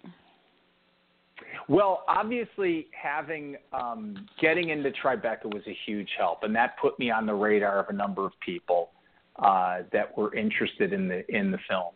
Well, 1.67 2.03
obviously, 2.07 2.88
having 2.91 3.55
um, 3.74 4.28
getting 4.39 4.69
into 4.69 4.91
Tribeca 4.91 5.45
was 5.45 5.63
a 5.67 5.78
huge 5.86 6.09
help, 6.17 6.43
and 6.43 6.55
that 6.55 6.76
put 6.80 6.97
me 6.99 7.09
on 7.09 7.26
the 7.26 7.34
radar 7.34 7.80
of 7.80 7.89
a 7.89 7.93
number 7.93 8.26
of 8.26 8.34
people 8.45 8.89
uh, 9.38 9.80
that 9.91 10.15
were 10.17 10.36
interested 10.36 10.93
in 10.93 11.07
the 11.07 11.24
in 11.36 11.51
the 11.51 11.59
film. 11.69 11.93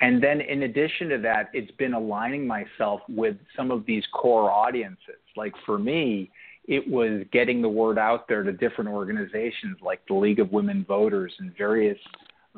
And 0.00 0.22
then, 0.22 0.40
in 0.42 0.64
addition 0.64 1.08
to 1.08 1.18
that, 1.18 1.50
it's 1.54 1.70
been 1.72 1.94
aligning 1.94 2.46
myself 2.46 3.00
with 3.08 3.36
some 3.56 3.70
of 3.70 3.86
these 3.86 4.04
core 4.12 4.50
audiences. 4.50 5.16
Like 5.36 5.54
for 5.64 5.78
me, 5.78 6.30
it 6.68 6.86
was 6.90 7.24
getting 7.32 7.62
the 7.62 7.68
word 7.68 7.98
out 7.98 8.28
there 8.28 8.42
to 8.42 8.52
different 8.52 8.90
organizations 8.90 9.78
like 9.80 10.00
the 10.06 10.14
League 10.14 10.40
of 10.40 10.52
Women 10.52 10.84
Voters 10.86 11.32
and 11.38 11.56
various 11.56 11.98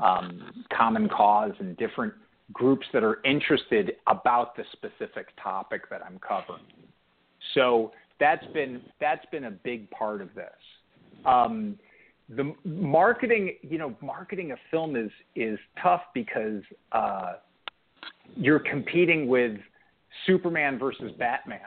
um, 0.03 0.65
common 0.77 1.09
cause 1.09 1.53
and 1.61 1.77
different 1.77 2.13
groups 2.53 2.87
that 2.93 3.05
are 3.05 3.21
interested 3.25 3.93
about 4.07 4.57
the 4.57 4.65
specific 4.73 5.29
topic 5.43 5.89
that 5.91 6.03
I'm 6.05 6.19
covering. 6.19 6.65
So 7.55 7.93
that's 8.19 8.47
been 8.53 8.81
that's 9.01 9.25
been 9.31 9.45
a 9.45 9.51
big 9.51 9.91
part 9.91 10.21
of 10.23 10.35
this. 10.35 10.47
Um, 11.25 11.79
the 12.29 12.55
marketing, 12.65 13.55
you 13.63 13.79
know, 13.79 13.95
marketing 14.03 14.53
a 14.53 14.57
film 14.71 14.97
is 14.97 15.11
is 15.35 15.59
tough 15.83 16.03
because 16.15 16.63
uh, 16.93 17.35
you're 18.37 18.59
competing 18.59 19.29
with 19.29 19.57
Superman 20.27 20.79
versus 20.79 21.13
Batman. 21.19 21.61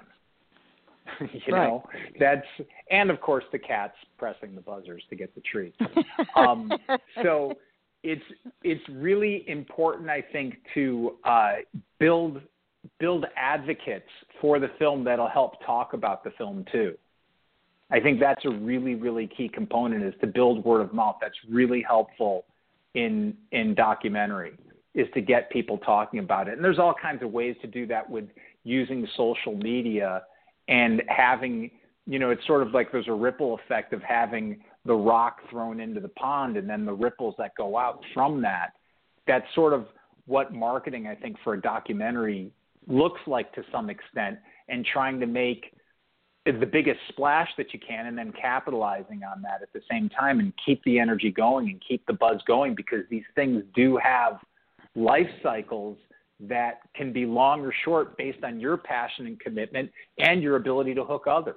you 1.19 1.53
right. 1.53 1.67
know, 1.67 1.83
that's 2.19 2.45
and 2.89 3.09
of 3.09 3.19
course 3.21 3.43
the 3.51 3.59
cats 3.59 3.95
pressing 4.17 4.55
the 4.55 4.61
buzzers 4.61 5.03
to 5.09 5.15
get 5.15 5.33
the 5.35 5.41
treat. 5.41 5.75
um, 6.35 6.71
so 7.23 7.53
it's 8.03 8.23
it's 8.63 8.83
really 8.89 9.43
important, 9.47 10.09
I 10.09 10.23
think, 10.31 10.55
to 10.75 11.17
uh, 11.23 11.53
build 11.99 12.41
build 12.99 13.25
advocates 13.35 14.09
for 14.39 14.59
the 14.59 14.69
film 14.79 15.03
that'll 15.03 15.27
help 15.27 15.63
talk 15.65 15.93
about 15.93 16.23
the 16.23 16.31
film 16.31 16.65
too. 16.71 16.95
I 17.91 17.99
think 17.99 18.19
that's 18.19 18.45
a 18.45 18.49
really, 18.49 18.95
really 18.95 19.27
key 19.27 19.49
component 19.49 20.03
is 20.03 20.13
to 20.21 20.27
build 20.27 20.63
word 20.63 20.81
of 20.81 20.93
mouth. 20.93 21.17
That's 21.21 21.35
really 21.49 21.83
helpful 21.87 22.45
in 22.93 23.35
in 23.51 23.75
documentary 23.75 24.53
is 24.93 25.07
to 25.13 25.21
get 25.21 25.49
people 25.49 25.77
talking 25.77 26.19
about 26.19 26.47
it. 26.47 26.55
And 26.55 26.63
there's 26.63 26.79
all 26.79 26.93
kinds 26.93 27.23
of 27.23 27.31
ways 27.31 27.55
to 27.61 27.67
do 27.67 27.87
that 27.87 28.09
with 28.09 28.25
using 28.63 29.07
social 29.15 29.55
media 29.55 30.23
and 30.67 31.01
having, 31.07 31.71
you 32.05 32.19
know, 32.19 32.29
it's 32.29 32.45
sort 32.45 32.61
of 32.61 32.73
like 32.73 32.91
there's 32.91 33.07
a 33.07 33.13
ripple 33.13 33.57
effect 33.63 33.93
of 33.93 34.01
having 34.03 34.61
the 34.85 34.93
rock 34.93 35.37
thrown 35.49 35.79
into 35.79 36.01
the 36.01 36.09
pond 36.09 36.57
and 36.57 36.69
then 36.69 36.85
the 36.85 36.93
ripples 36.93 37.35
that 37.37 37.55
go 37.55 37.77
out 37.77 38.01
from 38.13 38.41
that. 38.41 38.71
That's 39.27 39.45
sort 39.55 39.71
of 39.73 39.85
what 40.25 40.53
marketing 40.53 41.07
I 41.07 41.15
think 41.15 41.37
for 41.43 41.53
a 41.53 41.61
documentary 41.61 42.51
looks 42.87 43.21
like 43.27 43.53
to 43.53 43.63
some 43.71 43.89
extent 43.89 44.39
and 44.67 44.85
trying 44.85 45.19
to 45.19 45.25
make 45.25 45.73
the 46.45 46.65
biggest 46.65 46.99
splash 47.09 47.49
that 47.57 47.73
you 47.73 47.79
can 47.79 48.07
and 48.07 48.17
then 48.17 48.33
capitalizing 48.39 49.21
on 49.23 49.41
that 49.43 49.61
at 49.61 49.71
the 49.73 49.81
same 49.89 50.09
time 50.09 50.39
and 50.39 50.51
keep 50.65 50.83
the 50.85 50.99
energy 50.99 51.31
going 51.31 51.69
and 51.69 51.81
keep 51.87 52.05
the 52.07 52.13
buzz 52.13 52.41
going 52.47 52.73
because 52.73 53.01
these 53.09 53.23
things 53.35 53.63
do 53.75 53.99
have 54.01 54.39
life 54.95 55.29
cycles 55.43 55.97
that 56.39 56.79
can 56.95 57.13
be 57.13 57.25
long 57.25 57.61
or 57.61 57.71
short 57.85 58.17
based 58.17 58.43
on 58.43 58.59
your 58.59 58.75
passion 58.75 59.27
and 59.27 59.39
commitment 59.39 59.91
and 60.17 60.41
your 60.41 60.55
ability 60.55 60.95
to 60.95 61.03
hook 61.03 61.27
others. 61.27 61.55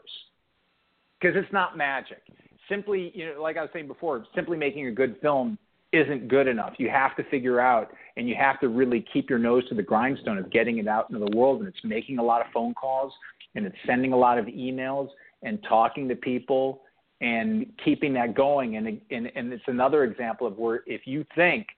Because 1.18 1.34
it's 1.36 1.52
not 1.52 1.78
magic. 1.78 2.22
Simply 2.68 3.10
you 3.14 3.26
know 3.26 3.42
like 3.42 3.58
i 3.58 3.60
was 3.60 3.70
saying 3.74 3.86
before 3.86 4.24
simply 4.34 4.56
making 4.56 4.86
a 4.86 4.90
good 4.90 5.16
film 5.20 5.58
isn't 5.94 6.28
good 6.28 6.46
enough 6.46 6.74
you 6.78 6.88
have 6.90 7.16
to 7.16 7.24
figure 7.24 7.60
out 7.60 7.92
and 8.16 8.28
you 8.28 8.34
have 8.34 8.60
to 8.60 8.68
really 8.68 9.04
keep 9.12 9.30
your 9.30 9.38
nose 9.38 9.66
to 9.68 9.74
the 9.74 9.82
grindstone 9.82 10.38
of 10.38 10.50
getting 10.50 10.78
it 10.78 10.88
out 10.88 11.08
into 11.10 11.24
the 11.24 11.36
world 11.36 11.60
and 11.60 11.68
it's 11.68 11.84
making 11.84 12.18
a 12.18 12.22
lot 12.22 12.40
of 12.40 12.46
phone 12.52 12.74
calls 12.74 13.12
and 13.54 13.66
it's 13.66 13.76
sending 13.86 14.12
a 14.12 14.16
lot 14.16 14.38
of 14.38 14.46
emails 14.46 15.08
and 15.42 15.62
talking 15.68 16.08
to 16.08 16.16
people 16.16 16.82
and 17.20 17.66
keeping 17.84 18.12
that 18.14 18.34
going. 18.34 18.76
And, 18.76 19.00
and, 19.10 19.30
and 19.34 19.52
it's 19.52 19.64
another 19.66 20.04
example 20.04 20.46
of 20.46 20.58
where 20.58 20.82
if 20.86 21.06
you 21.06 21.24
think 21.34 21.68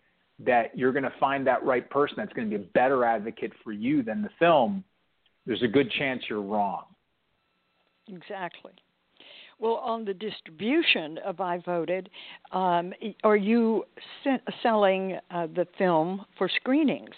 that 0.44 0.76
you're 0.76 0.92
going 0.92 1.04
to 1.04 1.12
find 1.20 1.46
that 1.46 1.64
right 1.64 1.88
person 1.88 2.16
that's 2.18 2.32
going 2.32 2.50
to 2.50 2.58
be 2.58 2.62
a 2.62 2.66
better 2.68 3.04
advocate 3.04 3.52
for 3.62 3.72
you 3.72 4.02
than 4.02 4.22
the 4.22 4.30
film, 4.38 4.84
there's 5.46 5.62
a 5.62 5.68
good 5.68 5.90
chance 5.92 6.22
you're 6.28 6.42
wrong. 6.42 6.84
Exactly. 8.08 8.72
Well, 9.58 9.76
on 9.76 10.04
the 10.04 10.12
distribution 10.12 11.18
of 11.24 11.40
I 11.40 11.58
Voted, 11.58 12.10
um, 12.52 12.92
are 13.24 13.36
you 13.36 13.84
selling 14.62 15.18
uh, 15.30 15.46
the 15.46 15.66
film 15.78 16.26
for 16.36 16.48
screenings? 16.48 17.14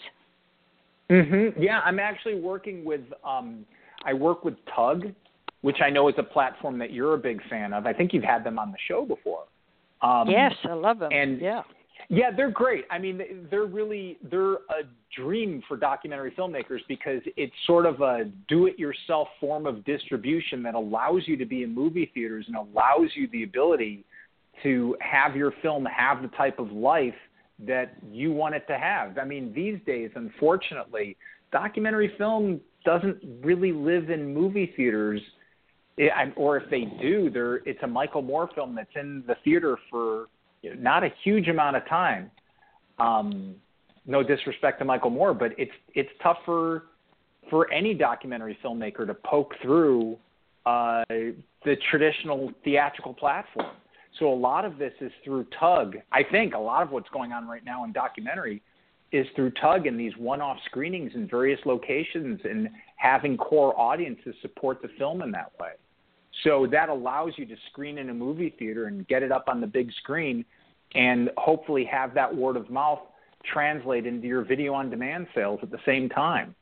Mm-hmm. 1.11 1.61
Yeah, 1.61 1.80
I'm 1.84 1.99
actually 1.99 2.41
working 2.41 2.84
with 2.84 3.01
um, 3.24 3.64
I 4.05 4.12
work 4.12 4.45
with 4.45 4.55
Tugg, 4.74 5.14
which 5.62 5.78
I 5.82 5.91
know 5.91 6.09
is 6.09 6.14
a 6.18 6.22
platform 6.22 6.78
that 6.78 6.93
you're 6.93 7.14
a 7.14 7.18
big 7.18 7.41
fan 7.49 7.72
of. 7.72 7.86
I 7.86 7.93
think 7.93 8.12
you've 8.12 8.24
had 8.24 8.45
them 8.45 8.59
on 8.59 8.70
the 8.70 8.78
show 8.86 9.05
before. 9.05 9.45
Um, 10.03 10.28
yes, 10.28 10.53
I 10.64 10.74
love 10.74 11.01
them. 11.01 11.11
And 11.12 11.41
yeah, 11.41 11.62
Yeah, 12.09 12.30
they're 12.34 12.51
great. 12.51 12.84
I 12.90 12.99
mean, 12.99 13.46
they're 13.51 13.66
really 13.66 14.18
they're 14.30 14.55
a 14.55 14.84
dream 15.16 15.62
for 15.68 15.76
documentary 15.76 16.30
filmmakers 16.30 16.80
because 16.88 17.20
it's 17.36 17.53
sort 17.66 17.86
of 17.86 18.01
a 18.01 18.30
do-it-yourself 18.49 19.28
form 19.40 19.66
of 19.66 19.84
distribution 19.84 20.62
that 20.62 20.74
allows 20.74 21.22
you 21.26 21.36
to 21.36 21.44
be 21.44 21.64
in 21.64 21.74
movie 21.74 22.11
theaters 22.14 22.46
and 22.46 22.57
allows 22.57 23.11
you 23.14 23.28
the 23.32 23.42
ability 23.42 24.05
to 24.62 24.96
have 25.01 25.36
your 25.36 25.53
film 25.61 25.84
have 25.86 26.22
the 26.22 26.28
type 26.28 26.59
of 26.59 26.70
life 26.72 27.14
that 27.59 27.96
you 28.11 28.32
want 28.32 28.55
it 28.55 28.66
to 28.68 28.78
have. 28.78 29.18
I 29.18 29.24
mean, 29.24 29.53
these 29.53 29.78
days, 29.84 30.11
unfortunately, 30.14 31.16
documentary 31.53 32.14
film 32.16 32.61
doesn't 32.84 33.18
really 33.42 33.72
live 33.72 34.11
in 34.11 34.32
movie 34.32 34.72
theaters, 34.76 35.20
or 36.36 36.57
if 36.57 36.70
they 36.70 36.84
do, 37.03 37.28
they're 37.28 37.57
it's 37.68 37.82
a 37.82 37.86
Michael 37.86 38.22
Moore 38.22 38.49
film 38.55 38.74
that's 38.74 38.94
in 38.94 39.24
the 39.26 39.34
theater 39.44 39.76
for 39.90 40.26
not 40.76 41.04
a 41.04 41.10
huge 41.22 41.48
amount 41.48 41.76
of 41.76 41.86
time. 41.88 42.30
Um, 42.98 43.54
no 44.06 44.22
disrespect 44.22 44.78
to 44.80 44.84
Michael 44.84 45.10
Moore, 45.10 45.34
but 45.34 45.52
it's 45.58 45.72
it's 45.94 46.10
tough 46.22 46.38
for 46.44 46.84
for 47.50 47.70
any 47.72 47.94
documentary 47.94 48.58
filmmaker 48.64 49.06
to 49.06 49.14
poke 49.14 49.54
through 49.62 50.16
uh, 50.66 51.04
the 51.08 51.76
traditional 51.90 52.52
theatrical 52.64 53.14
platform. 53.14 53.76
So 54.18 54.32
a 54.32 54.34
lot 54.34 54.64
of 54.64 54.78
this 54.78 54.92
is 55.00 55.12
through 55.24 55.46
Tugg. 55.58 55.96
I 56.12 56.22
think 56.22 56.54
a 56.54 56.58
lot 56.58 56.82
of 56.82 56.90
what's 56.90 57.08
going 57.10 57.32
on 57.32 57.46
right 57.46 57.64
now 57.64 57.84
in 57.84 57.92
documentary 57.92 58.62
is 59.12 59.26
through 59.36 59.52
Tugg 59.52 59.86
and 59.86 59.98
these 59.98 60.12
one-off 60.18 60.58
screenings 60.66 61.12
in 61.14 61.28
various 61.28 61.60
locations 61.64 62.40
and 62.44 62.68
having 62.96 63.36
core 63.36 63.78
audiences 63.78 64.34
support 64.42 64.82
the 64.82 64.88
film 64.98 65.22
in 65.22 65.30
that 65.32 65.52
way. 65.60 65.70
So 66.44 66.66
that 66.70 66.88
allows 66.88 67.32
you 67.36 67.46
to 67.46 67.56
screen 67.70 67.98
in 67.98 68.10
a 68.10 68.14
movie 68.14 68.54
theater 68.58 68.86
and 68.86 69.06
get 69.08 69.22
it 69.22 69.32
up 69.32 69.44
on 69.48 69.60
the 69.60 69.66
big 69.66 69.90
screen 69.92 70.44
and 70.95 71.30
hopefully 71.36 71.84
have 71.84 72.14
that 72.14 72.34
word 72.34 72.57
of 72.57 72.70
mouth 72.70 73.01
translate 73.45 74.07
into 74.07 74.26
your 74.26 74.45
video 74.45 74.74
on 74.74 74.91
demand 74.91 75.26
sales 75.34 75.61
at 75.62 75.70
the 75.70 75.78
same 75.86 76.09
time. 76.09 76.55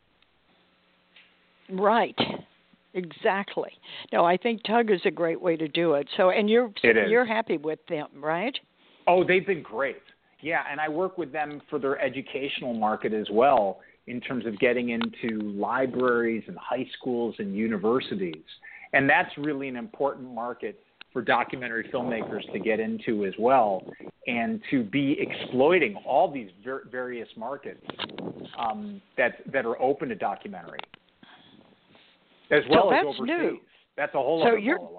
Right. 1.70 2.16
Exactly. 2.94 3.70
No, 4.12 4.24
I 4.24 4.38
think 4.38 4.62
Tugg 4.64 4.90
is 4.90 5.00
a 5.04 5.10
great 5.10 5.40
way 5.40 5.56
to 5.56 5.68
do 5.68 5.94
it. 5.94 6.08
So, 6.16 6.30
and 6.30 6.48
you're 6.48 6.70
you're 6.82 7.26
happy 7.26 7.58
with 7.58 7.78
them, 7.88 8.08
right? 8.20 8.56
Oh, 9.06 9.22
they've 9.22 9.46
been 9.46 9.62
great. 9.62 10.02
Yeah, 10.40 10.62
and 10.70 10.80
I 10.80 10.88
work 10.88 11.18
with 11.18 11.30
them 11.30 11.60
for 11.68 11.78
their 11.78 12.00
educational 12.00 12.72
market 12.72 13.12
as 13.12 13.26
well 13.30 13.80
in 14.06 14.20
terms 14.20 14.46
of 14.46 14.58
getting 14.58 14.90
into 14.90 15.40
libraries 15.40 16.44
and 16.46 16.56
high 16.56 16.86
schools 16.98 17.34
and 17.38 17.54
universities. 17.54 18.44
And 18.92 19.08
that's 19.10 19.30
really 19.36 19.68
an 19.68 19.76
important 19.76 20.32
market 20.32 20.80
for 21.16 21.22
documentary 21.22 21.88
filmmakers 21.94 22.42
to 22.52 22.58
get 22.58 22.78
into 22.78 23.24
as 23.24 23.32
well 23.38 23.82
and 24.26 24.60
to 24.70 24.84
be 24.84 25.16
exploiting 25.18 25.96
all 26.04 26.30
these 26.30 26.50
ver- 26.62 26.82
various 26.90 27.28
markets 27.38 27.80
um, 28.58 29.00
that, 29.16 29.36
that 29.50 29.64
are 29.64 29.80
open 29.80 30.10
to 30.10 30.14
documentary 30.14 30.78
as 32.50 32.62
well 32.68 32.90
so 32.90 32.94
as 32.94 33.04
overseas. 33.06 33.26
New. 33.26 33.58
That's 33.96 34.14
a 34.14 34.18
whole 34.18 34.42
so 34.42 34.48
other 34.48 34.58
you're, 34.58 34.76
ball 34.76 34.88
of 34.88 34.94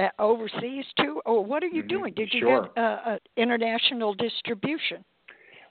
wax. 0.00 0.10
Uh, 0.18 0.20
overseas 0.20 0.84
too? 0.96 1.22
Oh, 1.24 1.40
what 1.40 1.62
are 1.62 1.68
you 1.68 1.82
mm-hmm. 1.82 1.96
doing? 1.96 2.14
Did 2.14 2.30
you 2.32 2.40
sure. 2.40 2.68
get 2.74 2.82
uh, 2.82 3.18
international 3.36 4.14
distribution? 4.14 5.04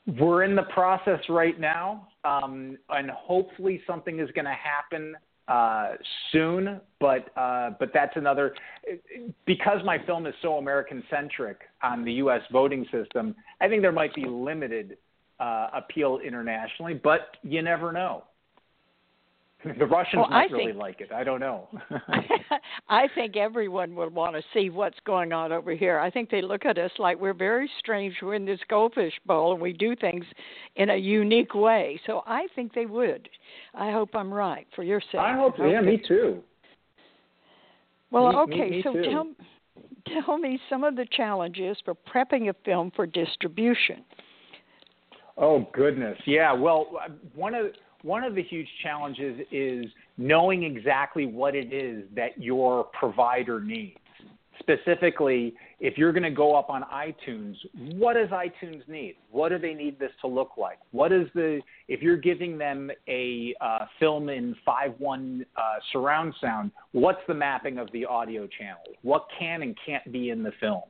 We're 0.07 0.43
in 0.43 0.55
the 0.55 0.64
process 0.74 1.20
right 1.28 1.60
now, 1.60 2.07
um, 2.24 2.78
and 2.88 3.12
hopefully 3.12 3.82
something 3.86 4.22
is 4.22 4.30
going 4.32 4.45
to 4.45 4.51
happen 4.51 5.16
uh, 5.50 5.93
soon. 6.32 6.80
But 7.00 7.36
uh, 7.38 7.72
but 7.80 7.89
that's 7.93 8.16
another 8.16 8.54
because 9.45 9.80
my 9.84 9.97
film 10.06 10.26
is 10.26 10.34
so 10.41 10.58
American 10.58 11.04
centric 11.10 11.62
on 11.84 12.06
the 12.06 12.14
U.S. 12.14 12.41
voting 12.52 12.86
system. 12.91 13.36
I 13.60 13.68
think 13.68 13.82
there 13.82 13.91
might 13.91 14.14
be 14.14 14.26
limited 14.26 14.97
uh, 15.39 15.70
appeal 15.74 16.20
internationally, 16.26 16.93
but 16.93 17.38
you 17.43 17.62
never 17.62 17.91
know. 17.91 18.24
The 19.66 19.86
Russians 19.86 20.22
well, 20.22 20.30
might 20.30 20.49
I 20.49 20.53
really 20.53 20.66
think, 20.68 20.78
like 20.78 21.01
it. 21.01 21.12
I 21.12 21.26
don't 21.26 21.41
know. 21.41 21.68
I 22.89 23.07
think 23.14 23.36
everyone 23.36 23.93
would 23.95 24.14
want 24.14 24.36
to 24.36 24.41
see 24.53 24.70
what's 24.70 24.97
going 25.05 25.34
on 25.34 25.51
over 25.51 25.76
here. 25.76 25.99
I 25.99 26.10
think 26.10 26.30
they 26.30 26.41
look 26.41 26.66
at 26.66 26.78
us 26.78 26.91
like 26.97 27.20
we're 27.20 27.34
very 27.34 27.70
strange. 27.78 28.16
We're 28.22 28.36
in 28.36 28.45
this 28.45 28.62
goldfish 28.70 29.14
bowl 29.26 29.51
and 29.51 29.62
we 29.62 29.74
do 29.74 29.97
things 29.97 30.24
in 30.78 30.91
a 30.91 30.95
unique 30.95 31.53
way. 31.53 31.99
So 32.05 32.24
I 32.26 32.47
think 32.55 32.74
they 32.74 32.86
would. 32.86 33.28
I 33.74 33.91
hope 33.91 34.16
I'm 34.16 34.34
right 34.34 34.66
for 34.76 34.84
your 34.84 35.01
sake. 35.01 35.20
I 35.20 35.36
hope. 35.36 35.60
Okay. 35.60 35.72
Yeah, 35.74 35.82
me 35.82 36.01
too. 36.07 36.41
Well, 38.12 38.32
me, 38.32 38.38
okay. 38.38 38.70
Me, 38.70 38.78
me 38.78 38.82
so 38.84 38.93
too. 38.93 39.03
tell 39.03 39.28
tell 40.26 40.38
me 40.38 40.57
some 40.70 40.86
of 40.86 40.95
the 40.95 41.05
challenges 41.12 41.78
for 41.84 41.95
prepping 41.95 42.49
a 42.49 42.55
film 42.64 42.91
for 42.95 43.05
distribution. 43.05 44.05
Oh 45.38 45.68
goodness, 45.74 46.18
yeah. 46.26 46.53
Well, 46.53 46.99
one 47.36 47.53
of 47.55 47.68
one 48.04 48.24
of 48.24 48.36
the 48.36 48.43
huge 48.43 48.68
challenges 48.82 49.39
is 49.52 49.86
knowing 50.18 50.64
exactly 50.64 51.26
what 51.26 51.56
it 51.56 51.74
is 51.74 52.06
that 52.16 52.41
your 52.41 52.86
provider 52.86 53.60
needs. 53.60 53.97
Specifically, 54.60 55.54
if 55.80 55.97
you're 55.97 56.12
going 56.12 56.24
to 56.24 56.30
go 56.30 56.54
up 56.54 56.70
on 56.70 56.84
iTunes, 56.84 57.56
what 57.93 58.14
does 58.14 58.28
iTunes 58.30 58.88
need? 58.89 59.16
What 59.32 59.50
do 59.50 59.58
they 59.58 59.74
need 59.74 59.97
this 59.97 60.12
to 60.22 60.28
look 60.28 60.52
like? 60.58 60.80
What 60.91 61.14
is 61.14 61.28
the 61.34 61.62
if 61.88 62.02
you're 62.02 62.18
giving 62.18 62.58
them 62.58 62.91
a 63.08 63.56
uh, 63.62 63.86
film 64.00 64.28
in 64.30 64.56
5.1 64.68 65.45
uh, 65.56 65.62
surround 65.93 66.34
sound, 66.41 66.72
what's 66.91 67.22
the 67.28 67.34
mapping 67.34 67.78
of 67.78 67.89
the 67.93 68.06
audio 68.06 68.47
channels? 68.47 68.95
What 69.02 69.28
can 69.38 69.62
and 69.62 69.78
can't 69.86 70.12
be 70.12 70.30
in 70.30 70.43
the 70.43 70.52
film? 70.60 70.84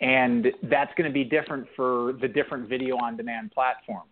And 0.00 0.48
that's 0.64 0.92
going 0.96 1.08
to 1.08 1.14
be 1.14 1.24
different 1.24 1.66
for 1.76 2.14
the 2.20 2.28
different 2.28 2.68
video 2.68 2.96
on 2.96 3.16
demand 3.16 3.52
platforms. 3.52 4.10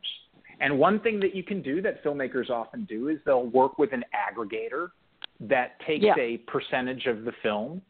And 0.63 0.79
one 0.79 1.01
thing 1.01 1.19
that 1.21 1.35
you 1.35 1.43
can 1.43 1.61
do 1.61 1.83
that 1.83 2.03
filmmakers 2.05 2.49
often 2.49 2.85
do 2.85 3.09
is 3.09 3.19
they'll 3.27 3.47
work 3.47 3.79
with 3.79 3.93
an 3.93 4.05
aggregator 4.15 4.91
that 5.41 5.79
takes 5.85 6.05
yeah. 6.05 6.15
a 6.17 6.39
percentage 6.39 7.07
of 7.07 7.25
the 7.25 7.33
film, 7.43 7.83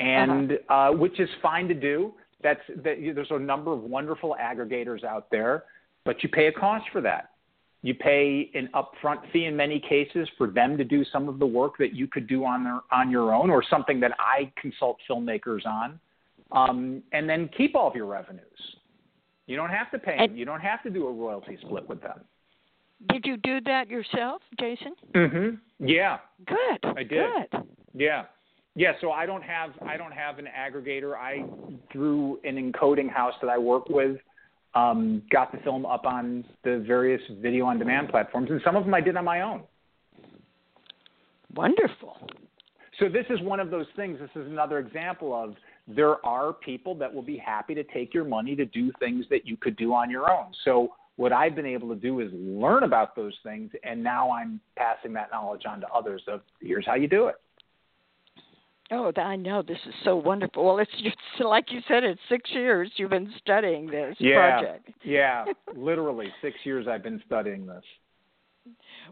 and 0.00 0.52
uh-huh. 0.52 0.74
uh, 0.74 0.92
which 0.92 1.20
is 1.20 1.28
fine 1.40 1.68
to 1.68 1.74
do. 1.74 2.12
That's 2.42 2.60
that, 2.68 2.96
there's 3.14 3.30
a 3.30 3.38
number 3.38 3.72
of 3.72 3.82
wonderful 3.82 4.36
aggregators 4.40 5.04
out 5.04 5.30
there, 5.30 5.64
but 6.04 6.20
you 6.24 6.28
pay 6.28 6.48
a 6.48 6.52
cost 6.52 6.86
for 6.90 7.00
that. 7.02 7.30
You 7.82 7.94
pay 7.94 8.50
an 8.54 8.68
upfront 8.74 9.30
fee 9.32 9.44
in 9.44 9.56
many 9.56 9.78
cases 9.78 10.28
for 10.36 10.48
them 10.48 10.76
to 10.76 10.82
do 10.82 11.04
some 11.12 11.28
of 11.28 11.38
the 11.38 11.46
work 11.46 11.74
that 11.78 11.94
you 11.94 12.08
could 12.08 12.26
do 12.26 12.44
on 12.44 12.64
their 12.64 12.80
on 12.90 13.12
your 13.12 13.32
own, 13.32 13.48
or 13.48 13.62
something 13.70 14.00
that 14.00 14.10
I 14.18 14.52
consult 14.60 14.96
filmmakers 15.08 15.64
on, 15.64 16.00
um, 16.50 17.00
and 17.12 17.28
then 17.28 17.48
keep 17.56 17.76
all 17.76 17.86
of 17.86 17.94
your 17.94 18.06
revenues. 18.06 18.77
You 19.48 19.56
don't 19.56 19.70
have 19.70 19.90
to 19.90 19.98
pay 19.98 20.14
and, 20.16 20.30
them. 20.30 20.36
You 20.36 20.44
don't 20.44 20.60
have 20.60 20.82
to 20.84 20.90
do 20.90 21.06
a 21.08 21.12
royalty 21.12 21.58
split 21.62 21.88
with 21.88 22.02
them. 22.02 22.20
Did 23.08 23.24
you 23.24 23.38
do 23.38 23.60
that 23.62 23.88
yourself, 23.88 24.42
Jason? 24.60 24.94
Mm-hmm. 25.14 25.86
Yeah. 25.86 26.18
Good. 26.46 26.84
I 26.96 27.02
did. 27.02 27.50
Good. 27.50 27.62
Yeah. 27.94 28.24
Yeah, 28.74 28.92
so 29.00 29.10
I 29.10 29.26
don't 29.26 29.42
have 29.42 29.70
I 29.84 29.96
don't 29.96 30.12
have 30.12 30.38
an 30.38 30.46
aggregator. 30.46 31.16
I 31.16 31.44
through 31.90 32.38
an 32.44 32.72
encoding 32.72 33.10
house 33.10 33.34
that 33.40 33.48
I 33.48 33.58
work 33.58 33.88
with 33.88 34.18
um, 34.74 35.22
got 35.32 35.50
the 35.50 35.58
film 35.58 35.86
up 35.86 36.04
on 36.04 36.44
the 36.62 36.84
various 36.86 37.22
video 37.40 37.66
on 37.66 37.78
demand 37.78 38.10
platforms 38.10 38.50
and 38.50 38.60
some 38.64 38.76
of 38.76 38.84
them 38.84 38.94
I 38.94 39.00
did 39.00 39.16
on 39.16 39.24
my 39.24 39.40
own. 39.40 39.62
Wonderful. 41.54 42.28
So 43.00 43.08
this 43.08 43.24
is 43.30 43.40
one 43.40 43.58
of 43.58 43.70
those 43.70 43.86
things. 43.96 44.18
This 44.20 44.30
is 44.36 44.46
another 44.46 44.78
example 44.78 45.34
of 45.34 45.54
there 45.88 46.24
are 46.24 46.52
people 46.52 46.94
that 46.96 47.12
will 47.12 47.22
be 47.22 47.38
happy 47.38 47.74
to 47.74 47.82
take 47.82 48.12
your 48.12 48.24
money 48.24 48.54
to 48.54 48.66
do 48.66 48.92
things 48.98 49.24
that 49.30 49.46
you 49.46 49.56
could 49.56 49.76
do 49.76 49.94
on 49.94 50.10
your 50.10 50.30
own. 50.30 50.52
So 50.64 50.94
what 51.16 51.32
I've 51.32 51.56
been 51.56 51.66
able 51.66 51.88
to 51.88 51.96
do 51.96 52.20
is 52.20 52.30
learn 52.32 52.84
about 52.84 53.16
those 53.16 53.34
things, 53.42 53.72
and 53.82 54.02
now 54.02 54.30
I'm 54.30 54.60
passing 54.76 55.12
that 55.14 55.30
knowledge 55.32 55.62
on 55.66 55.80
to 55.80 55.88
others. 55.88 56.22
Of 56.28 56.42
here's 56.60 56.86
how 56.86 56.94
you 56.94 57.08
do 57.08 57.26
it. 57.26 57.36
Oh, 58.90 59.12
I 59.16 59.36
know 59.36 59.60
this 59.60 59.78
is 59.86 59.94
so 60.04 60.16
wonderful. 60.16 60.64
Well, 60.64 60.78
it's 60.78 60.90
just 61.02 61.16
like 61.40 61.72
you 61.72 61.80
said, 61.88 62.04
it's 62.04 62.20
six 62.28 62.50
years 62.52 62.90
you've 62.96 63.10
been 63.10 63.32
studying 63.38 63.86
this 63.86 64.16
yeah, 64.18 64.60
project. 64.60 64.90
yeah, 65.04 65.44
literally 65.76 66.28
six 66.40 66.56
years 66.64 66.86
I've 66.86 67.02
been 67.02 67.22
studying 67.26 67.66
this. 67.66 67.84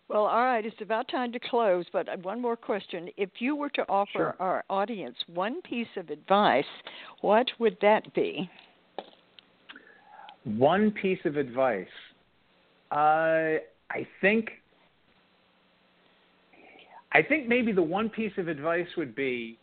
Well, 0.09 0.24
all 0.24 0.44
right, 0.44 0.64
it's 0.64 0.80
about 0.80 1.09
time 1.09 1.32
to 1.32 1.38
close, 1.38 1.84
but 1.92 2.07
one 2.22 2.40
more 2.40 2.57
question. 2.57 3.09
If 3.16 3.30
you 3.38 3.57
were 3.57 3.70
to 3.70 3.82
offer 3.88 4.11
sure. 4.12 4.36
our 4.38 4.64
audience 4.70 5.16
one 5.26 5.61
piece 5.62 5.88
of 5.97 6.11
advice, 6.11 6.64
what 7.20 7.47
would 7.59 7.76
that 7.82 8.12
be? 8.14 8.49
One 10.44 10.92
piece 10.92 11.18
of 11.24 11.36
advice. 11.36 11.86
Uh, 12.92 13.59
I 13.90 14.07
think 14.20 14.51
I 17.12 17.22
think 17.22 17.49
maybe 17.49 17.72
the 17.72 17.82
one 17.82 18.09
piece 18.09 18.32
of 18.36 18.47
advice 18.47 18.86
would 18.97 19.14
be 19.14 19.59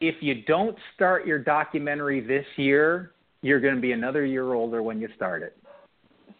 if 0.00 0.16
you 0.20 0.42
don't 0.42 0.76
start 0.94 1.26
your 1.26 1.38
documentary 1.38 2.20
this 2.20 2.46
year, 2.56 3.12
you're 3.42 3.60
going 3.60 3.74
to 3.74 3.80
be 3.80 3.92
another 3.92 4.24
year 4.24 4.54
older 4.54 4.82
when 4.82 5.00
you 5.00 5.08
start 5.14 5.42
it. 5.42 5.56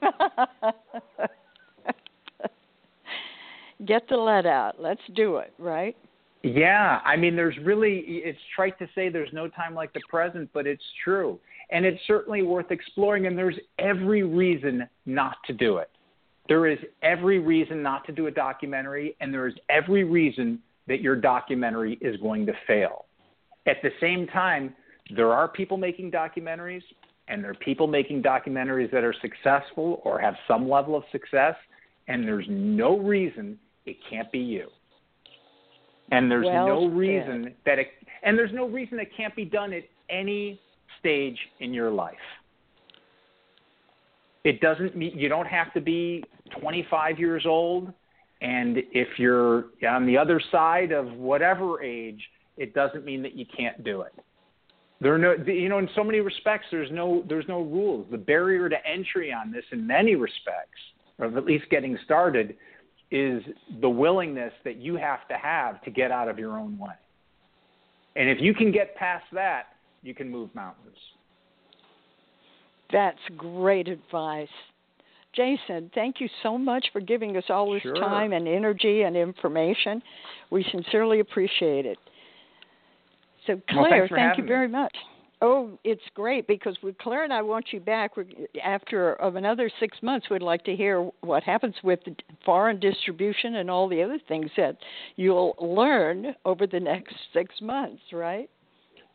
Get 3.86 4.08
the 4.08 4.16
lead 4.16 4.46
out. 4.46 4.80
Let's 4.80 5.00
do 5.14 5.38
it, 5.38 5.52
right? 5.58 5.96
Yeah, 6.42 7.00
I 7.04 7.16
mean, 7.16 7.36
there's 7.36 7.56
really, 7.62 7.98
it's 8.06 8.38
trite 8.54 8.78
to 8.80 8.88
say 8.94 9.08
there's 9.08 9.32
no 9.32 9.48
time 9.48 9.74
like 9.74 9.92
the 9.92 10.00
present, 10.08 10.50
but 10.52 10.66
it's 10.66 10.82
true. 11.04 11.38
And 11.70 11.86
it's 11.86 12.00
certainly 12.06 12.42
worth 12.42 12.70
exploring, 12.70 13.26
and 13.26 13.38
there's 13.38 13.58
every 13.78 14.22
reason 14.24 14.88
not 15.06 15.36
to 15.46 15.52
do 15.52 15.78
it. 15.78 15.90
There 16.48 16.66
is 16.66 16.78
every 17.02 17.38
reason 17.38 17.82
not 17.82 18.04
to 18.06 18.12
do 18.12 18.26
a 18.26 18.30
documentary, 18.30 19.16
and 19.20 19.32
there 19.32 19.46
is 19.46 19.54
every 19.70 20.04
reason 20.04 20.60
that 20.88 21.00
your 21.00 21.16
documentary 21.16 21.96
is 22.00 22.20
going 22.20 22.44
to 22.46 22.52
fail. 22.66 23.04
At 23.66 23.76
the 23.82 23.90
same 24.00 24.26
time, 24.26 24.74
there 25.14 25.32
are 25.32 25.46
people 25.46 25.76
making 25.76 26.10
documentaries, 26.10 26.82
and 27.28 27.42
there 27.42 27.52
are 27.52 27.54
people 27.54 27.86
making 27.86 28.22
documentaries 28.22 28.90
that 28.90 29.04
are 29.04 29.14
successful 29.22 30.02
or 30.04 30.18
have 30.18 30.34
some 30.48 30.68
level 30.68 30.96
of 30.96 31.04
success, 31.12 31.54
and 32.08 32.26
there's 32.26 32.46
no 32.48 32.98
reason 32.98 33.58
it 33.86 33.96
can't 34.08 34.30
be 34.32 34.38
you. 34.38 34.68
And 36.10 36.30
there's 36.30 36.46
well 36.46 36.66
no 36.66 36.86
reason 36.86 37.54
that 37.64 37.78
it 37.78 37.88
and 38.22 38.38
there's 38.38 38.52
no 38.52 38.68
reason 38.68 38.98
it 39.00 39.10
can't 39.16 39.34
be 39.34 39.44
done 39.44 39.72
at 39.72 39.84
any 40.10 40.60
stage 41.00 41.38
in 41.60 41.72
your 41.72 41.90
life. 41.90 42.14
It 44.44 44.60
doesn't 44.60 44.96
mean 44.96 45.16
you 45.16 45.28
don't 45.28 45.46
have 45.46 45.72
to 45.74 45.80
be 45.80 46.24
25 46.60 47.18
years 47.18 47.44
old 47.46 47.92
and 48.42 48.78
if 48.92 49.06
you're 49.18 49.66
on 49.88 50.04
the 50.04 50.18
other 50.18 50.42
side 50.50 50.90
of 50.90 51.12
whatever 51.12 51.80
age, 51.80 52.20
it 52.56 52.74
doesn't 52.74 53.04
mean 53.04 53.22
that 53.22 53.34
you 53.36 53.46
can't 53.56 53.82
do 53.84 54.02
it. 54.02 54.12
There 55.00 55.14
are 55.14 55.18
no, 55.18 55.34
you 55.46 55.68
know, 55.68 55.78
in 55.78 55.88
so 55.94 56.02
many 56.02 56.18
respects, 56.18 56.66
there's 56.70 56.90
no, 56.90 57.24
there's 57.28 57.46
no 57.46 57.62
rules. 57.62 58.06
The 58.10 58.18
barrier 58.18 58.68
to 58.68 58.76
entry 58.84 59.32
on 59.32 59.52
this, 59.52 59.64
in 59.70 59.86
many 59.86 60.16
respects, 60.16 60.78
of 61.20 61.36
at 61.36 61.44
least 61.44 61.66
getting 61.70 61.96
started, 62.04 62.56
is 63.12 63.42
the 63.82 63.88
willingness 63.88 64.52
that 64.64 64.78
you 64.78 64.96
have 64.96 65.28
to 65.28 65.34
have 65.34 65.82
to 65.82 65.90
get 65.90 66.10
out 66.10 66.28
of 66.28 66.38
your 66.38 66.58
own 66.58 66.78
way. 66.78 66.94
And 68.16 68.28
if 68.28 68.38
you 68.40 68.54
can 68.54 68.72
get 68.72 68.96
past 68.96 69.26
that, 69.32 69.64
you 70.02 70.14
can 70.14 70.30
move 70.30 70.52
mountains. 70.54 70.96
That's 72.90 73.18
great 73.36 73.86
advice. 73.86 74.48
Jason, 75.34 75.90
thank 75.94 76.20
you 76.20 76.28
so 76.42 76.56
much 76.58 76.86
for 76.92 77.00
giving 77.00 77.36
us 77.36 77.44
all 77.48 77.72
this 77.72 77.82
sure. 77.82 77.94
time 77.94 78.32
and 78.32 78.48
energy 78.48 79.02
and 79.02 79.16
information. 79.16 80.02
We 80.50 80.64
sincerely 80.72 81.20
appreciate 81.20 81.86
it. 81.86 81.98
So, 83.46 83.60
Claire, 83.68 84.08
well, 84.10 84.18
thank 84.18 84.38
you 84.38 84.44
me. 84.44 84.48
very 84.48 84.68
much. 84.68 84.94
Oh, 85.44 85.76
it's 85.82 86.02
great 86.14 86.46
because 86.46 86.76
with 86.84 86.96
Claire 86.98 87.24
and 87.24 87.32
I 87.32 87.42
want 87.42 87.66
you 87.72 87.80
back 87.80 88.12
after 88.64 89.14
of 89.14 89.34
another 89.34 89.68
six 89.80 89.98
months. 90.00 90.30
We'd 90.30 90.40
like 90.40 90.64
to 90.66 90.76
hear 90.76 91.10
what 91.20 91.42
happens 91.42 91.74
with 91.82 91.98
foreign 92.44 92.78
distribution 92.78 93.56
and 93.56 93.68
all 93.68 93.88
the 93.88 94.00
other 94.04 94.20
things 94.28 94.48
that 94.56 94.76
you'll 95.16 95.56
learn 95.60 96.36
over 96.44 96.68
the 96.68 96.78
next 96.78 97.16
six 97.32 97.52
months, 97.60 98.00
right? 98.12 98.48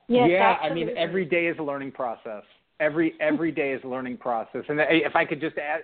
Yes, 0.09 0.27
yeah, 0.29 0.57
absolutely. 0.61 0.83
I 0.83 0.85
mean, 0.87 0.97
every 0.97 1.23
day 1.23 1.47
is 1.47 1.57
a 1.59 1.63
learning 1.63 1.93
process. 1.93 2.43
Every 2.81 3.13
every 3.21 3.53
day 3.53 3.71
is 3.71 3.81
a 3.85 3.87
learning 3.87 4.17
process. 4.17 4.63
And 4.67 4.81
if 4.81 5.15
I 5.15 5.23
could 5.23 5.39
just 5.39 5.57
add, 5.57 5.81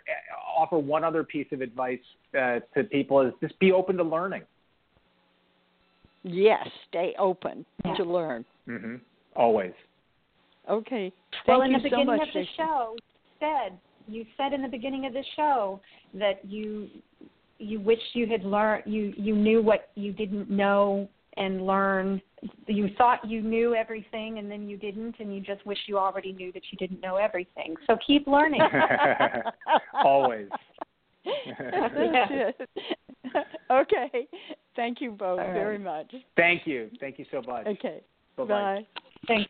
offer 0.58 0.78
one 0.78 1.06
other 1.06 1.24
piece 1.24 1.48
of 1.54 1.62
advice 1.62 2.00
uh, 2.38 2.60
to 2.76 2.84
people 2.84 3.22
is 3.22 3.34
just 3.42 3.58
be 3.60 3.72
open 3.72 3.96
to 3.96 4.04
learning. 4.04 4.44
Yes, 6.24 6.68
stay 6.90 7.16
open 7.18 7.66
yeah. 7.86 7.96
to 7.96 8.04
learn. 8.04 8.44
Mm-hmm. 8.68 8.96
Always. 9.38 9.74
Okay. 10.70 11.12
Thank 11.46 11.48
well, 11.48 11.62
in 11.62 11.72
you 11.72 11.78
the 11.78 11.84
beginning 11.84 12.06
so 12.06 12.12
much, 12.12 12.28
of 12.28 12.34
the 12.34 12.42
Jason. 12.42 12.54
show, 12.58 12.96
you 12.96 13.02
said 13.40 13.80
you 14.08 14.26
said 14.38 14.54
in 14.54 14.62
the 14.62 14.68
beginning 14.68 15.06
of 15.06 15.14
the 15.14 15.24
show 15.36 15.80
that 16.14 16.44
you 16.46 16.90
you 17.58 17.80
wished 17.80 18.02
you 18.14 18.28
had 18.28 18.44
learned 18.44 18.84
you 18.86 19.14
you 19.18 19.36
knew 19.36 19.62
what 19.62 19.90
you 19.96 20.12
didn't 20.14 20.50
know 20.50 21.08
and 21.38 21.66
learn. 21.66 22.22
You 22.68 22.90
thought 22.98 23.28
you 23.28 23.42
knew 23.42 23.74
everything 23.74 24.38
and 24.38 24.52
then 24.52 24.68
you 24.68 24.78
didn't 24.78 25.16
and 25.20 25.34
you 25.34 25.42
just 25.42 25.66
wish 25.66 25.80
you 25.88 25.98
already 25.98 26.34
knew 26.34 26.52
that 26.52 26.62
you 26.72 26.78
didn't 26.78 27.02
know 27.02 27.16
everything. 27.16 27.76
So 27.88 27.98
keep 28.06 28.28
learning. 28.28 28.62
Always. 30.04 30.48
Okay. 33.72 34.28
Thank 34.76 35.02
you 35.02 35.12
both 35.12 35.40
right. 35.40 35.54
very 35.54 35.80
much. 35.80 36.14
Thank 36.36 36.68
you. 36.68 36.90
Thank 37.00 37.18
you 37.18 37.26
so 37.32 37.42
much. 37.42 37.66
Okay. 37.66 38.02
Bye-bye. 38.36 38.46
bye. 38.48 38.88
Thanks 39.28 39.50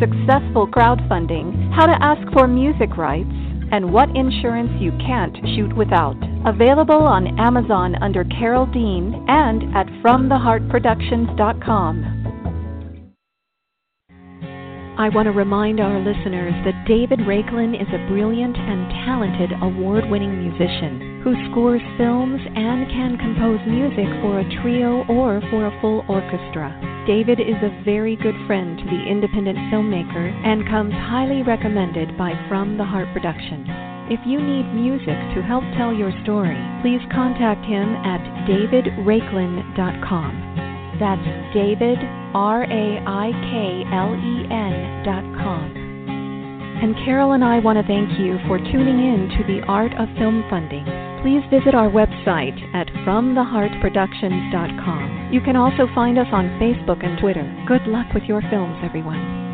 successful 0.00 0.66
crowdfunding, 0.66 1.74
how 1.74 1.84
to 1.86 2.02
ask 2.02 2.22
for 2.32 2.46
music 2.46 2.96
rights, 2.96 3.28
and 3.72 3.92
what 3.92 4.08
insurance 4.14 4.70
you 4.80 4.92
can't 4.98 5.36
shoot 5.54 5.76
without. 5.76 6.16
Available 6.46 7.02
on 7.02 7.38
Amazon 7.38 7.96
under 8.02 8.24
Carole 8.24 8.66
Dean 8.66 9.24
and 9.28 9.76
at 9.76 9.86
FromTheHeartProductions.com. 10.02 12.16
I 14.98 15.10
want 15.10 15.26
to 15.26 15.32
remind 15.32 15.78
our 15.78 15.98
listeners 15.98 16.54
that 16.64 16.86
David 16.88 17.18
Raiklen 17.20 17.74
is 17.74 17.88
a 17.92 18.08
brilliant 18.08 18.56
and 18.56 18.88
talented 19.04 19.52
award 19.60 20.08
winning 20.08 20.40
musician 20.40 21.20
who 21.22 21.34
scores 21.50 21.82
films 21.98 22.40
and 22.56 22.88
can 22.88 23.18
compose 23.18 23.60
music 23.68 24.08
for 24.22 24.40
a 24.40 24.62
trio 24.62 25.04
or 25.12 25.42
for 25.50 25.66
a 25.66 25.80
full 25.82 26.02
orchestra. 26.08 26.95
David 27.06 27.38
is 27.38 27.62
a 27.62 27.70
very 27.84 28.16
good 28.16 28.34
friend 28.48 28.76
to 28.76 28.84
the 28.84 29.06
independent 29.06 29.56
filmmaker 29.70 30.34
and 30.42 30.66
comes 30.66 30.92
highly 30.92 31.44
recommended 31.44 32.18
by 32.18 32.34
From 32.48 32.76
the 32.76 32.84
Heart 32.84 33.12
Productions. 33.12 33.68
If 34.10 34.18
you 34.26 34.42
need 34.42 34.74
music 34.74 35.14
to 35.34 35.42
help 35.46 35.62
tell 35.78 35.94
your 35.94 36.10
story, 36.26 36.58
please 36.82 36.98
contact 37.14 37.64
him 37.64 37.94
at 38.02 38.18
davidraiklen.com. 38.50 40.98
That's 40.98 41.54
David, 41.54 41.98
R 42.34 42.64
A 42.64 42.98
I 43.06 43.30
K 43.54 43.84
L 43.94 44.10
E 44.18 44.42
N 44.50 45.04
dot 45.06 45.22
com. 45.38 45.70
And 46.82 46.96
Carole 47.06 47.38
and 47.38 47.44
I 47.44 47.60
want 47.60 47.78
to 47.78 47.86
thank 47.86 48.18
you 48.18 48.40
for 48.48 48.58
tuning 48.58 48.98
in 48.98 49.28
to 49.38 49.44
the 49.46 49.62
Art 49.68 49.94
of 49.94 50.08
Film 50.18 50.42
Funding. 50.50 51.05
Please 51.22 51.42
visit 51.50 51.74
our 51.74 51.88
website 51.88 52.60
at 52.74 52.88
FromTheHeartProductions.com. 53.06 55.30
You 55.32 55.40
can 55.40 55.56
also 55.56 55.86
find 55.94 56.18
us 56.18 56.28
on 56.32 56.48
Facebook 56.60 57.02
and 57.04 57.18
Twitter. 57.18 57.50
Good 57.66 57.86
luck 57.86 58.12
with 58.14 58.24
your 58.24 58.42
films, 58.50 58.76
everyone. 58.84 59.45